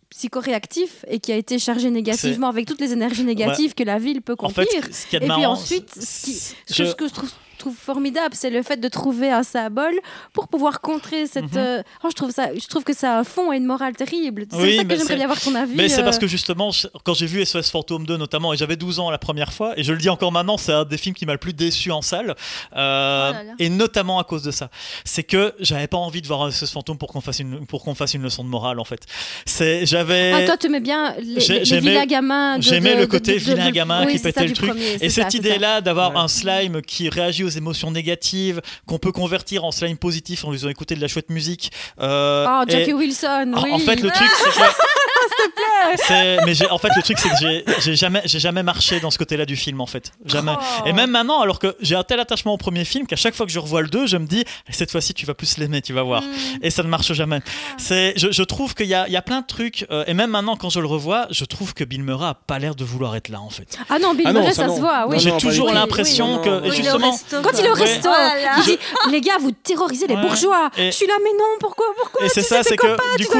[0.09, 4.21] psychoréactif et qui a été chargé négativement avec toutes les énergies négatives que la ville
[4.23, 4.83] peut En fait, contenir.
[4.91, 7.75] ce a de Et puis marrant, ensuite, ce qui- je- ce que je trouve, trouve
[7.75, 9.93] formidable, c'est le fait de trouver un symbole
[10.33, 11.53] pour pouvoir contrer cette.
[11.53, 11.57] Mhm.
[11.57, 13.95] euh, oh, je trouve ça, je trouve que ça a un fond et une morale
[13.95, 14.45] terrible.
[14.51, 15.75] C'est Oui, ça que j'aimerais bien avoir ton avis.
[15.75, 16.71] Mais c'est euh, parce que justement,
[17.03, 19.83] quand j'ai vu SOS Phantom 2 notamment, et j'avais 12 ans la première fois, et
[19.83, 22.01] je le dis encore maintenant, c'est un des films qui m'a le plus déçu en
[22.01, 22.35] salle,
[22.75, 23.51] euh, Oh là là.
[23.59, 24.69] et notamment à cause de ça.
[25.03, 27.83] C'est que j'avais pas envie de voir un SOS Fantôme pour qu'on fasse une pour
[27.83, 29.01] qu'on fasse une leçon de morale en fait.
[29.45, 32.59] C'est j'avais Ah, toi, tu aimais bien les, vilains gamins.
[32.61, 34.69] j'aimais le côté de- de- vilain de- gamin oui, qui pétait ça, le truc.
[34.69, 35.37] premier, Et cette c'est ça.
[35.37, 36.17] idée-là d'avoir Ouais.
[36.19, 40.57] un slime qui réagit aux émotions négatives, qu'on peut convertir en slime positif en lui
[40.57, 41.71] faisant écouter de la chouette musique.
[42.01, 43.71] euh, Oh, et- Jackie Wilson, en- oui.
[43.73, 44.65] En fait, le truc, c'est que.
[46.07, 47.35] C'est- Mais j'ai- en fait, le truc, c'est que
[47.81, 50.11] j'ai- jamais, j'ai jamais marché dans ce côté-là du film, en fait.
[50.25, 50.53] Jamais.
[50.57, 50.87] Oh.
[50.87, 53.45] Et même maintenant, alors que j'ai un tel attachement au premier film qu'à chaque fois
[53.45, 55.93] que je revois le 2, je me dis, cette fois-ci, tu vas plus l'aimer, tu
[55.93, 56.21] vas voir.
[56.21, 56.27] Hmm.
[56.61, 57.39] Et ça ne marche jamais.
[57.77, 60.13] C'est, je, je trouve qu'il y a, il y a plein de trucs, euh, et
[60.13, 62.83] même maintenant, quand je le revois, je trouve que Bill Murray a pas l'air de
[62.83, 63.77] vouloir être là, en fait.
[63.89, 65.07] Ah non, Bill Ah non, Murray, ça se voit.
[65.07, 65.19] Oui.
[65.19, 68.57] J'ai toujours l'impression Oui, que, et justement, resto, Quand il est au resto, là.
[68.57, 68.79] il dit
[69.11, 70.69] Les gars, vous terrorisez les bourgeois.
[70.77, 73.37] Et- Je suis là, mais non, pourquoi, pourquoi Et c'est ça, c'est que du coup,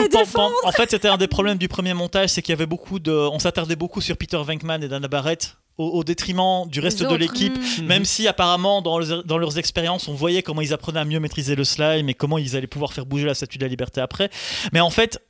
[0.63, 3.11] en fait, c'était un des problèmes du premier montage, c'est qu'il y avait beaucoup de,
[3.11, 7.57] on s'attardait beaucoup sur Peter Venkman et Dana Barrett au, détriment du reste de l'équipe.
[7.57, 7.85] Mhm.
[7.85, 11.19] Même si apparemment dans leurs, dans leurs expériences, on voyait comment ils apprenaient à mieux
[11.19, 14.01] maîtriser le slime et comment ils allaient pouvoir faire bouger la statue de la liberté
[14.01, 14.29] après.
[14.73, 15.21] Mais en fait,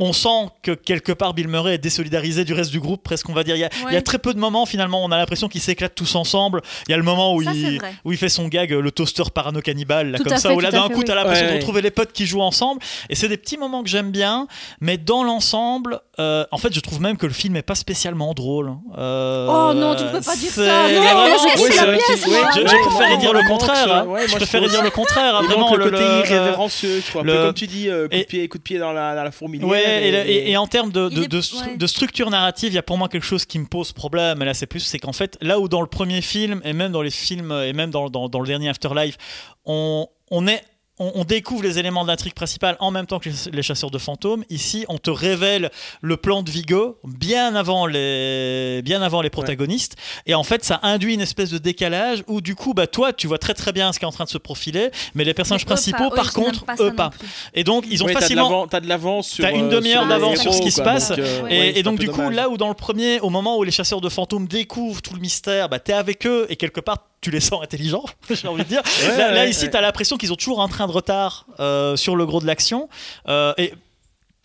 [0.00, 3.32] on sent que quelque part Bill Murray est désolidarisé du reste du groupe, presque on
[3.32, 3.54] va dire.
[3.54, 4.02] Il y a, il y a Ouais.
[4.02, 6.62] très peu de moments finalement, on a l'impression qu'ils s'éclatent tous ensemble.
[6.88, 7.94] Il y a le moment où, Ça, il, vrai.
[8.04, 10.60] où il fait son gag, euh, le toaster parano-cannibale, là, Tout comme ça, fait, où
[10.60, 11.04] là d'un coup oui.
[11.04, 11.60] t'as l'impression Ouais, de ouais.
[11.60, 12.80] retrouver les potes qui jouent ensemble.
[13.08, 14.48] Et c'est des petits moments que j'aime bien,
[14.80, 18.34] mais dans l'ensemble, euh, en fait je trouve même que le film est pas spécialement
[18.34, 18.72] drôle.
[18.98, 20.62] Euh, Oh non, tu peux pas dire ça.
[20.88, 23.92] Non, vraiment, je Oui, vrai je, préférais dire le contraire.
[23.92, 24.06] hein.
[24.26, 25.36] je préférais dire le contraire.
[25.36, 27.02] hein, Il vraiment le côté irrévérencieux.
[27.14, 29.30] Un peu comme tu dis, coup, de pied, coup de pied dans la, dans la
[29.30, 29.68] fourmilière.
[29.84, 31.76] Et, le- et- et en termes de, Il de, est- de stru- ouais.
[31.76, 34.40] de structure narrative, il y a pour moi quelque chose qui me pose problème.
[34.42, 36.92] Et là, c'est plus, c'est qu'en fait, là où dans le premier film, et même
[36.92, 39.16] dans les films, et même dans, dans, dans le dernier Afterlife,
[39.64, 40.62] on, on est.
[41.00, 43.90] On, on découvre les éléments de l'intrigue principale en même temps que les, les chasseurs
[43.90, 44.44] de fantômes.
[44.48, 45.70] Ici, on te révèle
[46.02, 49.96] le plan de Vigo bien avant les, bien avant les protagonistes.
[50.26, 53.26] Et en fait, ça induit une espèce de décalage où, du coup, bah, toi, tu
[53.26, 55.62] vois très très bien ce qui est en train de se profiler, mais les personnages
[55.62, 56.16] Mais principaux, pas.
[56.16, 57.10] par contre, eux pas.
[57.54, 58.66] Et donc, ils ont facilement.
[58.68, 59.44] T'as de l'avance sur.
[59.44, 60.92] T'as une euh, demi-heure d'avance sur ce qui se quoi.
[60.92, 61.08] passe.
[61.08, 62.34] Donc, euh, Et, ouais, et c'est donc du coup, dommage.
[62.36, 65.20] là où dans le premier, au moment où les chasseurs de fantômes découvrent tout le
[65.20, 68.68] mystère, bah, t'es avec eux et quelque part tu les sens intelligents, j'ai envie de
[68.68, 68.82] dire.
[69.02, 69.70] Ouais, là, ici, ouais.
[69.70, 72.90] t'as l'impression qu'ils ont toujours un train de retard euh, sur le gros de l'action.
[73.28, 73.72] Euh, et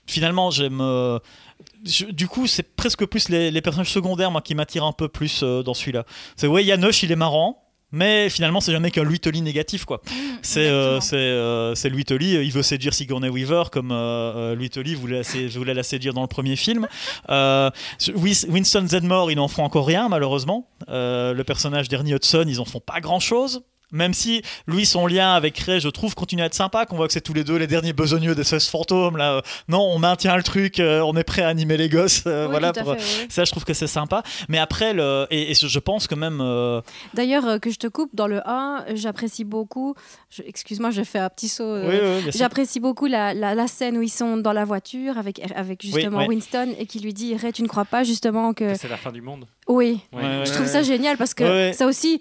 [0.08, 0.80] finalement, j'aime.
[0.80, 1.20] euh,
[2.10, 5.44] du coup, c'est presque plus les, les personnages secondaires moi, qui m'attirent un peu plus
[5.44, 6.06] dans celui-là.
[6.38, 7.69] C'est ouais, Yanoche, il est marrant.
[7.92, 10.02] Mais finalement, c'est jamais qu'un Louis Tully négatif, quoi.
[10.10, 14.56] Hmm, C'est euh, c'est euh, Louis Tully, il veut séduire Sigourney Weaver comme euh, euh,
[14.56, 15.22] Louis Tully voulait,
[15.56, 16.88] voulait la séduire dans le premier film.
[17.30, 17.70] Euh,
[18.16, 20.68] Winston Zedmore, ils n'en font encore rien malheureusement.
[20.90, 23.64] Euh, le personnage d'Ernie Hudson, ils en font pas grand chose.
[23.92, 27.08] Même si lui, son lien avec Ray, je trouve, continue à être sympa, qu'on voit
[27.08, 29.18] que c'est tous les deux les derniers besogneux des SOS fantômes.
[29.18, 29.34] Là.
[29.38, 32.24] Euh, Non, on maintient le truc, euh, on est prêt à animer les gosses.
[32.28, 33.28] euh, Oui, voilà, pour- fait, oui.
[33.30, 34.24] Ça, je trouve que c'est sympa.
[34.48, 35.26] Mais après, le...
[35.32, 36.40] et, et je pense que même.
[36.42, 36.82] euh,
[37.14, 39.96] D'ailleurs, que je te coupe, dans le 1, j'apprécie beaucoup.
[40.30, 41.64] je- Excuse-moi, je fais un petit saut.
[41.64, 42.40] euh, oui, oui, bien sûr.
[42.40, 46.26] J'apprécie beaucoup la, la- la scène où ils sont dans la voiture avec, avec justement.
[46.28, 48.74] Winston et qui lui dit Ray, tu ne crois pas justement que.
[48.74, 49.46] Que C'est la fin du monde.
[49.68, 50.22] Oui, Ouais.
[50.24, 50.46] Ouais, ouais.
[50.46, 51.74] je trouve ça génial parce que Ouais, ouais.
[51.74, 52.20] ça aussi,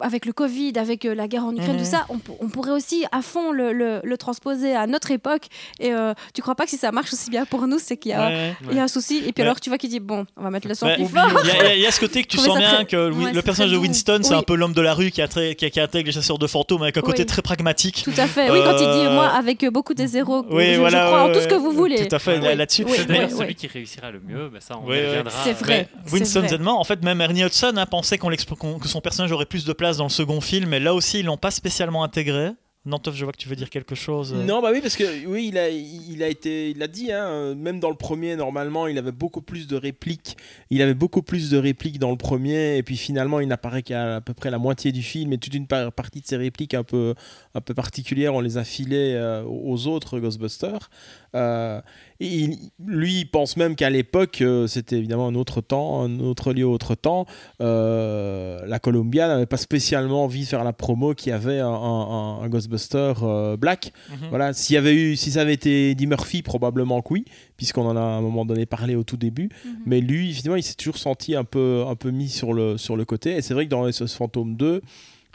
[0.00, 1.78] avec le Covid, avec euh, la guerre en Ukraine, Mhm.
[1.78, 5.10] tout ça, on, pour- on pourrait aussi à fond le, le- le transposer à notre
[5.10, 5.44] époque.
[5.80, 8.10] Et euh, tu crois pas que si ça marche aussi bien pour nous, c'est qu'il
[8.12, 8.26] y a.
[8.26, 8.54] Ouais, ouais.
[8.70, 9.42] Il y a un souci, et puis Ouais.
[9.42, 10.94] alors tu vois qu'il dit Bon, on va mettre le son Ouais.
[10.94, 11.30] plus Il fort.
[11.44, 12.84] y, a- il y a- il y a ce côté que tu sens bien très-
[12.86, 12.96] que
[13.32, 13.76] le personnage de.
[13.76, 14.36] Winston, c'est Oui.
[14.38, 16.46] un peu l'homme de la rue qui, a très- qui, qui intègre les chasseurs de
[16.46, 17.26] fantômes avec un côté Oui.
[17.26, 18.02] très pragmatique.
[18.04, 18.50] Tout à fait.
[18.50, 21.26] Oui, quand il dit Euh, Moi, avec euh, beaucoup de zéros, Oui, je, crois en
[21.28, 22.06] ouais, tout ce que vous voulez.
[22.08, 22.84] Tout à fait, là-dessus.
[23.06, 25.30] D'ailleurs celui qui réussira le mieux, mais ça on reviendra.
[25.44, 25.88] C'est vrai.
[26.12, 26.44] Winston.
[26.48, 30.04] Zedman, en fait, même Ernie Hudson pensait que son personnage aurait plus de place dans
[30.04, 32.50] le second film, mais là aussi, ils l'ont pas spécialement intégré.
[32.84, 34.32] Nantoff, je vois que tu veux dire quelque chose.
[34.32, 34.44] euh.
[34.44, 37.52] Non, bah oui, parce que oui, il a, il a été, il a dit, hein,
[37.56, 40.36] même dans le premier, normalement, il avait beaucoup plus de répliques.
[40.70, 44.14] Il avait beaucoup plus de répliques dans le premier, et puis finalement, il n'apparaît qu'à
[44.14, 46.74] à peu près la moitié du film, et toute une par- partie de ses répliques
[46.74, 47.14] un peu,
[47.56, 50.88] un peu particulières, on les a filées euh, aux autres Ghostbusters.
[51.34, 51.80] Euh,
[52.20, 56.52] il- lui, il pense même qu'à l'époque, euh, c'était évidemment un autre temps, un autre
[56.52, 57.26] lieu, autre temps.
[57.60, 62.40] Euh, la Columbia n'avait pas spécialement envie de faire la promo qui avait un, un-
[62.42, 63.12] un Ghostbuster
[63.58, 63.92] Black.
[64.10, 64.28] Mhm.
[64.30, 67.24] Voilà, s'il y avait eu, si ça avait été Eddie Murphy, probablement que oui,
[67.56, 69.50] puisqu'on en a à un moment donné parlé au tout début.
[69.64, 69.72] Mhm.
[69.86, 72.96] Mais lui, finalement, il s'est toujours senti un peu, un peu mis sur le, sur
[72.96, 73.36] le côté.
[73.36, 74.80] Et c'est vrai que dans SOS Phantom 2,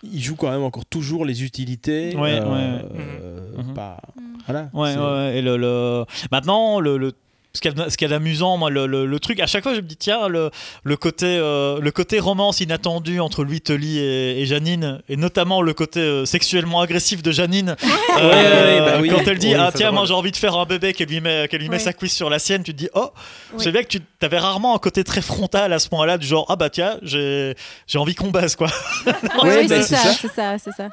[0.04, 2.16] il joue quand même encore toujours les utilités.
[2.16, 2.86] Ouais, euh, ouais.
[2.96, 3.74] euh, Mhm.
[3.76, 4.02] pas-.
[4.48, 4.70] Voilà.
[4.74, 5.38] Ouais.
[5.38, 7.14] Et le, le- Maintenant, le, le-
[7.54, 9.74] ce qu'il y qu'il y a d'amusant, moi, le, le- le truc, à chaque fois,
[9.74, 10.52] je me dis, tiens, le,
[10.86, 15.62] le, côté, euh, le côté romance inattendu entre Louis Tully et, et Janine, et notamment
[15.62, 17.86] le côté euh, sexuellement agressif de Janine, euh,
[18.22, 19.10] Ouais, ouais, bah oui.
[19.10, 21.20] quand elle dit, Oui, ah tiens, moi j'ai envie de faire un bébé, qu'elle lui
[21.20, 23.10] met, qu'elle lui met sa cuisse sur la sienne, tu te dis, oh,
[23.58, 26.46] c'est bien que tu avais rarement un côté très frontal à ce moment-là, du genre,
[26.48, 27.54] ah bah tiens, j'ai
[27.86, 28.70] j'ai envie qu'on baise, quoi.
[29.06, 29.12] Oui,
[29.44, 30.14] Ouais, oui, bah, c'est ça.
[30.14, 30.88] c'est ça, c'est ça.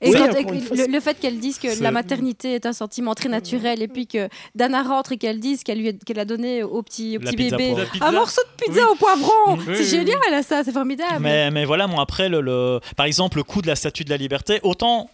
[0.00, 3.82] Et Oui, quand- le, fait qu'elle dise que la maternité est un sentiment très naturel
[3.82, 6.82] et puis que Dana rentre et qu'elle dise qu'elle lui a, qu'elle a donné au
[6.82, 8.88] petit, au petit bébé un morceau de pizza Oui.
[8.92, 9.56] au poivron.
[9.64, 11.18] C'est Oui, oui, génial, ça, c'est formidable.
[11.20, 14.10] Mais, mais voilà, moi, après, le, le- par exemple, le coup de la statue de
[14.10, 15.08] la liberté, autant.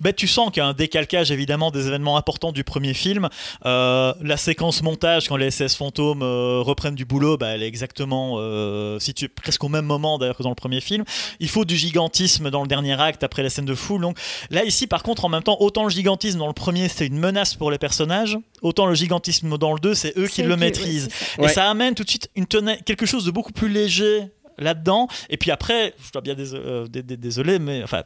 [0.00, 3.28] Ben, tu sens qu'il y a un décalcage évidemment des événements importants du premier film.
[3.66, 7.66] Euh, la séquence montage quand les SS fantômes euh, reprennent du boulot, bah, elle est
[7.68, 11.04] exactement euh, située presque au même moment d'ailleurs que dans le premier film.
[11.40, 14.02] Il faut du gigantisme dans le dernier acte après la scène de foule.
[14.02, 14.18] Donc
[14.50, 17.18] là ici par contre en même temps autant le gigantisme dans le premier c'est une
[17.18, 21.08] menace pour les personnages, autant le gigantisme dans le 2 c'est eux qui le maîtrisent.
[21.38, 21.48] Et Ouais.
[21.48, 24.24] ça amène tout de suite une quelque chose de beaucoup plus léger
[24.58, 25.06] là-dedans.
[25.30, 28.02] Et puis après, je dois bien dés- euh, dé- dé- désolé, mais enfin.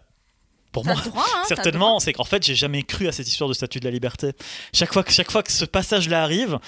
[0.73, 3.29] Pour moi, le droit, hein, le certainement, c'est qu'en fait, j'ai jamais cru à cette
[3.29, 4.33] histoire de statut de la liberté.
[4.73, 6.59] Chaque fois que, chaque fois que ce passage-là arrive,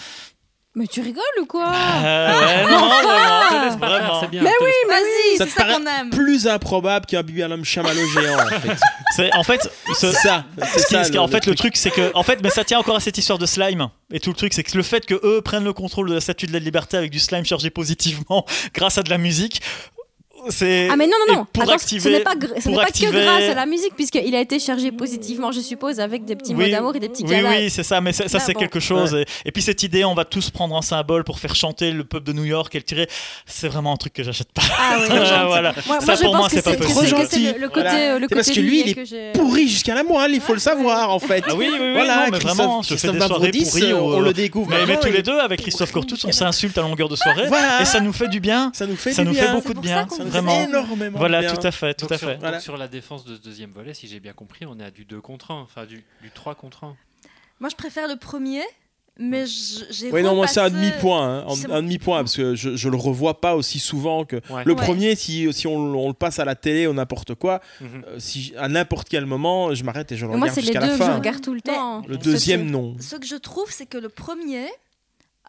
[0.77, 4.21] Mais tu rigoles ou quoi euh, ouais, non, faire, vraiment.
[4.21, 4.43] c'est bien.
[4.43, 6.11] Mais laisse- Vas-y, Ça c'est te ça paraît qu'on aime.
[6.11, 8.77] Plus improbable qu'un homme chamallow géant, en fait.
[9.17, 10.45] C'est en fait, ce- ça.
[10.73, 12.51] c'est ce qui, ça, ce qui- en fait, le truc, c'est que, en fait, mais
[12.51, 13.89] ça tient encore à cette histoire de slime.
[14.13, 16.21] Et tout le truc, c'est que le fait que eux prennent le contrôle de la
[16.21, 18.45] statue de la liberté avec du slime chargé positivement
[18.75, 19.63] grâce à de la musique,
[20.51, 21.47] c'est Ah mais non non non.
[21.53, 23.55] pour Attends, activer, ce n'est pas, gr- ce pour n'est pas activer- que grâce à
[23.55, 27.01] la musique puisqu'il a été chargé positivement, je suppose, avec des petits mots d'amour et
[27.01, 27.51] des petits Oui, câlins.
[27.51, 28.61] oui, c'est ça, mais ça, ça, Là, c'est bon.
[28.61, 29.15] quelque chose.
[29.15, 32.05] Et, et puis cette idée, on va tous prendre un symbole pour faire chanter le
[32.05, 33.09] peuple de New York et le tirer,
[33.47, 34.63] c'est vraiment un truc que j'achète pas.
[34.79, 35.73] Ah oui, Ah, voilà.
[35.87, 36.93] Moi, Ça, moi, pour moi, c'est pas possible.
[36.93, 37.47] Trop le, le côté, gentil.
[37.49, 40.55] euh, le C'est côté parce que lui, il j'ai- Pourri jusqu'à la moelle, il faut
[40.55, 41.45] le savoir, en fait.
[41.49, 44.25] Ah oui, oui, oui, Voilà, mais vraiment, je fais des soirées pourries où, on euh,
[44.25, 44.71] le découvre.
[44.87, 47.81] Mais, tous les deux, avec Christophe Cortous, on s'insulte à longueur de soirée Voilà.
[47.83, 48.71] et ça nous fait du bien.
[48.75, 50.07] Ça nous fait Ça nous fait beaucoup de bien,
[50.43, 50.65] vraiment.
[50.65, 51.55] énormément Voilà, bien.
[51.55, 52.35] tout à fait, tout Donc à sur, fait.
[52.35, 52.61] donc Voilà.
[52.61, 55.05] sur la défense de ce deuxième volet, si j'ai bien compris, on est à du
[55.05, 56.97] 2 contre 1, enfin du, du 3 contre 1.
[57.61, 58.63] Moi, je préfère le premier,
[59.17, 61.45] mais j'ai Oui, non, moi c'est un demi-point.
[61.47, 64.37] hein, un demi-point, parce que je, je le revois pas aussi souvent que.
[64.51, 64.65] Ouais.
[64.65, 64.83] Le Ouais.
[64.83, 68.05] premier, si, si on, on le passe à la télé ou n'importe quoi, Mhm.
[68.09, 70.61] euh, si, à n'importe quel moment, je m'arrête et je le Mais Moi, regarde c'est
[70.63, 71.15] les jusqu'à deux la que je fin.
[71.17, 72.03] regarde tout le Mais- temps.
[72.09, 72.97] Le deuxième, non.
[73.01, 74.67] Ce que je trouve, c'est que le premier,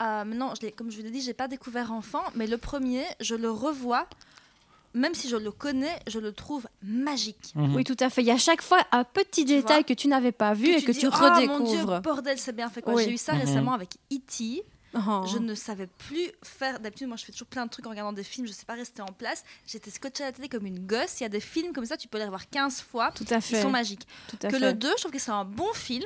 [0.02, 2.58] euh, non, je l'ai- comme je vous l'ai dit, j'ai pas découvert enfant, mais le
[2.60, 4.08] premier, je le revois,
[4.96, 7.52] même si je le connais, je le trouve magique.
[7.54, 7.76] Mhm.
[7.76, 8.22] Oui, tout à fait.
[8.22, 10.70] Il y a à chaque fois un petit Tu détail que tu n'avais pas vu
[10.70, 12.02] et que dis, tu oh, mon Dieu, redécouvres.
[12.02, 12.94] bordel, c'est bien fait quoi.
[12.96, 13.04] Oui.
[13.04, 13.42] J'ai eu ça Mhm.
[13.42, 14.64] récemment avec E.T.
[14.98, 15.26] Oh.
[15.28, 16.80] Je ne savais plus faire.
[16.80, 18.48] D'habitude, moi, je fais toujours plein de trucs en regardant des films.
[18.48, 19.44] Je sais pas rester en place.
[19.68, 21.20] J'étais scotchée à la télé comme une gosse.
[21.20, 23.12] Il y a des films comme ça, tu peux les revoir 15 fois.
[23.14, 23.62] Tout à Ils fait.
[23.62, 24.08] sont magiques.
[24.30, 24.66] Tout à que fait.
[24.66, 26.06] le 2, je trouve que c'est un bon film.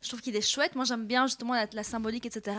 [0.00, 0.76] Je trouve qu'il est chouette.
[0.76, 2.56] Moi, j'aime bien justement la, la symbolique, etc.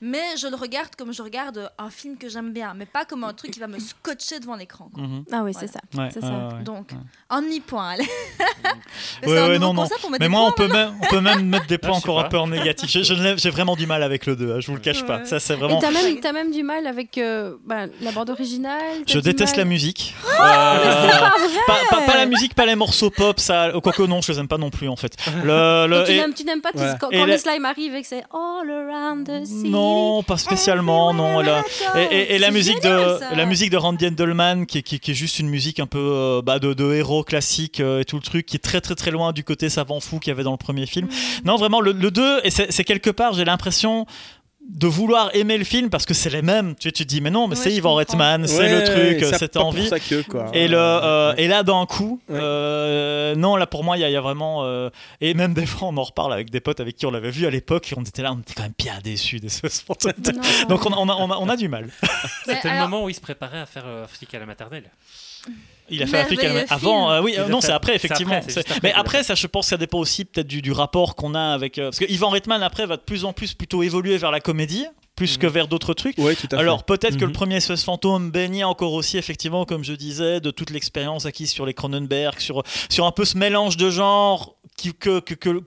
[0.00, 3.24] Mais je le regarde comme je regarde un film que j'aime bien, mais pas comme
[3.24, 4.90] un truc qui va me scotcher devant l'écran.
[4.92, 5.02] quoi.
[5.02, 5.24] Mhm.
[5.32, 5.58] Ah oui, Voilà.
[5.60, 5.80] c'est ça.
[6.02, 6.62] Ouais, C'est ouais.
[6.64, 6.98] Donc, ouais.
[7.30, 7.88] un demi-point.
[7.90, 8.04] allez.
[9.22, 9.86] Mais Ouais, c'est un non, non.
[10.10, 12.20] Mais des moi, on points, peut, même, on peut même mettre des Ah, points encore
[12.20, 12.90] un peu en négatif.
[12.90, 15.24] Je- je J'ai vraiment du mal avec le 2, je vous le cache pas.
[15.24, 15.78] Ça, c'est Et vraiment.
[15.78, 19.64] t'as même, t'as même du mal avec euh, bah, la bande originale Je déteste la
[19.64, 20.14] musique.
[20.24, 23.72] C'est pas vrai pas, pas- pas la musique, pas les morceaux pop, ça.
[23.82, 25.16] Quoique non, je les aime pas non plus en fait.
[25.44, 28.02] Le, le- Donc, tu et- n'aimes- tu n'aimes pas quand, Et le- slime arrive et
[28.02, 29.70] que c'est all around the city.
[29.84, 31.40] Non, pas spécialement, non.
[31.40, 31.62] la-.
[32.10, 33.34] Et, la musique génial, de ça.
[33.34, 35.98] la musique de Randy Endelman qui, est- qui- qui est juste une musique un peu
[35.98, 38.94] euh, bah, de, de héros classique euh, et tout le truc qui est très très
[38.94, 41.06] très loin du côté savant fou qu'il y avait dans le premier film.
[41.06, 41.46] Mm.
[41.46, 44.06] Non, vraiment le, le 2 et c'est quelque part j'ai l'impression
[44.66, 46.74] de vouloir aimer le film parce que c'est les mêmes.
[46.76, 47.94] Tu, tu te dis mais non mais Ouais, c'est comprends.
[47.96, 49.88] Reitman, c'est Ouais, le truc, cette envie.
[49.88, 50.46] ça que, quoi.
[50.54, 52.38] Et, le, euh, et là, d'un coup, Ouais.
[52.40, 54.64] euh, non, là pour moi, il y, a- il y a vraiment.
[54.64, 54.88] euh,
[55.20, 57.46] et même des fois, on en reparle avec des potes avec qui on l'avait vu
[57.46, 59.48] à l'époque et on était là, on était quand même bien déçus des.
[60.68, 61.88] Donc on a, on, a, on, a, on a du mal.
[62.46, 64.84] C'était le moment où il se préparait à faire euh, Afrique à la maternelle.
[65.90, 67.10] Il a fait Afrique Merveilleux avant.
[67.12, 68.34] euh, oui, euh, non, c'est après, effectivement.
[68.36, 71.14] après, après mais après, ça, je pense que ça dépend aussi peut-être du, du rapport
[71.14, 71.78] qu'on a avec.
[71.78, 74.40] euh, parce que Ivan Reitman, après, va de plus en plus plutôt évoluer vers la
[74.40, 75.42] comédie, plus Mhm.
[75.42, 76.16] que vers d'autres trucs.
[76.18, 76.62] Ouais, tout à fait.
[76.62, 77.32] Alors peut-être que le Mhm.
[77.34, 81.66] premier SOS Fantôme baignait encore aussi effectivement, comme je disais, de toute l'expérience acquise sur
[81.66, 85.20] les Cronenberg, sur, sur un peu ce mélange de genres qui- que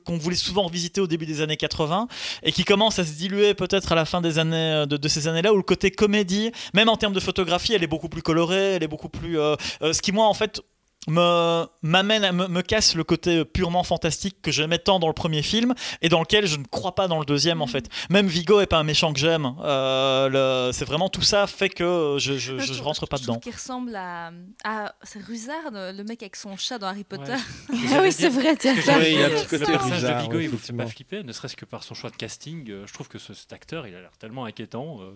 [0.05, 2.07] qu'on voulait souvent visiter au début des années 80
[2.43, 5.07] et qui commence à se diluer peut-être à la fin des années euh, de, de
[5.07, 8.21] ces années-là où le côté comédie, même en termes de photographie, elle est beaucoup plus
[8.21, 9.39] colorée, elle est beaucoup plus.
[9.39, 10.61] euh, euh, ce qui moi en fait
[11.07, 15.41] me m'amène me, me casse le côté purement fantastique que j'aimais tant dans le premier
[15.41, 18.59] film et dans lequel je ne crois pas dans le deuxième en fait même Vigo
[18.61, 22.81] est pas un méchant que j'aime Euh, c'est vraiment tout ça fait que je, je,
[22.81, 24.31] rentre pas dedans qu'il ressemble à,
[24.63, 27.31] à c'est Ruzard, le mec avec son chat dans Harry Potter.
[27.31, 27.75] Ouais.
[27.93, 28.75] Ah oui, c'est vrai, tiens.
[28.75, 31.23] Ouais, il a un petit côté le personnage de Vigo, il vous fait pas flipper,
[31.23, 32.69] ne serait-ce que par son choix de casting.
[32.69, 34.99] Euh, Je trouve que ce- cet acteur, il a l'air tellement inquiétant.
[35.01, 35.11] euh.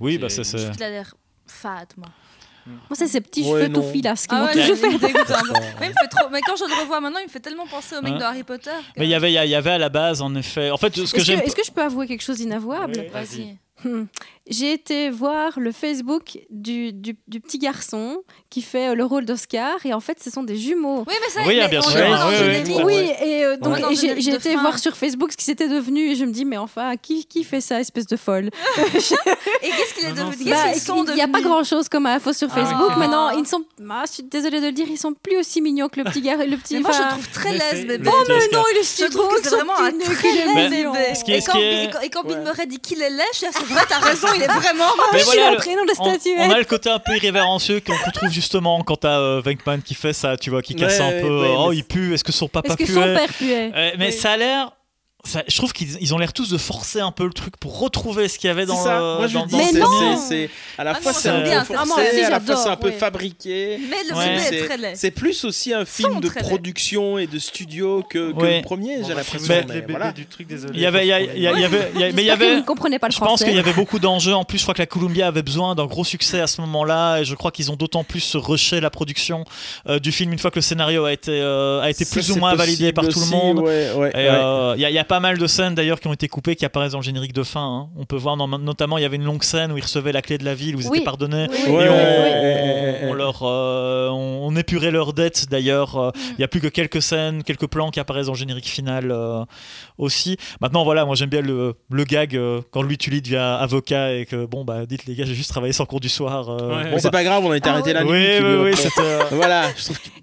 [0.00, 1.14] oui bah c'est qu'il a l'air
[1.46, 2.08] fade, moi.
[2.66, 3.80] Moi, c'est ces petits Ouais, cheveux non.
[3.82, 4.88] tout filasses qui Ah m'ont ouais, toujours fait.
[4.88, 6.28] Mais, il me fait trop...
[6.30, 8.22] mais quand je le revois maintenant, il me fait tellement penser au mec Hein de
[8.24, 8.70] Harry Potter.
[8.94, 10.94] que- mais il y avait il y avait à la base en effet en fait
[10.96, 12.94] ce que Est-ce j'aime que, est-ce que je peux avouer quelque chose d'inavouable?
[13.12, 13.56] Vas-y.
[13.84, 14.06] Hmm.
[14.48, 19.24] J'ai été voir le Facebook du, du, du petit garçon qui fait euh, le rôle
[19.24, 21.04] d'Oscar et en fait ce sont des jumeaux.
[21.06, 21.90] Oui, mais ça, Oui, mais bien sûr.
[21.96, 22.82] Oui, oui, oui.
[22.84, 23.94] Oui, et euh, donc Ouais.
[23.96, 24.60] J'ai été fin.
[24.62, 27.42] voir sur Facebook ce qui s'était devenu et je me dis mais enfin qui, qui
[27.44, 28.50] fait ça espèce de folle?
[28.76, 30.50] Et qu'est-ce qu'il est devenu?
[30.50, 32.54] Bah, Qu'est-ce qu'ils sont Il n'y a pas grand chose comme info sur Ah.
[32.54, 35.38] Facebook maintenant ils ne sont ah, je suis désolée de le dire ils sont plus
[35.38, 37.86] aussi mignons que le petit gars le petit Mais moi, je trouve très Mais laisse,
[37.86, 37.98] bébé.
[38.04, 38.60] mais Oh mais Oscar.
[38.60, 40.86] non il est Je si trouve beau que c'est vraiment un très laisse bébé.
[42.02, 44.46] Et quand, Bill m'aurait dit qu'il est lèche, ah, c'est vrai, t'as raison, il est
[44.46, 44.84] vraiment.
[45.12, 46.98] Mais je suis voilà, le le- prénom de on, statuette on a le côté un
[46.98, 50.62] peu irrévérencieux qu'on qu'on trouve justement quand t'as euh, Venkman qui fait ça, tu vois,
[50.62, 51.40] qui casse Ouais, un ouais, peu.
[51.42, 52.14] ouais, oh, il pue.
[52.14, 54.12] Est-ce que son papa est-ce que puait son père puait Euh, mais Oui.
[54.12, 54.70] ça a l'air.
[55.26, 57.78] Ça- je trouve qu'ils ils ont l'air tous de forcer un peu le truc pour
[57.78, 58.98] retrouver ce qu'il y avait dans ça.
[58.98, 59.00] le.
[59.18, 60.48] Moi, je dans- le dis, Mais c'est- non.
[60.78, 62.86] à la Ah fois c'est un peu forcé, aussi, à la fois c'est un peu
[62.88, 62.92] ouais.
[62.92, 63.78] fabriqué.
[63.90, 64.34] Mais le Ouais.
[64.36, 64.92] est C'est- très laid.
[64.96, 68.56] C'est plus aussi un film de production et de studio que, que Ouais.
[68.58, 69.54] le premier, Bon, j'ai bah, si l'impression.
[69.68, 70.12] mais les bébés voilà.
[70.12, 70.72] du truc, désolé.
[70.74, 72.12] Il y avait, il y a- il y a- il y avait, il y a-
[72.12, 72.56] mais il y avait.
[72.56, 74.34] ne comprenez pas le Je pense qu'il y avait beaucoup d'enjeux.
[74.34, 77.18] En plus, je crois que la Columbia avait besoin d'un gros succès à ce moment-là,
[77.20, 79.44] et je crois qu'ils ont d'autant plus rushé la production
[79.88, 82.54] euh, du film une fois que le scénario a été a été plus ou moins
[82.54, 83.64] validé par tout le monde.
[83.66, 86.66] euh, Il y, a- a pas mal de scènes d'ailleurs qui ont été coupées, qui
[86.66, 87.64] apparaissent dans le générique de fin.
[87.64, 87.88] hein.
[87.96, 90.20] On peut voir non- notamment, il y avait une longue scène où ils recevaient la
[90.20, 90.98] clé de la ville, où ils Oui.
[90.98, 91.46] étaient pardonnés.
[91.50, 95.96] Oui, Et oui, Ouais, on, leur, euh, on, on épurait leurs dettes d'ailleurs.
[95.96, 98.66] Euh, Il y a plus que quelques scènes, quelques plans qui apparaissent dans le générique
[98.68, 99.42] final euh,
[99.96, 100.36] aussi.
[100.60, 104.12] Maintenant, voilà, moi j'aime bien le, le gag euh, quand lui tu lis devient avocat
[104.12, 106.50] et que bon bah dites les gars, j'ai juste travaillé sans cours du soir.
[106.50, 106.90] euh, Ouais.
[106.90, 108.10] bon, c'est bah, pas grave, on a été Ah arrêté la nuit.
[108.10, 109.64] oui, oui, oui, euh, Voilà,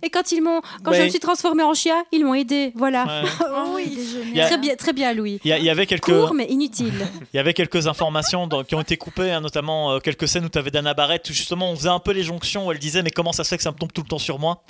[0.03, 2.71] Et quand ils m'ont, quand je me suis transformée en chien, ils m'ont aidé.
[2.75, 3.05] Voilà.
[3.05, 3.29] ouais.
[3.65, 3.97] Oh oui,
[4.35, 5.39] Très bien, très bien, Louis.
[5.43, 6.05] Il y, avait quelques.
[6.05, 6.93] Court mais inutile.
[7.33, 10.45] Il y avait quelques informations dans- qui ont été coupées, hein, notamment euh, quelques scènes
[10.45, 12.79] où tu avais Dana Barrett, où justement on faisait un peu les jonctions, où elle
[12.79, 14.63] disait mais comment ça se fait que ça me tombe tout le temps sur moi?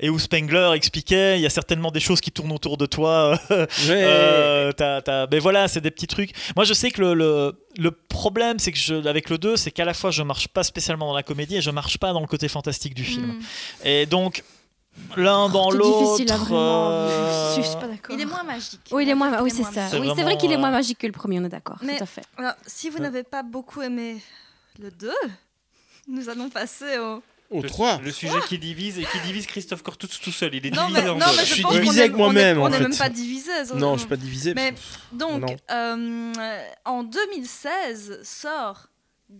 [0.00, 3.38] Et où Spengler expliquait il y a certainement des choses qui tournent autour de toi.
[3.50, 3.66] euh,
[4.80, 6.32] euh, Mais voilà, c'est des petits trucs.
[6.56, 9.70] Moi je sais que le, le, le problème c'est que je, avec le 2, c'est
[9.70, 12.20] qu'à la fois je marche pas spécialement dans la comédie et je marche pas dans
[12.20, 13.26] le côté fantastique du film.
[13.26, 13.86] Mm.
[13.86, 14.42] Et donc
[15.16, 16.02] l'un dans C'est l'autre.
[16.16, 16.90] difficile, là, vraiment.
[16.90, 18.14] euh, Je suis pas d'accord.
[18.14, 18.80] Il est moins magique.
[18.92, 19.36] Oui, il est moins.
[19.36, 19.70] Il Oui, est c'est ça.
[19.70, 19.74] magique.
[19.74, 21.48] C'est Oui, c'est vraiment, vrai qu'il est euh, moins magique que le premier, on est
[21.48, 21.76] d'accord.
[21.82, 22.22] Mais- Tout à fait.
[22.36, 24.20] Alors, si vous n'avez pas beaucoup aimé
[24.78, 25.10] le 2,
[26.08, 27.22] nous allons passer au.
[27.52, 27.98] Au Le- 3.
[28.04, 30.54] Le sujet qui divise et qui divise Christophe Cortous tout seul.
[30.54, 31.32] Il est Non, divisé en non, deux.
[31.36, 32.82] mais Je je suis pense qu'on divisé est- avec moi-même, On en n'est fait.
[32.84, 33.50] même pas divisé.
[33.74, 34.54] Non, je suis pas divisé.
[34.54, 34.72] Mais
[35.10, 35.56] donc, Non.
[35.72, 38.86] euh, en 2016 sort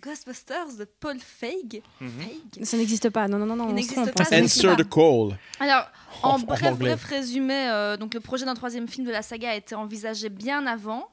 [0.00, 1.82] Ghostbusters de Paul Feig.
[1.98, 2.64] Feig?
[2.64, 3.26] Ça n'existe pas.
[3.28, 3.68] Non, non, non, non.
[3.70, 5.36] Il n'existe pas, Answer the call.
[5.58, 5.86] Alors,
[6.22, 9.54] en, bref, bref résumé, euh, donc le projet d'un troisième film de la saga a
[9.54, 11.08] été envisagé bien avant.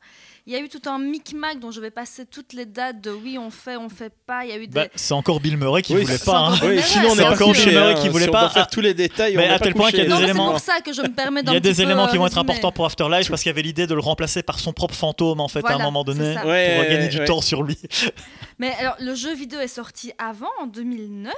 [0.49, 3.11] Il y a eu tout un micmac dont je vais passer toutes les dates de
[3.11, 4.45] oui, on fait, on fait pas.
[4.45, 4.73] Il y a eu des.
[4.73, 6.37] Bah, c'est encore Bill Murray qui Oui, voulait pas.
[6.37, 6.57] hein.
[6.63, 7.51] Oui, sinon on pas encore.
[7.51, 8.01] Bill Murray hein.
[8.01, 9.35] qui voulait Si pas- faire tous les détails.
[9.35, 10.59] Mais on à pas tel point qu'il y a des non, mais c'est éléments- pour
[10.61, 12.35] ça que je me permets d'un Il y a des éléments qui euh, vont être
[12.35, 12.51] résumer.
[12.53, 15.41] importants pour Afterlife parce qu'il y avait l'idée de le remplacer par son propre fantôme
[15.41, 17.77] en fait à un moment donné pour gagner du temps sur lui.
[18.57, 21.33] Mais alors, le jeu vidéo est sorti avant, en 2009.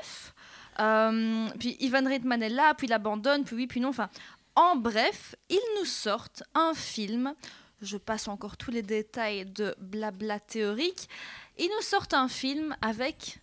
[0.82, 3.90] Euh, puis Ivan Reitman est là, puis il abandonne, puis oui, puis non.
[3.90, 4.10] Enfin,
[4.56, 7.34] en bref, ils nous sortent un film.
[7.82, 11.08] Je passe encore tous les détails de blabla théorique.
[11.58, 13.40] Ils nous sortent un film avec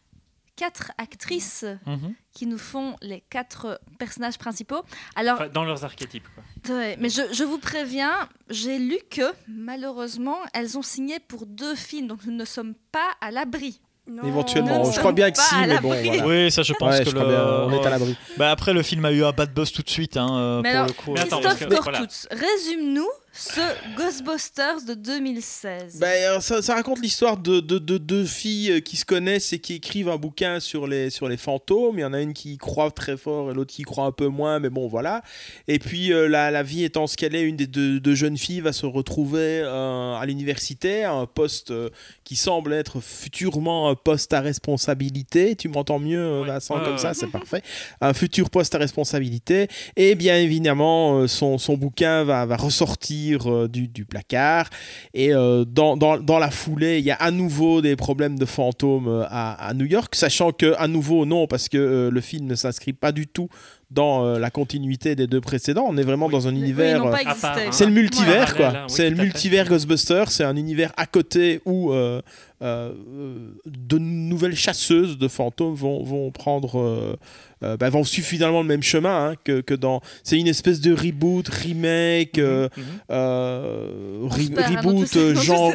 [0.57, 2.15] quatre actrices Mhm.
[2.33, 4.83] qui nous font les quatre personnages principaux.
[5.15, 6.27] Alors, Enfin, dans leurs archétypes.
[6.35, 6.75] quoi.
[6.77, 11.75] Ouais, mais je, je vous préviens, j'ai lu que malheureusement, elles ont signé pour deux
[11.75, 13.81] films, donc nous ne sommes pas à l'abri.
[14.25, 16.27] Éventuellement, je crois bien que si, mais bon, voilà.
[16.29, 18.17] Oui, ça je pense Ouais, que je le- bien, on est à l'abri.
[18.37, 20.77] Bah, après le film a eu un bad buzz tout de suite hein, Mais pour
[20.79, 21.13] alors, le coup.
[21.15, 22.07] Mais attends, Christophe voilà.
[22.31, 23.09] Résume-nous
[23.39, 23.61] ce
[23.97, 25.99] Ghostbusters de 2016.
[26.01, 29.53] Ben, euh, ça, ça raconte l'histoire de, de, de deux filles euh, qui se connaissent
[29.53, 31.99] et qui écrivent un bouquin sur les, sur les fantômes.
[31.99, 34.05] Il y en a une qui y croit très fort et l'autre qui y croit
[34.07, 35.23] un peu moins, mais bon, voilà.
[35.69, 38.39] Et puis, euh, la, la vie étant ce qu'elle est, une des deux, deux jeunes
[38.39, 41.91] filles va se retrouver euh, à l'université, à un poste euh,
[42.25, 45.57] qui semble être futurement un poste à responsabilité.
[45.57, 46.47] Tu m'entends mieux, Oui.
[46.49, 46.99] Vincent, Ouais, comme ouais.
[46.99, 47.63] ça, c'est parfait.
[48.01, 49.69] Un futur poste à responsabilité.
[49.97, 54.69] Et bien évidemment, euh, son, son bouquin va, va ressortir euh, du, du placard.
[55.15, 58.45] Et euh, dans, dans, dans la foulée, il y a à nouveau des problèmes de
[58.47, 62.21] fantômes euh, à, à New York, sachant que à nouveau non, parce que euh, le
[62.21, 63.49] film ne s'inscrit pas du tout
[63.91, 65.87] dans euh, la continuité des deux précédents.
[65.89, 67.05] On est vraiment dans un Oui, univers.
[67.05, 68.69] euh, c'est le multivers, quoi.
[68.73, 70.31] oui, c'est le multivers Ghostbusters.
[70.33, 72.21] C'est un univers à côté où euh,
[72.61, 76.81] de nouvelles chasseuses de fantômes vont, vont prendre.
[76.81, 77.17] euh,
[77.63, 80.03] euh, bah, vont suivre finalement le même chemin hein, que, que dans.
[80.25, 82.85] C'est une espèce de reboot, remake, euh, Mhm.
[83.11, 85.73] euh, re- dans reboot euh, genre,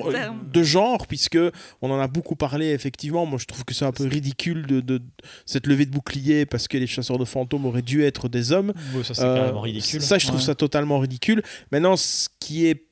[0.54, 1.40] de genre, puisque
[1.82, 3.26] on en a beaucoup parlé effectivement.
[3.26, 5.02] Moi, je trouve que c'est un peu ridicule de, de
[5.48, 8.74] cette levée de bouclier parce que les chasseurs de fantômes auraient dû être des hommes.
[9.04, 10.02] Ça c'est Euh, carrément ridicule.
[10.02, 10.46] Ça, je trouve Ouais.
[10.46, 11.42] ça totalement ridicule.
[11.72, 12.84] Maintenant, ce qui est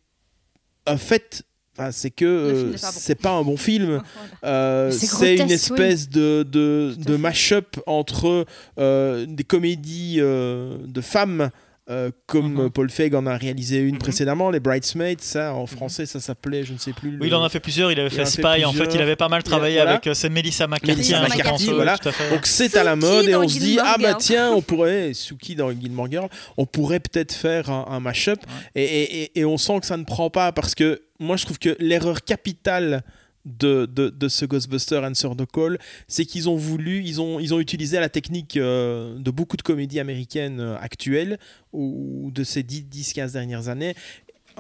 [0.88, 1.44] un fait,
[1.80, 2.98] enfin, c'est que euh, n'est pas bon.
[3.00, 4.02] c'est pas un bon film.
[4.46, 8.46] Euh, C'est une espèce de, mash-up entre
[8.78, 11.50] euh, des comédies euh, de femmes.
[11.90, 12.60] Euh, comme Mhm.
[12.66, 14.00] euh, Paul Feig en a réalisé une Mhm.
[14.00, 17.18] précédemment, les Bridesmaids, ça en français ça s'appelait, je ne sais plus.
[17.20, 17.92] Oui, il en a fait plusieurs.
[17.92, 18.64] Il avait Il fait Spy.
[18.66, 19.92] En fait, il avait pas mal travaillé voilà.
[19.92, 20.08] avec.
[20.08, 20.96] euh, c'est Melissa McCarthy.
[20.96, 21.98] Melissa hein, McCarthy, oui, voilà.
[22.32, 25.56] Donc c'est à la mode et on se dit ah bah tiens on pourrait Suki
[25.56, 28.40] dans Gilmore Girl on pourrait peut-être faire un, un mash-up
[28.76, 31.46] et, et- et- et on sent que ça ne prend pas parce que moi je
[31.46, 33.04] trouve que l'erreur capitale
[33.58, 37.54] de, de, de ce Ghostbuster Answer the Call c'est qu'ils ont voulu ils ont, ils
[37.54, 41.40] ont utilisé la technique euh, de beaucoup de comédies américaines euh, actuelles
[41.74, 43.96] ou de ces 10-15 dernières années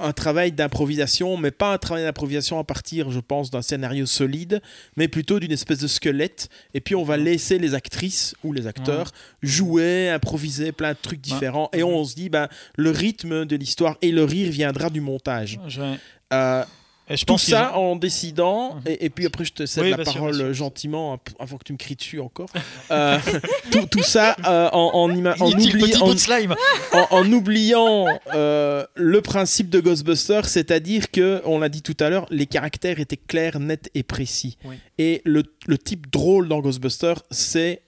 [0.02, 4.62] un travail d'improvisation, mais pas un travail d'improvisation à partir, je pense, d'un scénario solide,
[4.96, 6.50] mais plutôt d'une espèce de squelette.
[6.74, 9.12] Et puis on va laisser les actrices ou les acteurs
[9.42, 11.70] jouer, improviser plein de trucs différents.
[11.74, 15.60] Et on se dit, ben, le rythme de l'histoire et le rire viendra du montage.
[16.32, 16.64] Euh,
[17.10, 18.82] et je tout pense ça en décidant, Mhm.
[18.88, 21.58] et, et puis après je te cède Oui, la bien parole bien gentiment, ap- avant
[21.58, 22.50] que tu me cries dessus encore.
[22.92, 23.18] Euh,
[23.72, 25.22] tout, tout ça euh, en, en, oubli-
[27.34, 32.46] oubliant euh, le principe de Ghostbusters, c'est-à-dire que, on l'a dit tout à l'heure, les
[32.46, 34.58] caractères étaient clairs, nets et précis.
[34.66, 34.76] Oui.
[34.98, 37.82] Et le, le type drôle dans Ghostbusters, c'est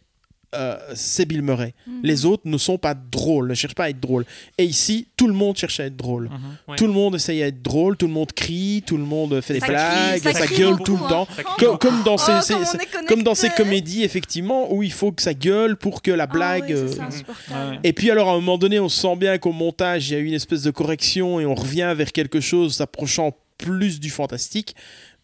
[0.56, 1.74] euh, c'est Bill Murray.
[1.88, 2.00] Mhm.
[2.04, 4.26] Les autres ne sont pas drôles, ne cherchent pas à être drôles.
[4.58, 6.26] Et ici, tout le monde cherche à être drôle.
[6.26, 6.32] Mhm.
[6.68, 6.76] Ouais.
[6.78, 9.54] Tout le monde essaye à être drôle, tout le monde crie, tout le monde fait
[9.56, 11.10] des Ça blagues, ça gueule beaucoup, tout le hein.
[11.10, 11.28] temps.
[11.58, 12.78] Comme, comme dans Oh, ces,
[13.08, 16.28] comme dans ces comédies, effectivement, où il faut que ça gueule pour que la Ah
[16.28, 16.66] blague.
[16.76, 16.98] oui,
[17.52, 20.16] euh, et puis alors à un moment donné, on sent bien qu'au montage, il y
[20.18, 24.10] a eu une espèce de correction et on revient vers quelque chose s'approchant plus du
[24.10, 24.76] fantastique.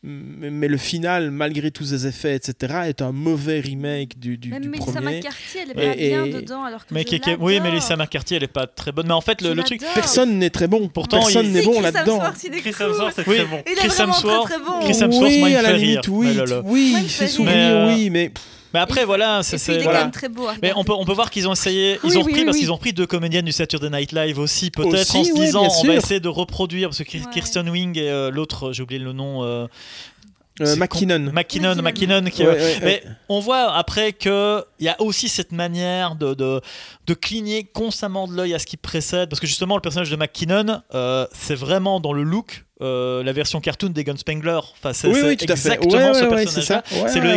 [0.09, 4.49] Mais mais le final, malgré tous ces effets, etc., est un mauvais remake du, du,
[4.49, 5.17] Même du Melissa premier.
[5.17, 7.71] McCarthy, elle est Et- pas bien et- dedans alors que Mais je oui, l'adore.
[7.71, 9.07] Melissa McCarthy, elle est pas très bonne.
[9.07, 9.81] Mais en fait, le, le truc.
[9.93, 10.87] Personne n'est très bon.
[10.87, 12.21] Pourtant, Personne n'est bon là-dedans.
[12.39, 12.69] Chris.
[12.79, 13.35] Hemsworth, c'est Oui.
[13.35, 13.61] très bon.
[13.65, 14.79] Chris Hemsworth- très très bon.
[14.81, 16.13] Chris Hemsworth, oui, à la fait limite, rire.
[16.13, 17.85] oui, Mais oui, fait sourire, rire.
[17.87, 18.31] Mais, oui, mais
[18.73, 19.57] Mais après, voilà, c'est.
[19.57, 19.99] c'est- il est voilà.
[19.99, 20.47] quand même très beau.
[20.61, 22.45] Mais on peut, on peut voir qu'ils ont essayé, ils Oui, ont oui, repris oui,
[22.45, 22.61] parce oui.
[22.63, 25.87] qu'ils ont pris deux comédiennes du Saturday Night Live aussi, peut-être en se disant on
[25.87, 27.31] va essayer de reproduire parce que.
[27.31, 29.67] Kirsten Wing et euh, l'autre, j'ai oublié le nom, euh,
[30.61, 31.25] euh, McKinnon.
[31.27, 32.21] con- McKinnon, McKinnon.
[32.21, 32.79] McKinnon qui, Ouais, euh, ouais.
[32.83, 36.61] mais on voit après que il y a aussi cette manière de, de,
[37.07, 40.15] de cligner constamment de l'œil à ce qui précède parce que justement le personnage de
[40.15, 45.07] McKinnon euh, c'est vraiment dans le look euh, la version cartoon des Gunspengler enfin c'est
[45.07, 45.73] Oui, oui, tout à fait.
[45.73, 46.83] exactement Ouais, ce personnage c'est ça.
[46.91, 47.29] Ouais, c'est le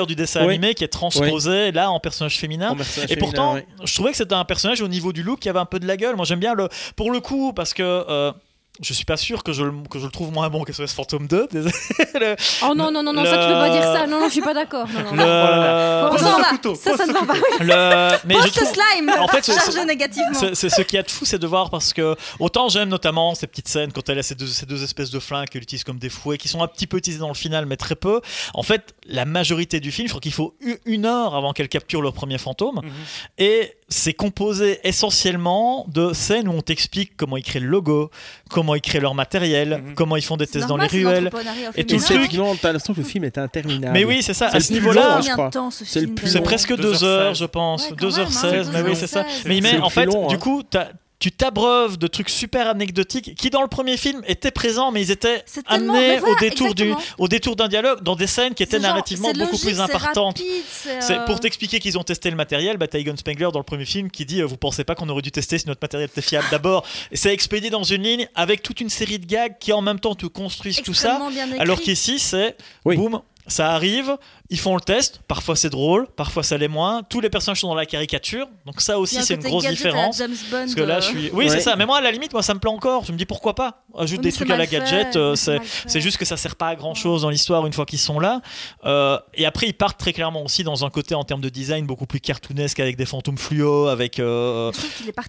[0.00, 0.06] ouais.
[0.06, 0.54] du dessin Ouais.
[0.54, 3.66] animé qui est transposé là en personnage féminin En personnage et féminin, pourtant, ouais.
[3.84, 5.86] je trouvais que c'était un personnage au niveau du look qui avait un peu de
[5.86, 6.16] la gueule.
[6.16, 8.32] Moi, j'aime bien le, pour le coup, parce que euh,
[8.80, 10.92] je suis pas sûr que je, le- que je le trouve moins bon que SOS
[10.92, 11.48] Fantôme 2.
[11.50, 11.74] désolé.
[12.14, 14.06] Le- Oh non, non, non, non, ça tu peux pas dire ça.
[14.06, 14.86] Non, non, je suis pas d'accord.
[14.88, 16.02] Non, non, le-.
[16.04, 17.34] Bon, Pose ça, couteau, Ça, ce ne va pas.
[17.34, 17.46] couteau.
[17.60, 20.34] le- mais je Post trouve- slime En fait, c'est- Chargé négativement.
[20.54, 23.46] Ce qu'il y a de fou, c'est de voir parce que autant j'aime notamment ces
[23.46, 25.98] petites scènes quand elle a ces deux, ces deux espèces de flingues qu'elle utilise comme
[25.98, 28.20] des fouets qui sont un petit peu utilisées dans le final, mais très peu.
[28.54, 30.54] En fait, la majorité du film, je crois qu'il faut
[30.86, 32.76] une heure avant qu'elle capture leur premier fantôme.
[32.82, 32.90] Mhm.
[33.38, 38.10] Et c'est composé essentiellement de scènes où on t'explique comment ils créent le logo,
[38.50, 39.94] comment ils créent leur matériel, Mhm.
[39.94, 41.30] comment ils font des tests dans les ruelles.
[41.74, 43.92] Et tout le truc- t'as l'impression que le film est interminable.
[43.94, 44.48] Mais oui, c'est ça.
[44.48, 46.44] À ce niveau-là, ce C'est le film plus c'est long.
[46.44, 47.04] presque 2 2h16.
[47.04, 47.84] heures, je pense.
[47.84, 49.22] Ouais, quand même, 2h16, hein, mais oui, c'est ça.
[49.22, 49.42] 2h16.
[49.46, 50.38] Mais il met, en fait, du hein.
[50.38, 54.92] coup, t'as- tu t'abreuves de trucs super anecdotiques qui, dans le premier film, étaient présents,
[54.92, 57.14] mais ils étaient amenés voilà, au, détour du, exactement.
[57.18, 60.38] au détour d'un dialogue, dans des scènes qui étaient genre- narrativement beaucoup logique, plus importantes.
[60.38, 63.48] rapide, c'est, C'est euh, pour t'expliquer qu'ils ont testé le matériel, bah, t'as Egon Spengler
[63.52, 65.66] dans le premier film qui dit euh, Vous pensez pas qu'on aurait dû tester si
[65.66, 66.84] notre matériel était fiable d'abord?
[67.10, 69.98] Et c'est expédié dans une ligne avec toute une série de gags qui en même
[69.98, 71.08] temps te construisent tout ça.
[71.08, 71.58] extrêmement bien écrit.
[71.58, 72.96] Alors qu'ici, c'est Oui.
[72.96, 74.16] boum, ça arrive,
[74.50, 77.02] ils font le test, parfois c'est drôle, parfois ça l'est moins.
[77.02, 79.88] Tous les personnages sont dans la caricature, donc ça aussi c'est une grosse gadget à
[79.88, 80.18] la différence.
[80.18, 81.30] James Bond, Parce que là, euh, je suis.
[81.32, 81.60] Oui, c'est Ouais.
[81.60, 81.76] ça.
[81.76, 83.04] Mais moi, à la limite, moi, ça me plaît encore.
[83.04, 83.82] Je me dis pourquoi pas?
[83.96, 85.16] Ajoute Oui, des trucs c'est à la fait, gadget.
[85.16, 87.84] euh, c'est c'est juste que ça sert pas à grand chose dans l'histoire une fois
[87.84, 88.40] qu'ils sont là.
[88.84, 91.86] Euh, et après, ils partent très clairement aussi dans un côté en termes de design
[91.86, 94.72] beaucoup plus cartoonesque avec des fantômes fluo, avec euh,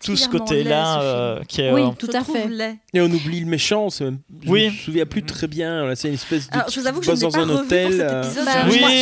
[0.03, 1.45] tout ce côté-là laid, ce euh, film.
[1.47, 1.71] qui est.
[1.73, 2.47] Oui, euh, tout à fait.
[2.47, 2.77] laid.
[2.93, 4.19] Et on oublie le méchant, c'est même...
[4.43, 4.69] je Oui.
[4.69, 5.93] me souviens plus très bien.
[5.95, 6.53] C'est une espèce de.
[6.55, 8.45] Alors, je vous avoue que je pas un revu cet euh, épisode.
[8.45, 8.51] Bah,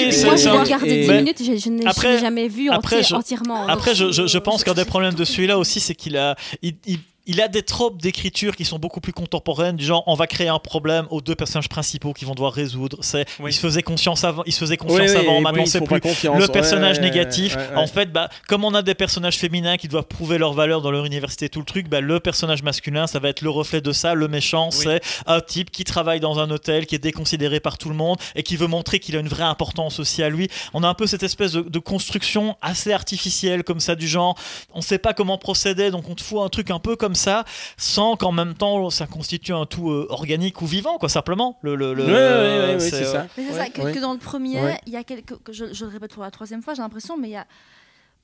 [0.10, 2.14] Oui, moi, c'est- moi, c'est j'ai un- regardé et- 10 minutes, je, je je Après-
[2.14, 3.68] n'ai jamais vu après, je- entièrement.
[3.68, 6.36] Après, je, je- je pense je- qu'un des problèmes de celui-là aussi, c'est qu'il a,
[6.62, 10.16] il, il- il a des tropes d'écriture qui sont beaucoup plus contemporaines, du genre on
[10.16, 12.98] va créer un problème aux deux personnages principaux qui vont devoir résoudre.
[13.02, 13.52] C'est, Oui.
[13.52, 16.40] il se faisait conscience avant, il se faisait confiance avant, oui, maintenant c'est plus confiance.
[16.40, 17.56] le personnage Ouais, négatif.
[17.56, 17.76] ouais, ouais.
[17.76, 20.90] En fait, bah, comme on a des personnages féminins qui doivent prouver leur valeur dans
[20.92, 23.92] leur université, tout le truc, bah, le personnage masculin, ça va être le reflet de
[23.92, 24.14] ça.
[24.14, 24.78] Le méchant, Oui.
[24.84, 28.18] c'est un type qui travaille dans un hôtel, qui est déconsidéré par tout le monde
[28.36, 30.48] et qui veut montrer qu'il a une vraie importance aussi à lui.
[30.74, 34.38] On a un peu cette espèce de, de construction assez artificielle comme ça, du genre,
[34.74, 37.44] on sait pas comment procéder, donc on te fout un truc un peu comme ça,
[37.76, 41.60] sans qu'en même temps ça constitue un tout euh, organique ou vivant, quoi, simplement.
[41.62, 43.28] Le, le, le- Ouais, ouais, ouais, ouais, c'est, euh, ça.
[43.38, 45.38] Mais ça, que, dans le premier, il y a quelques.
[45.44, 47.46] que je, je le répète pour la troisième fois, j'ai l'impression, mais il y a.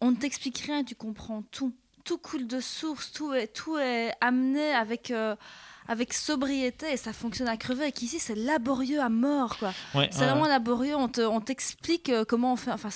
[0.01, 1.73] On ne t'explique rien tu comprends tout.
[2.05, 5.09] Tout coule de source, tout est, tout est amené avec.
[5.11, 5.35] euh,
[5.87, 9.73] avec sobriété et ça fonctionne à crever et qu'ici c'est laborieux à mort quoi.
[9.95, 12.71] ouais, C'est vraiment laborieux, on te- on t'explique euh, comment on fait.
[12.71, 12.89] Enfin,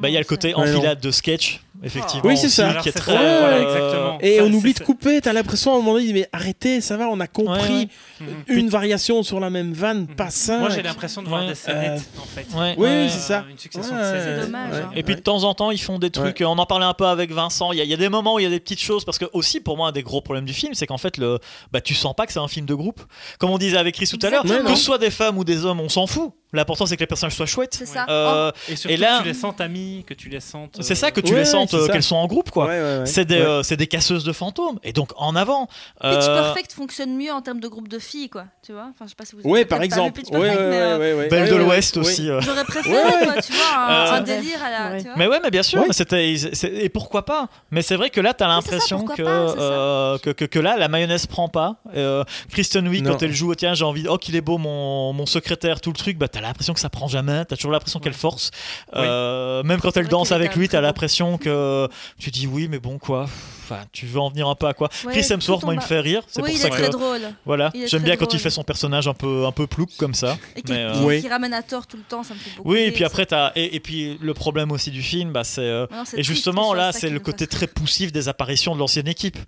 [0.00, 2.22] Bah, il y a le côté enfilade de sketch, effectivement.
[2.28, 2.74] Oui, c'est ça.
[2.82, 4.18] Qui est très, ça, euh, voilà, exactement.
[4.20, 6.96] Et Ça, on oublie de couper, t'as l'impression à un moment donné, mais arrêtez, ça
[6.96, 7.88] va, on a compris Ouais,
[8.20, 8.28] Mhm.
[8.48, 10.58] une variation sur la même vanne, pas ça.
[10.58, 11.48] Moi, j'ai l'impression de voir Ouais.
[11.48, 12.46] des scénettes, en fait.
[12.56, 13.44] Ouais, Oui, c'est ça.
[13.50, 14.90] Une succession Ouais, de C'est dommage, hein.
[14.94, 16.42] Et puis de temps en temps, ils font des trucs.
[16.46, 17.72] On en parlait un peu avec Vincent.
[17.72, 19.04] Il y, a, il y a des moments où il y a des petites choses
[19.04, 21.38] parce que aussi pour moi un des gros problèmes du film, c'est qu'en fait le,
[21.72, 23.00] bah tu sens pas que c'est un film de groupe.
[23.38, 25.64] Comme on disait avec Chris tout à l'heure, que ce soit des femmes ou des
[25.64, 26.32] hommes, on s'en fout.
[26.52, 27.74] L'important c'est que les personnages soient chouettes.
[27.74, 28.04] C'est ça.
[28.08, 30.78] Euh, Et surtout Et là- que tu les sentes amies, que tu les sentes.
[30.80, 32.66] c'est euh, ça que tu Ouais, les sentes euh, qu'elles sont en groupe quoi.
[32.66, 33.06] Ouais, ouais, ouais.
[33.06, 33.40] C'est des, Ouais.
[33.46, 35.66] euh, c'est des casseuses de fantômes et donc en avant.
[35.66, 35.74] Pitch
[36.04, 38.44] Euh, Perfect fonctionne mieux en termes de groupe de filles, quoi.
[38.64, 40.20] Tu vois Enfin, je sais pas si vous avez par exemple.
[40.20, 42.02] Pitch Ouais, ouais, Perfect, mais, euh, ouais, ouais, Belle ouais, de l'Ouest ouais.
[42.02, 42.28] aussi.
[42.28, 42.40] euh.
[42.42, 43.24] J'aurais préféré, Ouais.
[43.32, 44.90] quoi, tu vois, un, Euh, un délire à la.
[44.92, 44.98] Ouais.
[44.98, 47.48] tu vois Mais ouais, mais bien sûr, mais c'était et pourquoi pas?
[47.70, 51.48] Mais c'est vrai que là, t'as Oui, l'impression que, euh, que, là, la mayonnaise prend
[51.48, 51.76] pas.
[51.96, 55.12] Euh, Kristen Wiig, quand elle joue, oh, tiens, j'ai envie, oh qu'il est beau mon,
[55.12, 57.44] mon secrétaire, tout le truc, bah l'impression que ça prend jamais.
[57.44, 58.50] T'as toujours l'impression qu'elle force.
[58.94, 61.88] Euh, même quand elle danse avec lui, t'as l'impression que
[62.18, 63.26] tu dis oui, mais bon quoi.
[63.64, 65.82] Enfin, tu veux en venir un peu à quoi Ouais, Chris Hemsworth, moi, il me
[65.82, 66.22] fait rire.
[66.26, 67.20] C'est Oui, pour il ça est que très drôle.
[67.46, 70.36] voilà, j'aime bien quand il fait son personnage un peu un peu plouc comme ça.
[70.56, 71.20] Et qui, euh, Oui.
[71.22, 73.24] qui ramène à tort tout le temps, ça me fait beaucoup Oui, et puis après
[73.24, 76.74] t'as et, et puis le problème aussi du film, bah c'est euh, c'est et justement
[76.74, 79.38] là, c'est le côté très poussif des apparitions de l'ancienne équipe.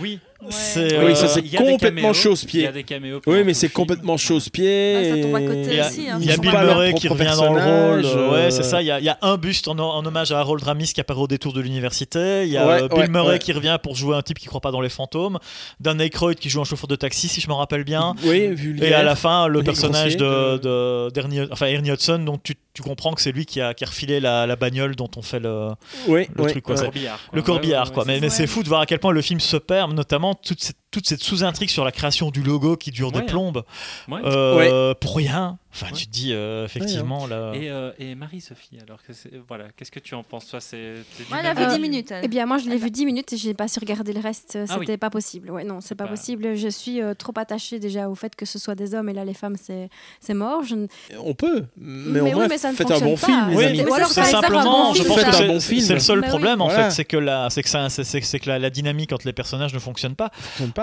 [0.00, 0.20] Oui.
[0.42, 0.48] Ouais.
[0.50, 2.60] C'est Oui, euh, ça, c'est complètement chausse-pied.
[2.60, 3.20] Il y a des caméos.
[3.26, 4.96] Oui, mais c'est le complètement chausse-pied.
[4.96, 6.18] Ah, ça tombe à et- côté Il y a, aussi, hein.
[6.20, 8.04] il y a Ils Bill Murray qui revient dans le rôle.
[8.04, 8.82] euh, Ouais, euh, c'est ça.
[8.82, 11.00] Il y, a, il y a un buste en, en hommage à Harold Ramis qui
[11.00, 12.44] apparaît au détour de l'université.
[12.44, 13.38] Il y a Ouais, euh, Bill ouais, Murray ouais.
[13.38, 15.38] qui revient pour jouer un type qui croit pas dans les fantômes.
[15.80, 18.14] Dan Aykroyd qui joue un chauffeur de taxi, si je me rappelle bien.
[18.24, 18.90] Oui, vulgaire.
[18.90, 22.82] Et à la fin, le personnage de, de, d'Ernie- enfin, Ernie Hudson, donc tu, tu
[22.82, 25.40] comprends que c'est lui qui a, qui a refilé la, la bagnole dont on fait
[25.40, 25.70] le,
[26.08, 26.76] Oui, le ouais, truc, quoi.
[26.76, 27.18] C'est- corbillard.
[27.32, 27.92] le corbillard.
[27.92, 28.04] quoi.
[28.06, 30.76] mais c'est fou de voir à quel point le film se perd, notamment toute cette,
[30.96, 33.24] toute cette sous-intrigue sur la création du logo qui dure Ouais, des hein.
[33.26, 33.64] plombes.
[34.08, 34.20] Ouais.
[34.24, 35.58] Euh, Pour rien.
[35.74, 35.92] Enfin, Ouais.
[35.92, 37.52] tu te dis, euh, effectivement, là.
[37.54, 40.94] Et, euh, et Marie-Sophie, alors, que c'est- voilà, qu'est-ce que tu en penses Toi, c'est.
[41.18, 42.10] t'es du Ouais, elle a même vu avis 10 minutes.
[42.12, 42.24] elle.
[42.24, 44.56] Eh bien, moi, je l'ai vu 10 minutes et j'ai pas su regarder le reste.
[44.58, 44.96] Ah C'était oui.
[44.96, 45.50] pas possible.
[45.50, 46.10] Ouais, non, c'est pas Bah.
[46.12, 46.56] possible.
[46.56, 49.26] Je suis euh, trop attachée déjà au fait que ce soit des hommes et là,
[49.26, 50.64] les femmes, c'est c'est mort.
[50.64, 50.76] Je
[51.18, 53.26] On peut, mais, oui, mais ça ne faites un bon pas.
[53.26, 53.82] film, les Oui, amis.
[53.82, 55.80] Ou alors, c'est simplement, bon je film, pense que c'est bon film.
[55.82, 56.30] c'est le seul Mais oui.
[56.30, 59.26] problème en fait, c'est que la, c'est que ça, c'est, que la, la dynamique entre
[59.26, 60.30] les personnages ne fonctionne pas.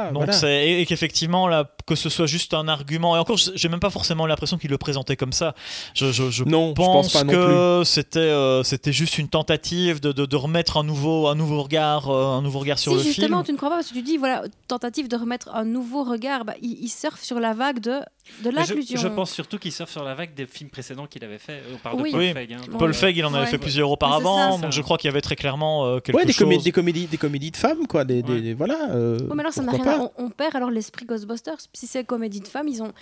[0.08, 0.34] Donc voilà.
[0.34, 3.16] c'est et, et qu'effectivement là, que ce soit juste un argument.
[3.16, 5.54] Et encore, j'ai même pas forcément l'impression qu'il le présentait comme ça.
[5.94, 9.28] Je, je, je Non, je pense pense pas non que c'était euh, c'était juste une
[9.28, 12.92] tentative de, de, de remettre un nouveau un nouveau regard euh, un nouveau regard sur
[12.94, 13.46] si le justement film.
[13.46, 16.46] tu ne crois pas parce que tu dis voilà tentative de remettre un nouveau regard,
[16.46, 18.00] bah, il, il surfe sur la vague de
[18.42, 19.00] de je, l'inclusion.
[19.00, 21.62] je pense surtout qu'il surfe sur la vague des films précédents qu'il avait fait.
[21.74, 22.12] On parle Oui.
[22.12, 22.34] de Paul Oui.
[22.34, 22.54] Feig.
[22.54, 22.62] hein.
[22.72, 23.52] Bon, Paul euh, Feig, il en avait ouais.
[23.52, 24.62] fait plusieurs auparavant, ça.
[24.62, 26.48] donc je crois qu'il y avait très clairement euh, quelque Ouais, des, chose.
[26.48, 28.06] comé- des comédies, des comédies de femmes, quoi.
[28.06, 28.42] Des, des- Ouais.
[28.42, 28.92] des- voilà.
[28.92, 29.86] euh, mais alors ça n'a rien.
[29.86, 31.58] à- On, on perd alors l'esprit Ghostbusters.
[31.74, 32.94] Si c'est comédie de femmes, ils ont,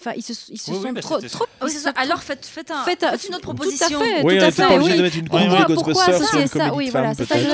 [0.00, 1.46] enfin ils se, ils se Oui, oui, sont mais trop, trop.
[1.62, 1.78] Oui, ça.
[1.78, 4.00] sont trop- Alors faites, faites, un, Faites, faites une autre Tout à proposition.
[4.00, 4.64] fait, Oui, tout on à fait.
[4.74, 4.96] obligé oui.
[4.98, 7.40] de mettre une Pourquoi- pourquoi sur associer une ça comédie Oui, voilà, c'est ça que
[7.40, 7.50] je Oui,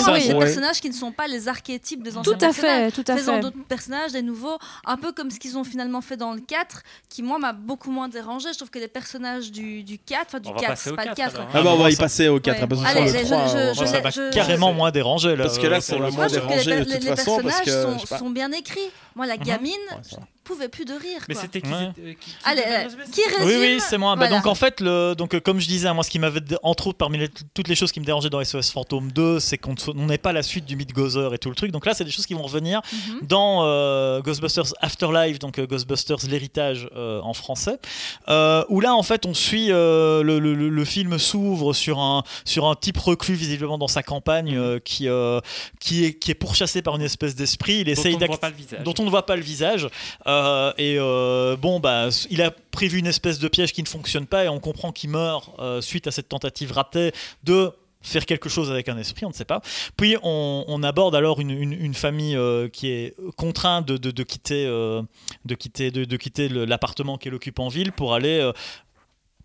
[0.00, 0.26] ça, oui.
[0.28, 0.38] Des Ouais.
[0.40, 2.92] personnages qui ne sont pas les archétypes des anciens Tout à personnages.
[2.92, 3.40] fait, tout à Faisant fait.
[3.40, 6.82] d'autres personnages, des nouveaux, un peu comme ce qu'ils ont finalement fait dans le 4,
[7.08, 8.48] qui moi m'a beaucoup moins dérangé.
[8.52, 10.96] Je trouve que les personnages du, du 4, enfin du On va 4, passer c'est
[10.96, 11.36] pas le 4, 4.
[11.36, 11.48] alors.
[11.54, 12.66] Ah bah on va y passer au 4 Ouais.
[12.66, 14.30] parce que Allez, sur le je- 3, je- on va je- Moi, ça m'a je-
[14.34, 15.44] carrément moins dérangé là.
[15.44, 16.16] Parce que là, euh, c'est pour le moins coup.
[16.16, 18.52] Moi, je trouve que les, dérangé de les- toute les façon, parce personnages sont bien
[18.52, 18.80] écrits.
[19.16, 19.42] Moi, la Mhm.
[19.44, 19.72] gamine,
[20.50, 21.20] Pouvais plus de rire.
[21.28, 21.90] Mais c'était qui, Ouais.
[21.94, 24.16] c'était- qui- qui Allez, euh, résumer qui résume Oui, oui, c'est moi.
[24.16, 26.88] Bah, donc en fait, le, donc, euh, comme je disais, moi, ce qui m'avait, entre
[26.88, 29.72] autres, parmi les- toutes les choses qui me dérangeaient dans SOS Fantôme 2, c'est qu'on
[29.74, 31.70] ne- on n'ait pas la suite du mythe Gozer et tout le truc.
[31.70, 33.26] Donc là, c'est des choses qui vont revenir Mhm.
[33.28, 37.78] dans euh, Ghostbusters Afterlife, donc euh, Ghostbusters l'héritage euh, en français,
[38.28, 42.00] euh, où là, en fait, on suit euh, le, le- le- le film s'ouvre sur
[42.00, 45.40] un sur un type reclus visiblement dans sa campagne euh, qui euh,
[45.78, 47.78] qui est qui est pourchassé par une espèce d'esprit.
[47.80, 48.82] Il dont essaye on ne voit pas le visage.
[48.82, 49.84] dont on ne voit pas le visage.
[50.26, 50.39] Euh,
[50.78, 54.44] et euh, bon, bah, il a prévu une espèce de piège qui ne fonctionne pas
[54.44, 57.12] et on comprend qu'il meurt euh, suite à cette tentative ratée
[57.44, 57.72] de
[58.02, 59.60] faire quelque chose avec un esprit, on ne sait pas.
[59.96, 65.02] Puis on, aborde alors une, famille euh, qui est contrainte de, quitter, euh,
[65.44, 68.52] de quitter, de, quitter l'appartement qu'elle occupe en ville pour aller euh,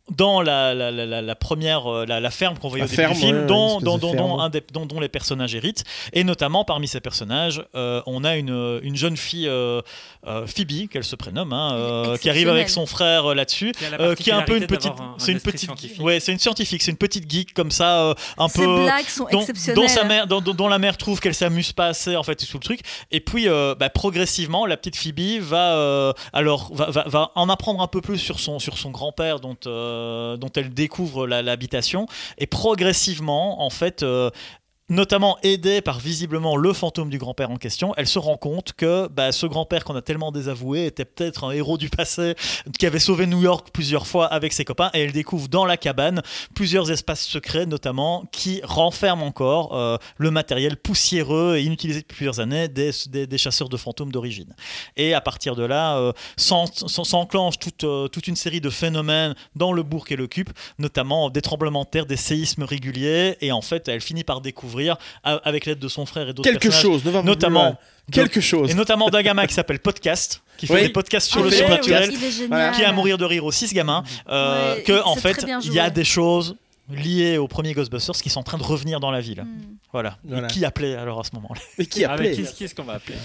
[0.09, 2.89] dans la, la, la- la- la première euh, la, la ferme qu'on voyait La au
[2.89, 5.55] début ferme, du film, ouais, dont, dont, dont- dont un des- dont- dont les personnages
[5.55, 5.83] héritent.
[6.13, 9.81] Et notamment parmi ces personnages, euh, on a une, une jeune fille, euh,
[10.27, 13.85] euh, Phoebe, qu'elle se prénomme, hein, euh, qui arrive avec son frère euh, là-dessus, Qui
[13.99, 16.01] euh, est un peu une petite, un- c'est une petite, scientifique.
[16.03, 19.07] ouais, c'est une scientifique, c'est une petite geek comme ça, euh, un Ces peu blagues
[19.07, 19.75] sont dont, exceptionnelles.
[19.81, 22.35] dont sa mère, dont, dont- dont la mère trouve qu'elle s'amuse pas assez en fait
[22.35, 22.81] tout le truc.
[23.11, 27.49] Et puis euh, bah, progressivement, la petite Phoebe va euh, alors va, va- va en
[27.49, 29.94] apprendre un peu plus sur son sur son grand-père dont euh,
[30.37, 32.07] dont elle découvre l'habitation
[32.37, 34.05] et progressivement en fait.
[34.89, 39.07] Notamment aidée par visiblement le fantôme du grand-père en question, elle se rend compte que
[39.07, 42.35] bah, ce grand-père qu'on a tellement désavoué était peut-être un héros du passé
[42.77, 45.77] qui avait sauvé New York plusieurs fois avec ses copains et elle découvre dans la
[45.77, 46.21] cabane
[46.53, 52.39] plusieurs espaces secrets notamment qui renferment encore euh, le matériel poussiéreux et inutilisé depuis plusieurs
[52.39, 52.91] années des,
[53.37, 54.53] chasseurs de fantômes d'origine.
[54.97, 59.33] Et à partir de là, euh, s'en- s'en- s'enclenche euh, toute une série de phénomènes
[59.55, 63.61] dans le bourg qu'elle occupe, notamment des tremblements de terre, des séismes réguliers, et en
[63.61, 64.74] fait, elle finit par découvrir,
[65.23, 67.77] avec l'aide de son frère et d'autres Quelque personnages, chose, plus notamment.
[68.11, 68.69] Quelque chose.
[68.69, 70.81] et notamment d'un gamin qui s'appelle Podcast, qui fait Oui.
[70.83, 72.11] des podcasts sur Ah le oui, surnaturel.
[72.47, 72.69] Voilà.
[72.71, 75.73] qui est à mourir de rire aussi, ce gamin, euh, Ouais, que en fait, il
[75.73, 76.55] y a des choses
[76.89, 79.41] liées au premier Ghostbusters qui sont en train de revenir dans la ville.
[79.43, 79.77] Mm.
[79.91, 80.17] Voilà.
[80.23, 80.47] Voilà.
[80.47, 81.59] Et qui appelait alors à ce moment-là?
[81.77, 83.15] Mais qui a Avec appelé qui, qui est-ce qu'on va appeler?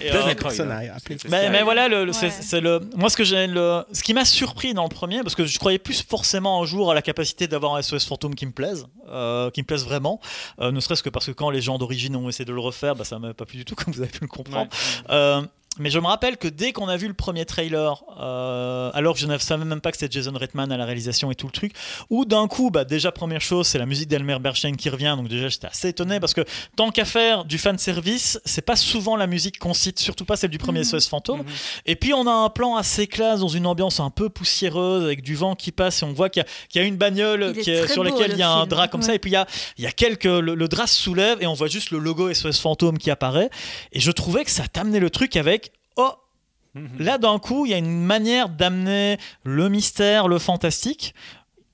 [0.00, 1.16] Et, Dan euh, personne appelé.
[1.20, 1.50] C'est mais, ça.
[1.50, 2.32] mais voilà, le, le- c'est- Ouais.
[2.40, 2.80] c'est le.
[2.96, 5.58] Moi, ce que j'ai le, ce qui m'a surpris dans le premier, parce que je
[5.58, 8.86] croyais plus forcément un jour à la capacité d'avoir un SOS fantôme qui me plaise,
[9.08, 10.20] euh, qui me plaise vraiment,
[10.60, 12.94] euh, ne serait-ce que parce que quand les gens d'origine ont essayé de le refaire,
[12.96, 14.68] bah, ça m'a pas plu du tout, comme vous avez pu le comprendre.
[15.10, 15.42] Ouais.
[15.78, 19.20] Mais je me rappelle que dès qu'on a vu le premier trailer, euh, alors que
[19.20, 21.52] je ne savais même pas que c'était Jason Reitman à la réalisation et tout le
[21.52, 21.72] truc,
[22.10, 25.28] où d'un coup, bah, déjà première chose, c'est la musique d'Elmer Bernstein qui revient, donc
[25.28, 26.42] déjà j'étais assez étonné parce que
[26.76, 30.36] tant qu'à faire du fan service, c'est pas souvent la musique qu'on cite, surtout pas
[30.36, 30.84] celle du premier Mhm.
[30.84, 31.38] SOS Fantôme.
[31.40, 31.46] Mhm.
[31.86, 35.22] Et puis on a un plan assez classe dans une ambiance un peu poussiéreuse avec
[35.22, 37.54] du vent qui passe et on voit qu'il y, a- qu'il y a une bagnole
[37.54, 38.68] qui est- sur laquelle le il y a un film.
[38.68, 39.46] drap comme ça et puis il y a,
[39.78, 42.28] il y a quelques le, le drap se soulève et on voit juste le logo
[42.32, 43.48] SOS Fantôme qui apparaît
[43.92, 45.61] et je trouvais que ça t'amenait le truc avec
[45.96, 46.12] oh.
[46.98, 51.14] Là, d'un coup, il y a une manière d'amener le mystère, le fantastique.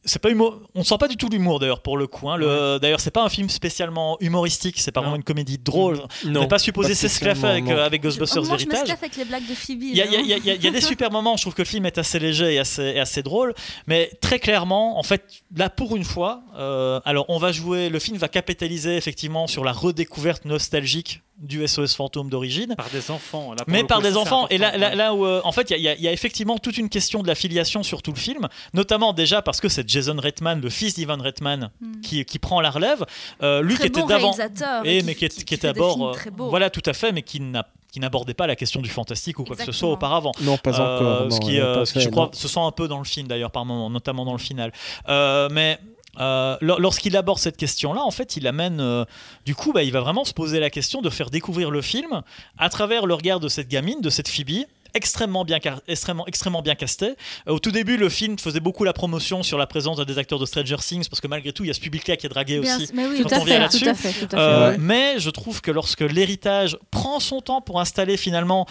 [0.08, 0.58] C'est pas humour...
[0.74, 2.28] On sent pas du tout l'humour d'ailleurs pour le coup.
[2.30, 2.36] hein.
[2.36, 2.78] Le...
[2.80, 4.80] D'ailleurs, c'est pas un film spécialement humoristique.
[4.80, 5.04] C'est pas Non.
[5.06, 6.00] vraiment une comédie drôle.
[6.24, 6.40] On Non.
[6.40, 8.90] n'est pas supposé s'esclaffer avec, euh, avec Ghostbusters Moi, je Héritage.
[8.90, 9.82] avec les blagues de Phoebe.
[9.82, 11.98] Il y, a- y y y des super moments, je trouve que le film est
[11.98, 13.54] assez léger et assez, et assez drôle,
[13.86, 15.22] mais très clairement, en fait,
[15.54, 19.62] là pour une fois, euh, alors on va jouer, le film va capitaliser effectivement sur
[19.64, 23.52] la redécouverte nostalgique du SOS fantôme d'origine, Par des enfants.
[23.54, 24.48] là, mais par coup, des enfants.
[24.50, 24.96] Et là, là, ouais.
[24.96, 27.84] là où, euh, en fait, il y a- effectivement toute une question de la filiation
[27.84, 31.70] sur tout le film, notamment déjà parce que c'est Jason Reitman, le fils d'Ivan Reitman,
[31.80, 32.00] Mm.
[32.02, 33.04] qui, qui prend la relève.
[33.42, 34.30] Euh, lui Très qui était bon d'avant.
[34.32, 36.12] réalisateur, Et mais qui, est- qui- qui qui était films euh,
[36.50, 39.44] voilà, tout à fait, mais qui n'a qui n'abordait pas la question du fantastique ou
[39.44, 40.32] quoi que ce soit auparavant.
[40.42, 41.32] Non, pas Euh, encore.
[41.32, 42.32] ce qui, euh, pas ce fait, je crois, non.
[42.34, 44.72] se sent un peu dans le film d'ailleurs par moment, notamment dans le final.
[45.08, 45.78] Euh, mais
[46.20, 49.04] euh, lor- lorsqu'il aborde cette question-là, en fait, il amène, euh,
[49.46, 52.22] du coup, bah, il va vraiment se poser la question de faire découvrir le film
[52.58, 54.66] à travers le regard de cette gamine, de cette Phoebe,
[54.98, 57.06] extrêmement bien, extrêmement, extrêmement bien casté.
[57.46, 60.38] Euh, au tout début, le film faisait beaucoup la promotion sur la présence des acteurs
[60.38, 62.58] de Stranger Things, parce que malgré tout, il y a ce public-là qui est dragué
[62.60, 62.86] Bien aussi.
[62.88, 64.28] sûr, mais oui, Tout Quand à on vient fait, là-dessus, tout à fait, tout à
[64.28, 64.36] fait.
[64.36, 64.76] Euh, ouais.
[64.78, 68.66] Mais je trouve que lorsque l'héritage prend son temps pour installer finalement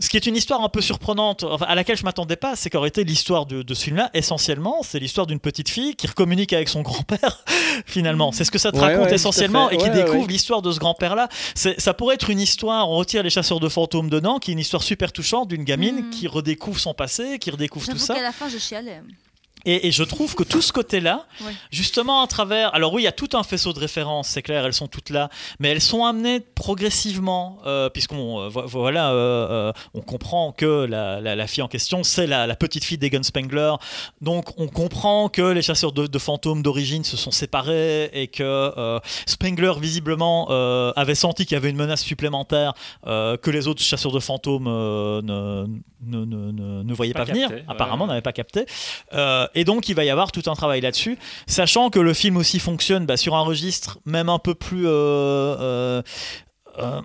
[0.00, 2.68] ce qui est une histoire un peu surprenante, enfin, à laquelle je m'attendais pas, c'est
[2.68, 6.52] qu'en réalité l'histoire de, de ce film-là, essentiellement, c'est l'histoire d'une petite fille qui communique
[6.52, 7.44] avec son grand-père,
[7.86, 8.32] finalement.
[8.32, 10.26] C'est ce que ça te Ouais, raconte ouais, à essentiellement et qui Ouais, découvre ouais.
[10.32, 11.28] l'histoire de ce grand-père-là.
[11.54, 14.54] C'est- Ça pourrait être une histoire, on retire les chasseurs de fantômes dedans, qui est
[14.54, 16.10] une histoire super touchante d'une gamine Mhm.
[16.10, 18.14] qui redécouvre son passé, qui redécouvre tout J'avoue ça.
[18.14, 19.00] qu'à la fin, je chialais.
[19.66, 21.26] Et, et je trouve que tout ce côté-là,
[21.70, 22.74] justement à travers.
[22.74, 25.10] Alors oui, il y a tout un faisceau de références, c'est clair, elles sont toutes
[25.10, 25.28] là,
[25.58, 30.84] mais elles sont amenées progressivement, euh, puisqu'on euh, vo- voilà, euh, euh, on comprend que
[30.84, 33.72] la, la- la fille en question, c'est la, la petite fille d'Egan Spengler.
[34.20, 38.42] Donc on comprend que les chasseurs de, de fantômes d'origine se sont séparés et que
[38.42, 42.74] euh, Spengler visiblement euh, avait senti qu'il y avait une menace supplémentaire
[43.06, 45.66] euh, que les autres chasseurs de fantômes euh, ne,
[46.06, 48.08] ne, ne- ne- ne voyaient pas, Pas venir, capté, apparemment ouais.
[48.08, 48.66] n'avaient pas capté.
[49.56, 51.16] Euh, et donc il va y avoir tout un travail là-dessus,
[51.46, 54.86] sachant que le film aussi fonctionne bah, sur un registre même un peu plus...
[54.86, 56.02] euh, euh,
[56.78, 57.00] euh,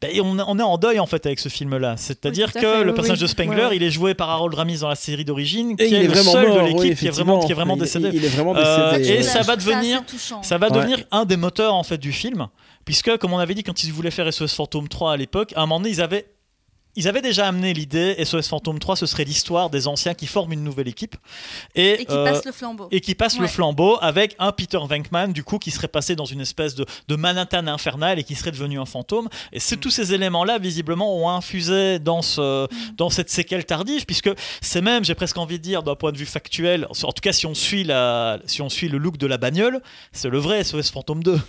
[0.00, 1.96] bah, et on, on est en deuil en fait avec ce film-là.
[1.96, 3.22] C'est-à-dire Oui, tout à que fait, le oui, personnage oui.
[3.22, 3.76] de Spengler, Ouais.
[3.76, 6.08] il est joué par Harold Ramis dans la série d'origine, Et qui il est, est
[6.08, 8.10] le seul mort, de oui, l'équipe qui est vraiment, qui est vraiment Il- décédé.
[8.12, 9.14] Il, est vraiment Euh, décédé.
[9.14, 9.22] et ouais.
[9.22, 10.02] ça va devenir-.
[10.42, 10.72] Ça va Ouais.
[10.76, 12.48] devenir un des moteurs en fait du film,
[12.84, 15.60] puisque comme on avait dit quand ils voulaient faire SOS Fantôme 3 à l'époque, à
[15.60, 16.26] un moment donné ils avaient
[16.96, 20.52] ils avaient déjà amené l'idée SOS Fantôme 3 ce serait l'histoire des anciens qui forment
[20.52, 21.16] une nouvelle équipe.
[21.74, 22.88] Et, Et qui euh, passe le flambeau.
[22.90, 26.24] et qui passe le flambeau avec un Peter Venkman du coup qui serait passé dans
[26.24, 29.28] une espèce de, de Manhattan infernal et qui serait devenu un fantôme.
[29.52, 29.80] Et c'est Mm.
[29.80, 34.80] tous ces éléments là visiblement ont infusé dans ce dans cette séquelle tardive puisque c'est
[34.82, 37.46] même j'ai presque envie de dire d'un point de vue factuel en tout cas si
[37.46, 39.80] on suit la si on suit le look de la bagnole
[40.12, 41.40] c'est le vrai SOS Fantôme 2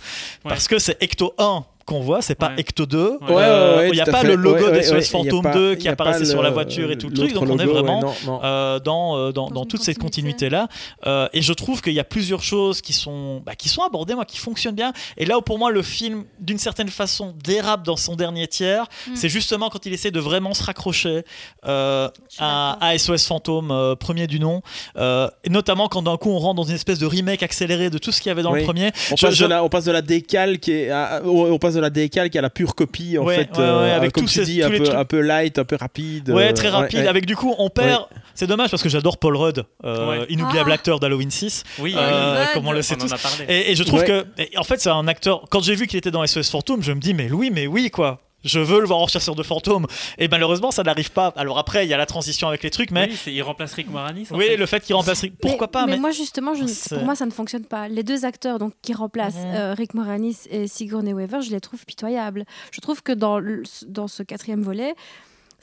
[0.42, 2.60] parce que c'est Ecto 1 qu'on voit, c'est pas Ouais.
[2.60, 2.98] Ecto 2.
[2.98, 4.26] Ouais, Ouais, ouais, Euh, ouais, il n'y a pas fait.
[4.28, 7.08] le logo y a Fantôme pas- 2 il qui apparaissait sur la voiture et tout
[7.08, 8.40] le truc, donc on est vraiment non, non.
[8.44, 10.14] euh, dans, euh, dans, Dans toute cette continuité.
[10.48, 10.68] continuité-là.
[11.06, 14.14] Euh, et je trouve qu'il y a plusieurs choses qui sont, bah, qui sont abordées,
[14.14, 14.92] moi, qui fonctionnent bien.
[15.16, 18.86] Et là où pour moi le film, d'une certaine façon, dérape dans son dernier tiers,
[19.08, 19.16] Mm.
[19.16, 21.24] c'est justement quand il essaie de vraiment se raccrocher
[21.66, 22.08] euh,
[22.38, 24.62] à, SOS Fantôme, euh, premier du nom.
[24.96, 27.98] Euh, et notamment quand d'un coup on rentre dans une espèce de remake accéléré de
[27.98, 28.60] tout ce qu'il y avait dans Oui.
[28.60, 28.90] le premier.
[29.12, 31.58] On, Je- passe je- De la, on passe de la décalque et à- au- on
[31.58, 34.12] passe de la décalque à la pure copie en Ouais, fait ouais, ouais, euh, avec
[34.12, 36.52] comme tu ces- dis tous un peu, un peu light un peu rapide Ouais, euh,
[36.52, 37.00] très rapide.
[37.00, 37.06] ouais.
[37.08, 38.04] Avec du coup, on perd.
[38.34, 40.26] C'est dommage parce que j'adore Paul Rudd, euh, Ouais.
[40.28, 40.74] inoubliable Ah.
[40.74, 41.62] acteur d'Halloween 6.
[41.78, 43.12] Oui, euh, comme on le sait on tous.
[43.12, 43.44] en a parlé.
[43.48, 44.06] Et, et je trouve Ouais.
[44.06, 45.44] que, et en fait, c'est un acteur.
[45.50, 47.90] Quand j'ai vu qu'il était dans SOS Fantôme, je me dis, mais oui, mais oui,
[47.90, 48.20] quoi.
[48.44, 49.86] Je veux le voir en chasseur de fantômes.
[50.18, 51.32] Et malheureusement, ça n'arrive pas.
[51.36, 53.90] Alors après, il y a la transition avec les trucs, mais Oui, il remplace Rick
[53.90, 54.26] Moranis.
[54.30, 54.56] oui, fait.
[54.56, 55.20] le fait qu'il remplace.
[55.22, 56.64] Rick- Pourquoi mais, pas mais, Mais, moi justement, je,
[56.94, 57.88] pour moi ça ne fonctionne pas.
[57.88, 59.54] Les deux acteurs donc qui remplacent Mhm.
[59.54, 62.44] euh, Rick Moranis et Sigourney Weaver, je les trouve pitoyables.
[62.70, 64.94] Je trouve que dans le- dans ce quatrième volet,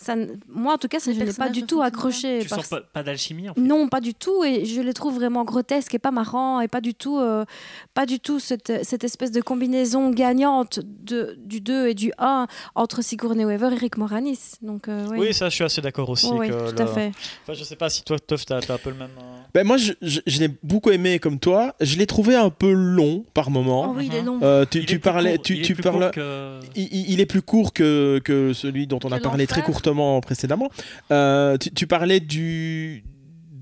[0.01, 0.15] ça,
[0.49, 2.39] moi en tout cas, ça, Les je n'ai pas du tout accroché.
[2.41, 3.61] Tu sens parce- pas, pas d'alchimie en fait?
[3.61, 4.43] Non, pas du tout.
[4.43, 7.45] Et je les trouve vraiment grotesques et pas marrants et pas du tout, euh,
[7.93, 12.47] pas du tout cette, cette espèce de combinaison gagnante de, du 2 et du 1
[12.75, 14.53] entre Sigourney Weaver et Rick Moranis.
[14.61, 15.17] Donc, euh, oui.
[15.19, 16.29] oui, ça, je suis assez d'accord aussi.
[16.33, 17.11] Oui, que tout à fait.
[17.43, 19.11] Enfin, je sais pas si toi, Toff, t'as t'as un peu le même.
[19.21, 22.49] euh, Ben, moi je, je- je l'ai beaucoup aimé comme toi je l'ai trouvé un
[22.49, 24.39] peu long par Oh moment oui, il est long.
[24.41, 27.73] Euh, tu, Il est tu parlais court- tu, il parles que- il, est plus court
[27.73, 30.69] que, que celui dont on a parlé très courtement précédemment.
[31.11, 33.03] Euh, tu, tu parlais du,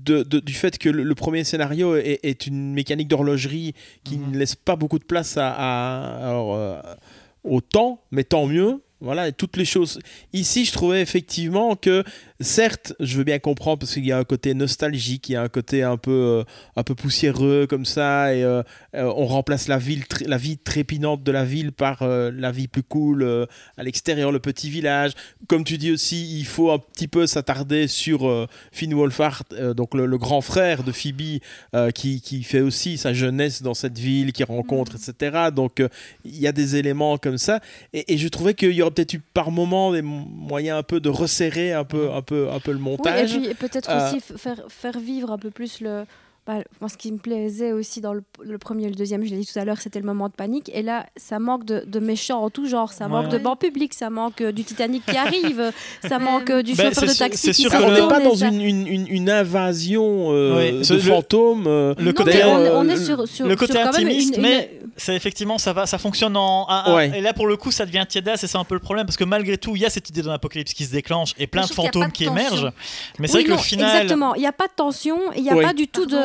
[0.04, 4.16] de- de- du fait que le, le premier scénario est, est une mécanique d'horlogerie qui
[4.16, 4.30] Mhm.
[4.32, 6.80] ne laisse pas beaucoup de place à, à- alors, euh,
[7.44, 8.80] au temps, mais tant mieux.
[9.02, 9.98] Voilà, et toutes les choses.
[10.34, 12.04] Ici, je trouvais effectivement que,
[12.40, 15.42] certes, je veux bien comprendre parce qu'il y a un côté nostalgique, il y a
[15.42, 16.44] un côté un peu, euh,
[16.76, 18.62] un peu poussiéreux comme ça, et euh,
[18.94, 22.68] euh, on remplace la ville, la vie trépidante de la ville par euh, la vie
[22.68, 23.46] plus cool
[23.76, 25.12] à l'extérieur, le petit village.
[25.48, 29.44] Comme tu dis aussi, il faut un petit peu s'attarder sur Finn Wolfhard,
[29.76, 31.40] donc le, le grand frère de Phoebe,
[31.94, 35.48] qui, qui fait aussi sa jeunesse dans cette ville, qui rencontre, etc.
[35.54, 35.82] Donc
[36.24, 37.60] il y a des éléments comme ça.
[37.92, 40.82] Et, et je trouvais qu'il y aurait peut-être eu par moment des mo- moyens un
[40.82, 43.30] peu de resserrer un peu, un peu, un peu le Oui, et montage.
[43.38, 46.04] puis peut-être Euh, aussi faire, faire vivre un peu plus le.
[46.58, 49.30] Bah, moi, ce qui me plaisait aussi dans le, le premier et le deuxième, je
[49.30, 50.70] l'ai dit tout à l'heure, c'était le moment de panique.
[50.74, 52.92] Et là, ça manque de, de méchants en tout genre.
[52.92, 53.42] Ça manque de Ouais.
[53.42, 55.70] banc public, ça manque euh, du Titanic qui arrive,
[56.02, 58.20] ça Mais- manque euh, du Ben, chauffeur de taxi c'est qui sûr on n'est pas
[58.20, 61.66] dans ça- une, une, une- une invasion euh, Oui, de le- fantômes.
[61.66, 63.92] euh, le côté, on, est- euh, on est le- sur, sur, le côté sur quand
[63.96, 67.32] même intimiste, une- mais- une- c'est effectivement ça va ça fonctionne en un- et là
[67.32, 69.56] pour le coup ça devient tiédasse et c'est un peu le problème parce que malgré
[69.56, 71.72] tout il y a cette idée d'un apocalypse qui se déclenche et plein Mais de
[71.72, 72.70] fantômes qui émergent
[73.18, 75.50] mais c'est vrai que le final Exactement, il n'y a pas de tension, il n'y
[75.50, 76.16] a pas du tout de.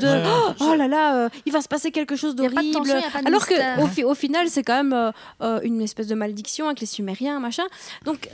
[0.00, 0.22] De Ouais.
[0.26, 2.78] oh, oh là là, euh, il va se passer quelque chose d'horrible.
[3.24, 5.10] Alors que au, fi- au final, c'est quand même euh,
[5.42, 7.64] euh, une espèce de malédiction avec les Sumériens, machin.
[8.04, 8.28] Donc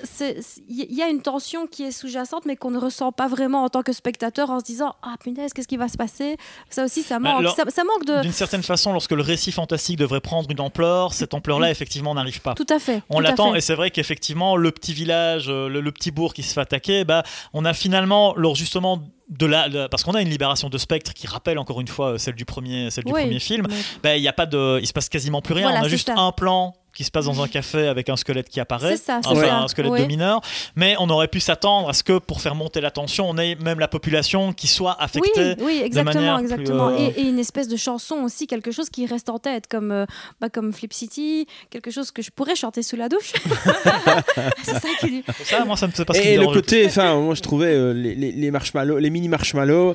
[0.69, 3.69] il y a une tension qui est sous-jacente, mais qu'on ne ressent pas vraiment en
[3.69, 6.37] tant que spectateur, en se disant ah punaise, qu'est-ce qui va se passer?
[6.69, 7.41] Ça aussi, ça Bah, manque.
[7.41, 8.23] alors, ça, ça manque de.
[8.23, 12.41] D'une certaine façon, lorsque le récit fantastique devrait prendre une ampleur, cette ampleur-là, effectivement, n'arrive
[12.41, 12.55] pas.
[12.55, 13.03] Tout à fait.
[13.11, 16.53] On l'attend et c'est vrai qu'effectivement le petit village, le, le petit bourg qui se
[16.55, 17.23] fait attaquer, bah,
[17.53, 21.15] on a finalement lors justement de la, de- parce qu'on a une libération de spectre
[21.15, 23.67] qui rappelle encore une fois euh, celle du premier, celle du Oui, premier film.
[23.69, 25.67] mais- bah, il y a pas de, il se passe quasiment plus rien.
[25.69, 26.19] Voilà, on a juste ça.
[26.19, 29.21] un plan qui se passe dans un café avec un squelette qui apparaît, C'est ça,
[29.23, 29.57] c'est enfin ça.
[29.59, 30.03] un squelette Oui.
[30.03, 30.41] de mineur.
[30.77, 33.55] Mais on aurait pu s'attendre à ce que pour faire monter la tension, on ait
[33.57, 35.55] même la population qui soit affectée.
[35.59, 36.89] Oui, oui, exactement, manière plus, exactement.
[36.89, 39.93] euh, Et, et une espèce de chanson aussi, quelque chose qui reste en tête, comme,
[39.93, 40.07] euh,
[40.41, 43.33] bah, comme Flip City, quelque chose que je pourrais chanter sous la douche.
[44.63, 45.25] c'est ça qui dit.
[45.45, 47.93] Ça, moi, ça me fait pas Et me le côté, enfin, moi je trouvais euh,
[47.93, 49.95] les, les, les marshmallows, les mini marshmallows,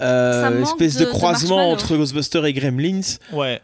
[0.00, 3.00] euh, espèce de, croisement entre Ghostbusters et Gremlins.
[3.32, 3.60] Ouais.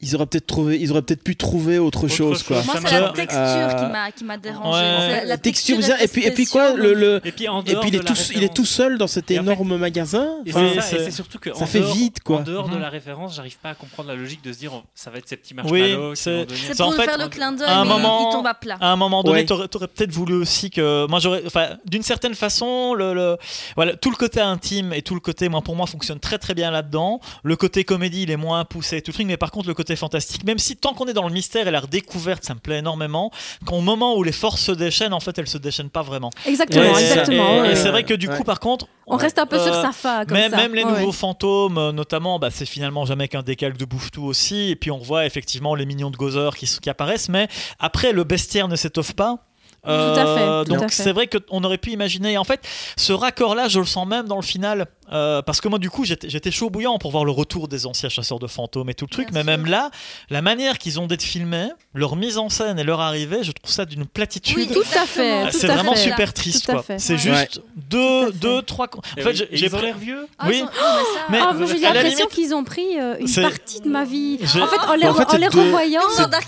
[0.00, 2.42] Ils auraient peut-être trouvé, ils auraient peut-être pu trouver autre, Autre chose, chose.
[2.44, 2.62] quoi.
[2.62, 4.78] Moi, c'est la texture Euh, qui m'a qui m'a dérangé.
[4.80, 5.24] ouais.
[5.24, 6.00] La texture bizarre.
[6.00, 7.98] Et puis, et puis quoi, spéciale, le, le- Et puis en et puis il est
[7.98, 10.36] tout, il est référence- tout seul dans cet Et en fait- énorme magasin.
[10.48, 12.36] Enfin, c'est ça, c'est- et c'est surtout que ça en fait dehors- vite, quoi.
[12.38, 12.80] En dehors de Mhm.
[12.80, 15.28] la référence, j'arrive pas à comprendre la logique de se dire oh, ça va être
[15.28, 16.12] ces petits Oui, marshmallows.
[16.14, 16.46] qui c'est-
[16.76, 18.76] pour en fait, faire le clin d'œil, à un mais moment- il tombe à plat.
[18.80, 19.46] À un moment donné, Ouais.
[19.46, 23.36] t'aurais t'aurais peut-être voulu aussi que moi j'aurais, enfin, d'une certaine façon, le,
[23.74, 26.54] voilà, tout le côté intime et tout le côté, moi pour moi, fonctionne très très
[26.54, 27.18] bien là-dedans.
[27.42, 29.74] Le côté comédie, il est moins poussé, et tout le truc, mais par contre le
[29.74, 32.60] côté fantastique, même si tant qu'on est dans le mystère et la redécouverte, ça me
[32.60, 33.30] plaît énormément.
[33.66, 36.30] Qu'au moment où les forces se déchaînent, en fait, elles se déchaînent pas vraiment.
[36.46, 37.54] Exactement, exactement.
[37.56, 37.72] Et, ouais.
[37.72, 38.36] et c'est vrai que du Ouais.
[38.36, 40.56] coup, par contre, On reste un peu sur euh, sa fa, comme même, ça.
[40.58, 41.12] même les Ouais, nouveaux ouais.
[41.12, 44.70] fantômes, euh, notamment, bah, c'est finalement jamais qu'un décalque de Bouffetou aussi.
[44.70, 47.28] Et puis on voit effectivement les mignons de Gozer qui, apparaissent.
[47.28, 47.48] Mais
[47.78, 49.44] après, le bestiaire ne s'étoffe pas.
[49.86, 52.36] Euh, Tout à fait, tout donc c'est vrai qu'on aurait pu imaginer.
[52.36, 52.60] En fait,
[52.96, 54.86] ce raccord-là, je le sens même dans le final.
[55.12, 58.08] Euh, parce que moi, du coup, j'étais chaud bouillant pour voir le retour des anciens
[58.08, 59.30] chasseurs de fantômes et tout le truc.
[59.32, 59.58] Bien mais sûr.
[59.62, 59.90] même là,
[60.30, 63.70] la manière qu'ils ont d'être filmés, leur mise en scène et leur arrivée, je trouve
[63.70, 64.56] ça d'une platitude.
[64.58, 65.42] Oui, Tout à fait.
[65.46, 66.10] Ah, c'est vraiment fait.
[66.10, 66.66] super triste.
[66.66, 66.84] Quoi.
[66.98, 67.18] C'est Ouais.
[67.18, 68.32] juste deux, à fait.
[68.38, 68.86] deux, trois.
[68.94, 70.26] En fait, oui, j'ai- pris- l'air vieux.
[70.38, 70.58] Ah, Oui.
[70.60, 73.16] sont- oh, mais ça- Mais- Ah, moi, j'ai la l'impression limite- qu'ils ont pris euh,
[73.18, 74.38] une partie de ma vie.
[74.42, 76.00] En fait, en les, En fait, en les deux- revoyant,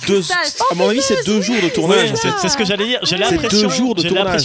[0.06, 0.36] Deux- Crystal.
[0.70, 2.10] à mon avis, c'est deux jours de tournage.
[2.40, 3.00] c'est ce que j'allais dire.
[3.02, 3.74] J'ai l'impression, deux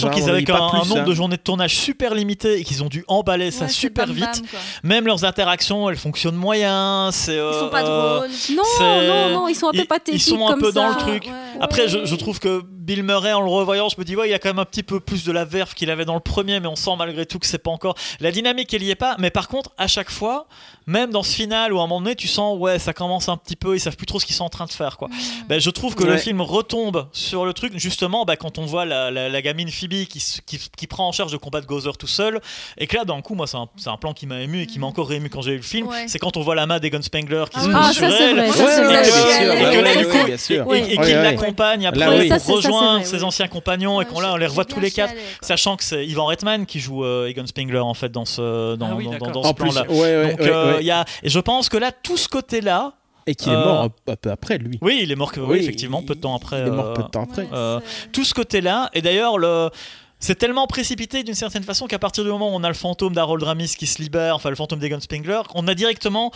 [0.08, 1.04] hein, qu'ils avaient un, nombre hein.
[1.04, 3.74] de journées de tournage super limité et qu'ils ont dû emballer ça Ouais, c'est
[4.06, 4.52] super bam, vite.
[4.52, 4.60] bam.
[4.84, 7.10] Même leurs interactions, elles fonctionnent moyen.
[7.12, 7.34] C'est.
[7.34, 8.30] Ils euh, sont pas euh, drôles.
[8.54, 10.88] non, non, non, ils sont un peu ils- pathétiques Ils sont un comme peu dans
[10.88, 11.24] le truc.
[11.26, 11.32] Ouais.
[11.60, 14.30] Après, je, je trouve que Bill Murray, en le revoyant, je me dis, ouais, il
[14.30, 16.20] y a quand même un petit peu plus de la verve qu'il avait dans le
[16.20, 17.96] premier, mais on sent malgré tout que c'est pas encore.
[18.20, 19.16] La dynamique, elle y est pas.
[19.18, 20.46] Mais par contre, à chaque fois,
[20.86, 23.36] même dans ce final où à un moment donné, tu sens, ouais, ça commence un
[23.36, 25.08] petit peu, ils savent plus trop ce qu'ils sont en train de faire, quoi.
[25.48, 28.84] Ben, je trouve que le film retombe sur le truc, justement, ben, quand on voit
[28.84, 32.06] la, la- la gamine Phoebe qui, qui, qui prend en charge de combattre Gozer tout
[32.06, 32.40] seul,
[32.78, 34.66] et que là, d'un coup, moi, c'est un, c'est un plan qui m'a ému et
[34.66, 36.06] qui m'a encore ému quand j'ai vu le film, Ouais.
[36.06, 38.24] c'est quand on voit la main d'Egon Spengler qui Ah se Ah, sur ça, c'est
[38.30, 42.28] elle, vrai, ça, Et que là, du coup- et, qu'il l'accompagne après.
[42.28, 42.38] Ça,
[42.80, 43.22] vrai, ses oui.
[43.24, 46.06] anciens compagnons et qu'on là on j'ai- les revoit tous les quatre sachant que c'est
[46.06, 49.10] Ivan Reitman qui joue euh, Egon Spengler en fait dans ce dans, Ah oui, dans-
[49.12, 49.30] d'accord.
[49.32, 51.38] dans ce En plus, plan là ouais, ouais, donc ouais, euh, y a et je
[51.40, 52.92] pense que là tout ce côté là
[53.26, 54.78] Et qu'il est euh, mort un, un peu après, lui.
[54.82, 56.86] oui il est mort que- oui, Oui, effectivement peu de temps après Il est mort
[56.86, 57.48] euh, peu de temps après.
[57.52, 57.80] Euh,
[58.12, 58.90] tout ce côté-là.
[58.94, 59.70] Et d'ailleurs, le.
[60.18, 63.12] C'est tellement précipité d'une certaine façon qu'à partir du moment où on a le fantôme
[63.12, 66.30] d'Harold Ramis qui se libère, enfin le fantôme d'Egon Spengler, on a directement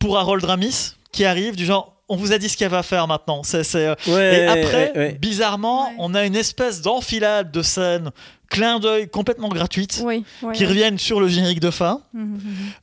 [0.00, 2.76] pour Harold Ramis qui arrive du genre on vous a dit ce qu'il y avait
[2.76, 3.42] à faire maintenant.
[3.42, 5.12] C'est, c'est, euh, Ouais, et après, ouais, ouais.
[5.20, 5.94] bizarrement, Ouais.
[5.98, 8.10] on a une espèce d'enfilade de scènes,
[8.48, 10.68] clin d'œil complètement gratuite, Oui, ouais, qui ouais.
[10.68, 12.00] reviennent sur le générique de fin.
[12.14, 12.40] Mhm, mhm.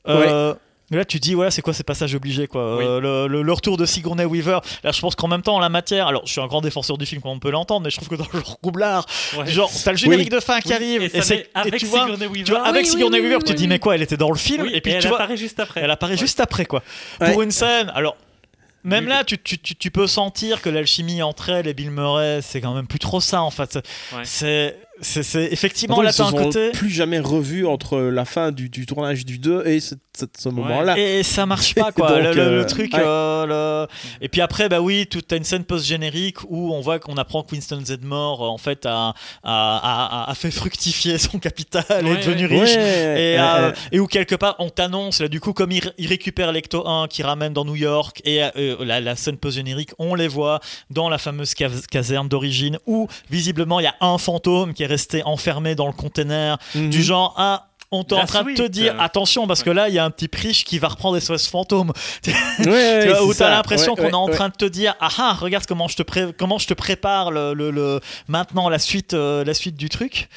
[0.09, 0.53] Euh,
[0.91, 2.77] mais Là, tu te dis, voilà, c'est quoi ces passages obligés, quoi.
[2.77, 2.83] Oui.
[2.85, 4.59] Euh, le, le- le retour de Sigourney Weaver.
[4.83, 6.97] Là, je pense qu'en même temps, en la matière, alors je suis un grand défenseur
[6.99, 9.05] du film, comme on peut l'entendre, mais je trouve que dans le roublard,
[9.37, 9.47] Ouais.
[9.47, 12.01] genre, t'as le générique de fin qui Oui, arrive, et c'est, et avec tu vois,
[12.01, 12.43] Sigourney Weaver.
[12.43, 14.17] tu vois, avec Oui, Sigourney oui, Weaver, oui, tu te dis, mais quoi, elle était
[14.17, 15.81] dans le film, Oui, et puis elle tu vois, apparaît juste après.
[15.81, 16.17] elle apparaît Ouais.
[16.19, 16.83] juste après, quoi.
[17.21, 17.31] Ouais.
[17.31, 18.15] Pour une scène, alors.
[18.83, 22.41] Même là, tu, tu, tu, tu peux sentir que l'alchimie entre elle et Bill Murray,
[22.41, 23.79] c'est quand même plus trop ça en fait.
[24.13, 24.23] Ouais.
[24.23, 26.71] C'est, c'est, effectivement là, ils se t'as un sont côté.
[26.71, 30.49] plus jamais revus entre la fin du, du tournage du 2 et ce, ce- ce
[30.49, 30.97] moment-là.
[30.97, 32.09] Et ça marche pas quoi.
[32.21, 32.93] Donc, le, le- le euh, truc.
[32.93, 32.99] ouais.
[33.03, 33.87] euh, le-
[34.21, 37.43] Et puis après, bah oui, tu as une scène post-générique où on voit qu'on apprend
[37.43, 39.13] que Winston Zedmore en fait a, a,
[39.43, 42.59] a- a fait fructifier son capital et est devenu ouais.
[42.61, 42.75] riche.
[42.75, 46.07] Ouais, Et, euh, et où quelque part on t'annonce là du coup comme il, il
[46.07, 50.15] récupère l'Ecto 1 qui ramène dans New York et euh, la, la scène post-générique on
[50.15, 50.59] les voit
[50.89, 55.23] dans la fameuse caserne d'origine où visiblement il y a un fantôme qui est resté
[55.25, 56.89] enfermé dans le container mhm.
[56.91, 59.95] du genre ah on est en train de te dire attention parce que là il
[59.95, 61.91] y a un petit priche qui va reprendre SOS fantôme
[62.27, 62.33] Ouais,
[62.63, 64.33] Tu ouais, vois, où t'as l'impression Ouais, qu'on ouais, est en ouais.
[64.33, 67.31] train de te dire ah ah regarde comment je te pré- comment je te prépare
[67.31, 70.27] le, le- le- maintenant la suite euh, la suite du truc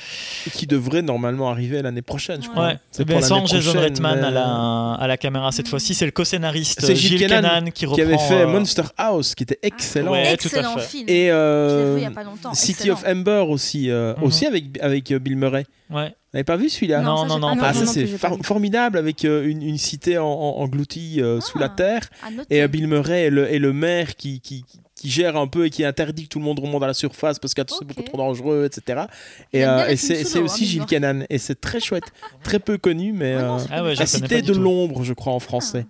[0.52, 2.66] qui devrait normalement arriver l'année prochaine, je crois.
[2.68, 5.68] ouais C'est mais pour sans Jason prochaine, Reitman à mais- la à la caméra cette
[5.68, 8.82] fois-ci c'est le co-scénariste C'est Gilles Gilles Kennan qui reprend qui avait fait euh, Monster
[8.98, 10.12] House, qui était excellent.
[10.12, 10.86] Ouais, tout à Excellent fait.
[10.86, 11.04] film.
[11.08, 12.52] Et euh, vu il y a pas longtemps.
[12.54, 12.94] City Excellent.
[12.94, 14.22] of Ember aussi, Mhm.
[14.22, 15.66] aussi avec, avec Bill Murray.
[15.90, 16.08] Ouais.
[16.08, 18.06] Vous n'avez pas vu celui-là Non, non, non, Ah, ça c'est
[18.42, 21.70] formidable avec euh, une, une cité en, en- engloutie euh, sous la Ah.
[21.76, 22.10] terre
[22.50, 24.64] et euh, Bill Murray est le, est le maire qui, qui,
[24.94, 27.38] qui gère un peu et qui interdit que tout le monde remonte à la surface
[27.38, 27.86] parce que c'est Ok.
[27.86, 29.04] beaucoup trop dangereux, etc.
[29.52, 30.86] Et, euh, et c'est c'est hein, aussi Bill Gilles.
[30.86, 32.04] Cannan et c'est très chouette,
[32.42, 35.12] très peu connu, mais Ouais, non, euh, je ah ouais La cité de l'ombre, je
[35.14, 35.86] crois en français.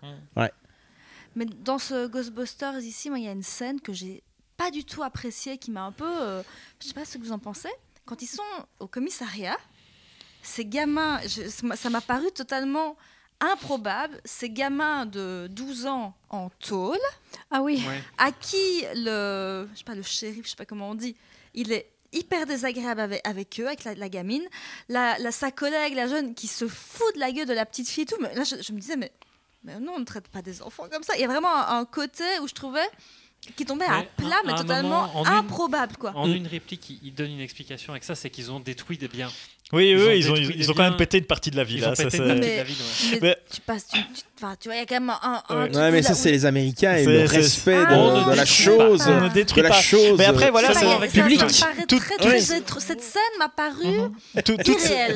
[1.35, 4.23] Mais dans ce Ghostbusters ici, il y a une scène que j'ai
[4.56, 6.09] pas du tout appréciée, qui m'a un peu.
[6.81, 7.68] je sais pas ce que vous en pensez.
[8.06, 8.43] Quand ils sont
[8.81, 9.56] au commissariat,
[10.47, 12.97] ces gamins, je- ça m'a- paru totalement
[13.40, 14.20] improbable.
[14.24, 16.98] Ces gamins de 12 ans en tôle,
[17.51, 17.82] Ah oui.
[17.86, 18.02] Ouais.
[18.18, 21.16] à qui le, je sais pas, le shérif, je sais pas comment on dit,
[21.55, 24.44] il est hyper désagréable avec, avec eux, avec la, la gamine.
[24.89, 27.89] La, la- sa collègue, la jeune, qui se fout de la gueule de la petite
[27.89, 28.16] fille et tout.
[28.20, 29.12] Mais là, je, je me disais, mais,
[29.64, 31.14] mais non, on ne traite pas des enfants comme ça.
[31.16, 32.86] Il y a vraiment un, un côté où je trouvais
[33.55, 36.12] qui tombait à plat, mais totalement moment, en une- improbable, quoi.
[36.16, 36.32] En Mm.
[36.36, 39.31] une réplique, il, il donne une explication avec ça, c'est qu'ils ont détruit des biens.
[39.72, 41.64] Oui Ils ont oui ils ont ils ont quand même pété une partie de la
[41.64, 43.09] ville Ils ont là, ça, pété c'est- une partie Mais- de la ville, ouais.
[43.12, 45.43] Mais Mais- tu passes, tu, tu- enfin, tu vois, il y a quand même un,
[45.48, 45.62] un Ouais.
[45.70, 48.30] truc Ouais, mais ça la- c'est les Américains et le respect Ah, de, on de
[48.30, 49.10] ne la chose, pas.
[49.10, 50.16] on ne de détruit la pas chose.
[50.18, 51.40] mais après voilà Ça ça- public.
[51.88, 53.97] Tout- très, cette scène m'a paru
[54.44, 54.56] Tout-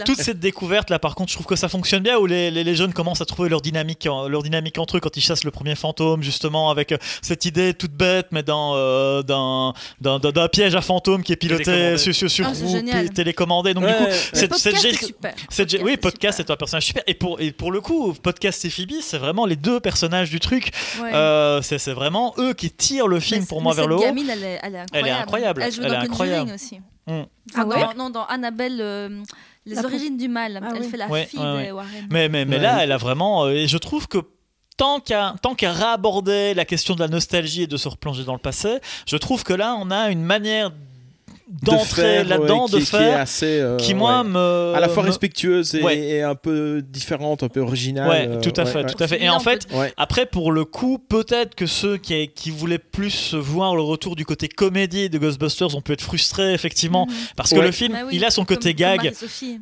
[0.05, 2.65] toute, cette découverte là par contre je trouve que ça fonctionne bien où les, les-
[2.65, 5.51] les jeunes commencent à trouver leur dynamique leur dynamique entre eux quand ils chassent le
[5.51, 10.81] premier fantôme justement avec euh, cette idée toute bête mais dans euh, d'un piège à
[10.81, 12.15] fantôme qui est piloté sur,
[12.47, 14.07] Ah, télécommandé donc du coup
[14.41, 15.35] cette, podcast est super.
[15.49, 16.51] cette gé- Podcast oui podcast super.
[16.51, 19.47] est un personnage super et pour, et pour le coup podcast et Phoebe c'est vraiment
[19.47, 21.15] les deux personnages du truc Ouais.
[21.15, 24.05] Euh, c'est c'est vraiment eux qui tirent le film Mais- pour moi vers le cette
[24.05, 24.93] haut gamine, elle est, elle est incroyable.
[24.93, 26.53] Elle est incroyable, Elle joue elle dans est incroyable.
[26.53, 26.81] Aussi.
[27.07, 27.23] Mm.
[27.55, 29.23] Ah ouais dans, non, dans Annabelle, euh,
[29.67, 30.61] les La origines du mal.
[30.63, 30.89] Ah elle oui.
[30.89, 32.07] fait la Ouais, fille ouais, Warren.
[32.11, 32.63] Mais, mais, mais Ouais.
[32.63, 33.47] là, elle a vraiment.
[33.47, 34.19] euh, et je trouve que
[34.77, 38.33] tant qu'à tant qu'à réaborder la question de la nostalgie et de se replonger dans
[38.35, 40.71] le passé, je trouve que là, on a une manière
[41.63, 44.29] d'entrer là-dedans, ouais, de qui, qui est faire, assez, euh, qui moi ouais.
[44.29, 44.73] me.
[44.75, 45.99] à la fois me- respectueuse et, Ouais.
[45.99, 48.09] et un peu différente, un peu originale.
[48.09, 48.87] Ouais, euh, tout à fait, ouais.
[48.87, 49.23] tout à fait.
[49.23, 49.67] Et en fait.
[49.97, 54.25] Après, pour le coup, peut-être que ceux qui, qui voulaient plus voir le retour du
[54.25, 57.15] côté comédie de Ghostbusters ont pu être frustrés, effectivement, Mhm.
[57.37, 59.13] parce que le film, Bah oui, il a son côté comme gag,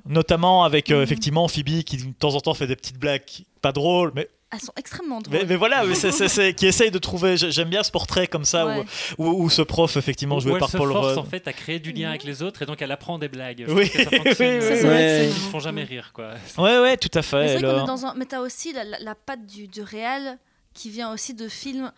[0.07, 1.03] notamment avec euh, Mhm.
[1.03, 3.23] effectivement Phoebe qui de temps en temps fait des petites blagues
[3.63, 5.47] pas drôles, mais, Elles sont extrêmement mais, drôles.
[5.49, 7.37] mais voilà, mais c'est- c'est- c'est- qui essaye de trouver.
[7.37, 8.85] j'ai- J'aime bien ce portrait comme ça Ouais.
[9.19, 11.19] où, où, où ce prof, effectivement, Où joué elle par se Paul force Rudd.
[11.19, 13.65] en fait à créer du lien avec les autres et donc elle apprend des blagues.
[13.69, 14.59] Je Oui, que ça oui, fonctionne.
[14.61, 14.81] oui, oui.
[14.81, 15.27] vrai Ouais.
[15.29, 16.31] Ils font jamais rire quoi.
[16.57, 17.49] Ouais, ouais, tout à Mais fait.
[17.49, 18.15] c'est vrai le- qu'on est dans un.
[18.15, 20.39] Mais t'as aussi la, la, la patte du, du réel
[20.73, 21.93] qui vient aussi de films un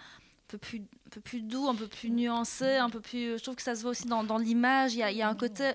[0.49, 3.39] peu plus, un peu plus doux, un peu plus nuancés, un peu plus.
[3.39, 4.95] Je trouve que ça se voit aussi dans, dans l'image.
[4.95, 5.71] Il y a, il y a un côté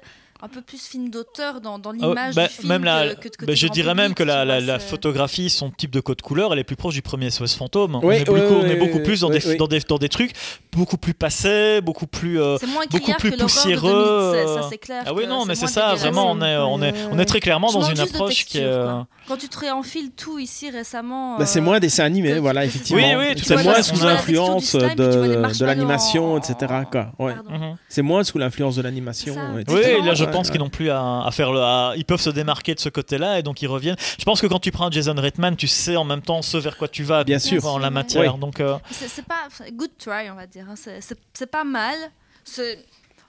[0.46, 3.30] un peu plus film d'auteur dans, dans Ah l'image bah, du film même la, que,
[3.30, 6.60] que, que bah, je dirais même que la, photographie, son type de code couleur, elle
[6.60, 7.96] est plus proche du premier SOS fantôme.
[7.96, 10.32] on Ouais, est, beaucoup, on est beaucoup plus dans, des, dans, des, dans des trucs
[10.72, 12.40] beaucoup plus passés, beaucoup plus.
[12.40, 15.04] euh, moins beaucoup plus que l'horreur de poussiéreux, 2016, ça c'est clair.
[15.08, 17.70] Ah oui, non, mais c'est ça, vraiment, on est, on est, on est très clairement
[17.70, 18.64] Je dans une approche qui est.
[18.64, 19.02] euh.
[19.28, 21.38] Quand tu te réenfiles tout ici récemment.
[21.40, 23.02] Bah, c'est euh, moins dessin animé, voilà, effectivement.
[23.18, 26.56] Oui, oui, c'est moins On sous l'influence de, l'animation, en- etc.
[26.92, 27.08] Quoi.
[27.18, 27.34] Ouais.
[27.34, 27.76] Pardon.
[27.90, 29.36] C'est moins sous l'influence de l'animation.
[29.68, 31.62] Oui, là je pense qu'ils n'ont plus à, à faire le.
[31.62, 33.96] à- ils peuvent se démarquer de ce côté-là et donc ils reviennent.
[34.20, 36.78] Je pense que quand tu prends Jason Reitman, tu sais en même temps ce vers
[36.78, 37.24] quoi tu vas.
[37.24, 37.66] Bien sûr.
[37.66, 38.38] En la matière.
[38.38, 39.48] Donc, euh, C'est pas.
[39.72, 40.66] Good try, on va dire.
[40.70, 40.76] hein.
[40.76, 41.96] C'est- pas mal.
[42.44, 42.80] C'est-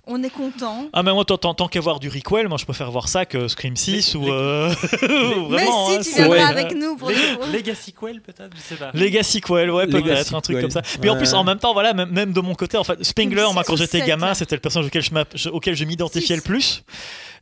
[0.08, 0.86] On est content.
[0.92, 3.26] Ah, mais moi, tant, tant, tant qu'à voir du requel, moi je préfère voir ça
[3.26, 4.22] que Scream 6 ou.
[4.22, 6.42] les- euh, ou Mais vraiment, si hein, tu viendras Ouais.
[6.42, 7.10] avec nous pour.
[7.52, 8.90] Legacy Quell peut-être, je sais pas.
[8.94, 10.82] Legacy Quell, ouais, peut-être, un truc comme ça.
[10.82, 11.38] Puis en plus, Ouais.
[11.38, 13.76] en même temps, voilà, même, même de mon côté, en fait, Spengler, moi, quand ou
[13.76, 15.02] j'étais gamin, c'était le personnage auquel
[15.34, 16.84] je, auquel m'identifiais le plus.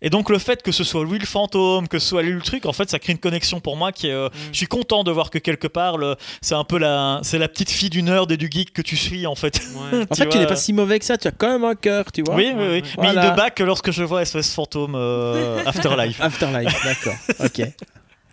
[0.02, 2.40] Et donc, le fait que ce soit lui le fantôme, que ce soit lui le
[2.42, 4.12] truc, en fait, ça crée une connexion pour moi qui est.
[4.12, 5.96] euh, Je suis content de voir que quelque part,
[6.42, 8.96] c'est un peu la, c'est la petite fille du nerd et du geek que tu
[8.96, 9.60] suis, en fait.
[9.92, 10.04] Ouais.
[10.10, 12.10] En fait, tu n'es pas si mauvais que ça, tu as quand même un cœur,
[12.12, 12.34] tu vois.
[12.34, 12.66] Oui, oui, oui.
[12.66, 12.82] Ouais.
[12.98, 13.30] Mais il Voilà.
[13.30, 16.20] ne bat que lorsque je vois SOS Fantôme euh, Afterlife.
[16.20, 17.18] Afterlife, d'accord.
[17.44, 17.62] Ok.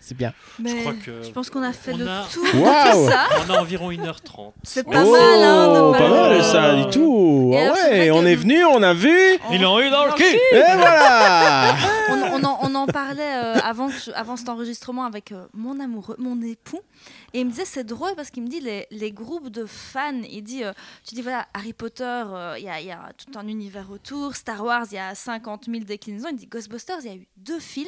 [0.03, 0.33] C'est bien.
[0.59, 3.05] Mais crois que je pense qu'on a fait on le a- tour de Waouh.
[3.05, 3.19] tout ça.
[3.47, 4.51] On a environ 1h30.
[4.63, 7.51] C'est pas oh, mal, hein, de pas mal ça du tout.
[7.53, 9.15] Et Ah alors, ouais, vrai on que- est venu, on a vu.
[9.51, 10.39] Ils l'ont eu dans le cul Et
[10.75, 11.75] voilà.
[12.09, 12.43] on, on
[12.81, 13.89] en, parlait euh, avant,
[14.37, 16.81] cet enregistrement avec euh, mon amoureux, mon époux.
[17.33, 20.43] Et il me disait, c'est drôle parce qu'il me dit, les, groupes de fans, il
[20.43, 20.73] dit, euh,
[21.07, 24.35] tu dis, voilà, Harry Potter, euh, il y, y a tout un univers autour.
[24.35, 26.29] Star Wars, il y a 50 000 déclinaisons.
[26.31, 27.87] Il dit, Ghostbusters, il y a eu deux films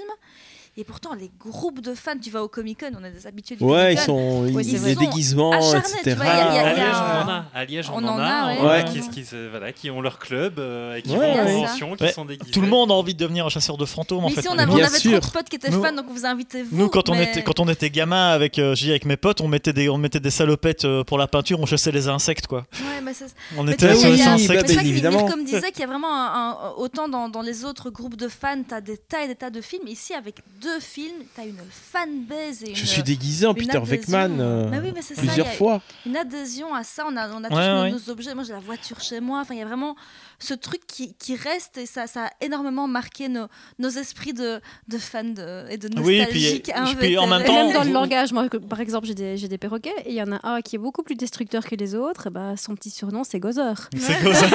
[0.76, 3.56] Et pourtant, les groupes de fans, tu vas au Comic Con, on a des habitués
[3.56, 4.48] du Ouais, ils Comic-Con.
[4.52, 5.82] sont ils- c'est les déguisements, etc.
[6.04, 7.45] tu vois, y a- y a- y a- on en a.
[7.54, 8.24] À Liège, on, on en en a.
[8.26, 8.84] a, on- ouais.
[8.86, 11.54] qui, qui voilà, qui ont leur club euh, et qui Ouais, vont en ouais.
[11.54, 12.12] convention, qui Ouais.
[12.12, 12.52] sont déguisés.
[12.52, 14.41] Tout le monde a envie de devenir un chasseur de fantômes en Mais fait.
[14.41, 15.20] si on avait, on Bien avait sûr.
[15.20, 16.76] trop de potes qui étaient Nous- fans, donc vous invitez vous.
[16.76, 19.48] Nous, quand on mais- était quand on était gamin avec euh, avec mes potes, on
[19.48, 22.66] mettait des on mettait des salopettes euh, pour la peinture, on chassait les insectes quoi.
[22.80, 24.72] Ouais, mais c'est- On Mais était les a- insectes.
[24.72, 25.22] évidemment.
[25.24, 28.82] Mircom disait qu'il y a vraiment autant dans, dans les autres groupes de fans, t'as
[28.82, 29.88] des tas et des tas de films.
[29.88, 33.80] Ici, avec deux films, t'as une fanbase et une, Je suis déguisé en Peter.
[33.84, 35.81] Veckman euh, oui, ça, plusieurs fois.
[36.06, 37.06] une adhésion à ça.
[37.07, 38.34] On a, on a tous Ouais, nos, nos objets.
[38.34, 39.41] Moi, j'ai la voiture chez moi.
[39.41, 39.95] Enfin, il y a vraiment
[40.44, 43.48] ce truc qui, qui reste et ça, ça a énormément marqué nos,
[43.80, 46.72] nos esprits de, de fans de- et de Oui, nostalgiques.
[46.86, 49.36] puis- puis en même Et temps, même dans le langage, moi, par exemple, j'ai des,
[49.48, 51.95] des perroquets et il y en a un qui est beaucoup plus destructeur que les
[51.95, 52.28] autres.
[52.28, 53.90] et bah, son petit surnom, c'est Gozer.
[53.98, 54.49] C'est Gozer,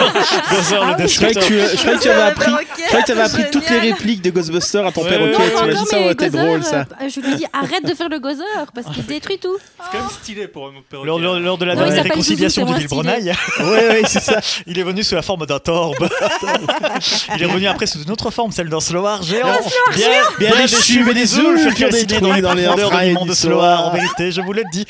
[0.50, 1.44] Gozer Ah le oui, croyais que destructeur.
[1.44, 3.70] tu, je croyais que tu avais appris, je croyais que tu avais appris C'est toutes
[3.70, 5.36] les répliques de Ghostbusters à ton Ouais, perroquet.
[5.38, 5.64] ouais, Tu ouais.
[5.70, 6.86] imagines ça aurait été Gozer, drôle ça.
[7.00, 9.56] euh, je lui dis arrête de faire le Gozer parce qu'il détruit tout.
[9.58, 11.06] C'est quand même stylé pour un perroquet.
[11.06, 14.40] Lors, lors- lors de la Non, dernière réconciliation moins Villebrenaille, Ouais, ouais, c'est ça.
[14.66, 15.58] il est venu sous la forme d'un
[17.36, 19.46] il est revenu après sous une autre forme, celle d'un sloar géant.
[19.94, 23.78] bien, Bien déchu, mais des zouls qui ont dans les profondeurs du monde de sloar.
[23.78, 23.86] sloar.
[23.86, 24.86] En vérité, je vous l'ai dit.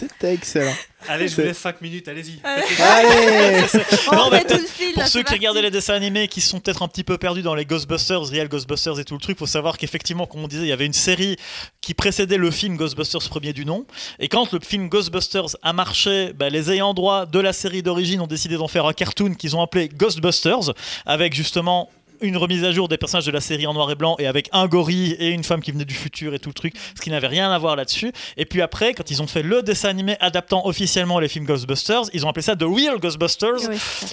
[0.00, 0.74] C'était excellent.
[1.08, 2.40] Allez, je vous laisse 5 minutes, allez-y.
[2.44, 3.62] Allez
[4.10, 4.92] On Non, tout le fil.
[4.92, 7.18] Pour là, ceux qui regardaient les dessins animés et qui sont peut-être un petit peu
[7.18, 10.48] perdus dans les Ghostbusters, Real Ghostbusters et tout le truc, faut savoir qu'effectivement, comme on
[10.48, 11.36] disait, il y avait une série
[11.80, 13.86] qui précédait le film Ghostbusters premier du nom.
[14.18, 18.20] Et quand le film Ghostbusters a marché, bah, les ayants droit de la série d'origine
[18.20, 20.72] ont décidé d'en faire un cartoon qu'ils ont appelé Ghostbusters,
[21.04, 21.90] avec justement
[22.20, 24.48] une remise à jour des personnages de la série en noir et blanc et avec
[24.52, 27.10] un gorille et une femme qui venait du futur et tout le truc, ce qui
[27.10, 28.12] n'avait rien à voir là-dessus.
[28.36, 32.02] Et puis après, quand ils ont fait le dessin animé adaptant officiellement les films Ghostbusters,
[32.12, 33.68] ils ont appelé ça The Real Ghostbusters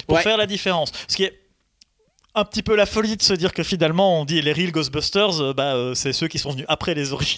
[0.06, 0.22] pour Ouais.
[0.22, 0.92] faire la différence.
[1.08, 1.40] Ce qui est
[2.36, 5.40] un petit peu la folie de se dire que finalement on dit les real Ghostbusters,
[5.40, 7.12] euh, bah, euh, c'est ceux qui sont venus après les.
[7.12, 7.36] Oui,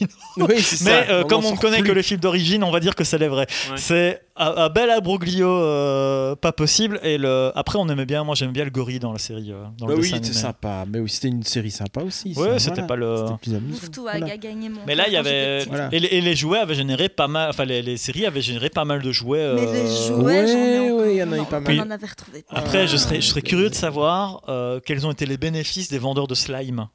[0.62, 1.12] c'est Mais ça.
[1.12, 1.88] euh, comme on ne connaît plus.
[1.88, 3.46] que les films d'origine, on va dire que c'est les vrais.
[3.70, 3.76] Ouais.
[3.76, 7.00] C'est un, un bel abroglio euh, pas possible.
[7.02, 7.52] Et le...
[7.54, 9.50] après on aimait bien, moi j'aime bien le gorille dans la série.
[9.52, 10.84] euh, dans Bah le oui, c'était sympa.
[10.88, 12.32] Mais oui, c'était une série sympa aussi.
[12.36, 12.86] Ouais, c'était voilà.
[12.86, 13.16] pas le.
[13.16, 13.80] C'était plus amusant.
[14.02, 14.26] Voilà.
[14.32, 14.80] a gagné mon.
[14.86, 15.64] Mais là, il y avait.
[15.64, 15.88] Voilà.
[15.92, 17.50] et les, et les jouets avaient généré pas mal.
[17.50, 19.54] Enfin, les, les séries avaient généré pas mal de jouets.
[19.54, 21.60] Mais euh, les jouets, j'en ai ouais, il y en a eu on pas on
[21.62, 21.80] mal.
[21.80, 22.44] en avait retrouvé.
[22.50, 23.46] Après, je serais, je serais ok.
[23.46, 26.86] curieux de savoir euh, quels ont été les bénéfices des vendeurs de slime.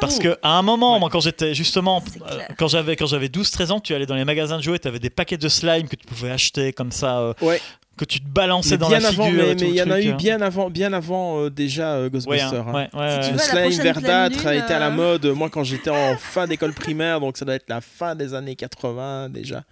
[0.00, 1.00] Parce que à un moment, Ouais.
[1.00, 4.24] moi, quand j'étais justement, euh, quand j'avais quand j'avais 12-13 ans, tu allais dans les
[4.24, 7.18] magasins de jouets, tu avais des paquets de slime que tu pouvais acheter comme ça,
[7.18, 7.60] euh, Ouais.
[7.96, 9.44] que tu te balançais Mais dans bien la avant, figure.
[9.44, 10.16] mais il y en a eu hein.
[10.16, 12.54] bien avant, bien avant euh, déjà euh, Ouais, Ghostbusters.
[12.54, 12.88] hein, hein.
[12.94, 13.60] ouais, ouais, Si tu ouais.
[13.62, 15.26] veux, Le slime verdâtre a été à la mode.
[15.26, 18.54] Moi, quand j'étais en fin d'école primaire, donc ça doit être la fin des années
[18.56, 19.64] 80 déjà.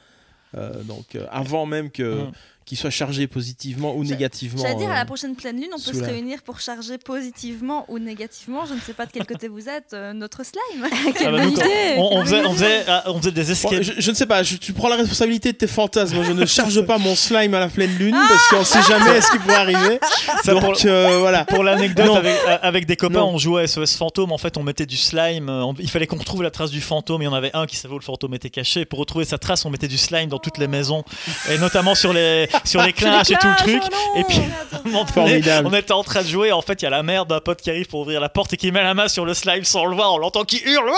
[0.56, 2.32] Euh, donc euh, avant même que Mm.
[2.66, 4.60] Qu'il soit chargé positivement ou négativement.
[4.62, 6.98] J'allais dire, à euh, la prochaine pleine lune, on peut se la- réunir pour charger
[6.98, 8.66] positivement ou négativement.
[8.66, 10.84] Je ne sais pas de quel côté vous êtes, euh, notre slime.
[11.24, 11.62] Ah bah, quand-
[11.98, 13.82] on, on faisait, on, faisait, ah, on faisait des Bon, escapes.
[13.82, 16.22] je, je ne sais pas, je- tu prends la responsabilité de tes fantasmes.
[16.24, 19.20] Je ne charge pas mon slime à la pleine lune Ah parce qu'on sait jamais
[19.20, 20.00] ce qui pourrait arriver.
[20.44, 21.44] Ça, donc pour- euh, voilà.
[21.44, 23.30] Pour l'anecdote, avec, euh, avec des copains, Non.
[23.34, 24.32] on jouait à SOS Fantôme.
[24.32, 25.48] En fait, on mettait du slime.
[25.48, 27.22] euh, on- il fallait qu'on retrouve la trace du fantôme.
[27.22, 28.84] Il y en avait un qui savait où le fantôme était caché.
[28.84, 31.04] Pour retrouver sa trace, on mettait du slime dans toutes les maisons.
[31.50, 33.82] Et notamment sur les, sur les clashs et tout le truc.
[34.16, 34.38] Et puis,
[34.72, 35.68] à un moment donné, Formidable.
[35.68, 36.52] on était en train de jouer.
[36.52, 38.52] En fait, il y a la mère d'un pote qui arrive pour ouvrir la porte
[38.52, 40.14] et qui met la main sur le slime sans le voir.
[40.14, 40.90] On l'entend qui hurle.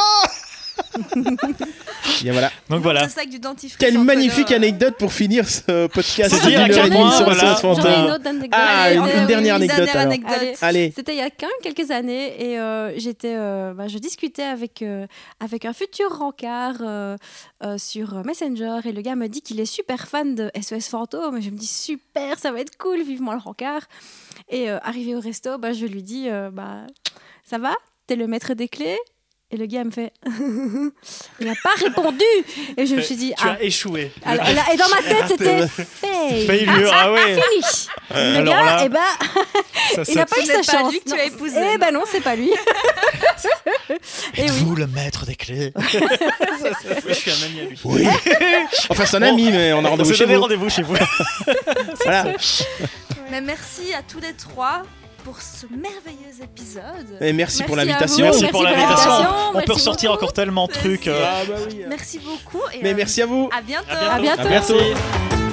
[2.25, 2.51] Et voilà.
[2.69, 3.05] Donc voilà.
[3.09, 3.77] C'est ça avec du dentifrice.
[3.77, 4.59] Quelle magnifique couleur.
[4.61, 6.35] anecdote pour finir ce podcast.
[6.35, 8.05] C'est dire à quel point, voilà, SOS J'en ai une Fantôme.
[8.15, 8.51] autre anecdote.
[8.53, 10.13] Ah, une, euh, une dernière une anecdote dernière alors.
[10.13, 10.33] anecdote.
[10.37, 10.55] Allez.
[10.61, 10.93] Allez.
[10.95, 14.43] C'était il y a quand même quelques années et euh, j'étais, euh, bah, je discutais
[14.43, 15.07] avec, euh,
[15.41, 17.17] avec un futur rencard euh,
[17.63, 21.39] euh, sur Messenger et le gars me dit qu'il est super fan de SOS Fantôme
[21.39, 23.83] et je me dis super, ça va être cool, vivement le rencard.
[24.49, 26.87] Et euh, arrivé au resto, bah, je lui dis euh, bah,
[27.45, 27.75] ça va?
[28.07, 28.99] T'es le maître des clés?
[29.51, 30.12] Et le gars me fait
[31.41, 32.23] il n'a pas répondu
[32.77, 34.12] et je me suis dit Tu ah, as échoué.
[34.25, 37.35] alors, et, là- et dans ma tête c'était fail Failure, ah ouais.
[37.35, 39.01] fini le Alors gars là, eh ben,
[39.95, 41.57] Ça, il n'a pas Ce eu sa pas chance lui que tu as épousé.
[41.75, 42.51] eh ben non c'est pas lui
[43.91, 43.97] oui
[44.37, 45.73] Êtes-vous le maître des clés?
[45.77, 45.85] Oui,
[47.09, 47.79] je suis un ami à lui.
[47.85, 48.07] Oui.
[48.91, 50.41] Enfin, c'est un ami, mais on a rendez-vous chez vous.
[50.41, 50.95] rendez-vous chez vous.
[52.05, 52.25] Voilà.
[53.31, 54.83] Mais merci à tous les trois
[55.29, 57.19] pour ce merveilleux épisode.
[57.21, 58.25] Et merci, pour Merci l'invitation.
[58.25, 58.63] Merci Merci pour.
[58.63, 60.23] On peut Merci ressortir beaucoup.
[60.25, 61.07] encore tellement de trucs.
[61.07, 61.83] euh, Ah bah oui.
[61.87, 62.63] Merci beaucoup.
[62.73, 63.51] Et Mais euh, merci à vous.
[63.55, 63.87] À bientôt.
[63.91, 64.41] À bientôt.
[64.41, 65.49] à bientôt À bientôt.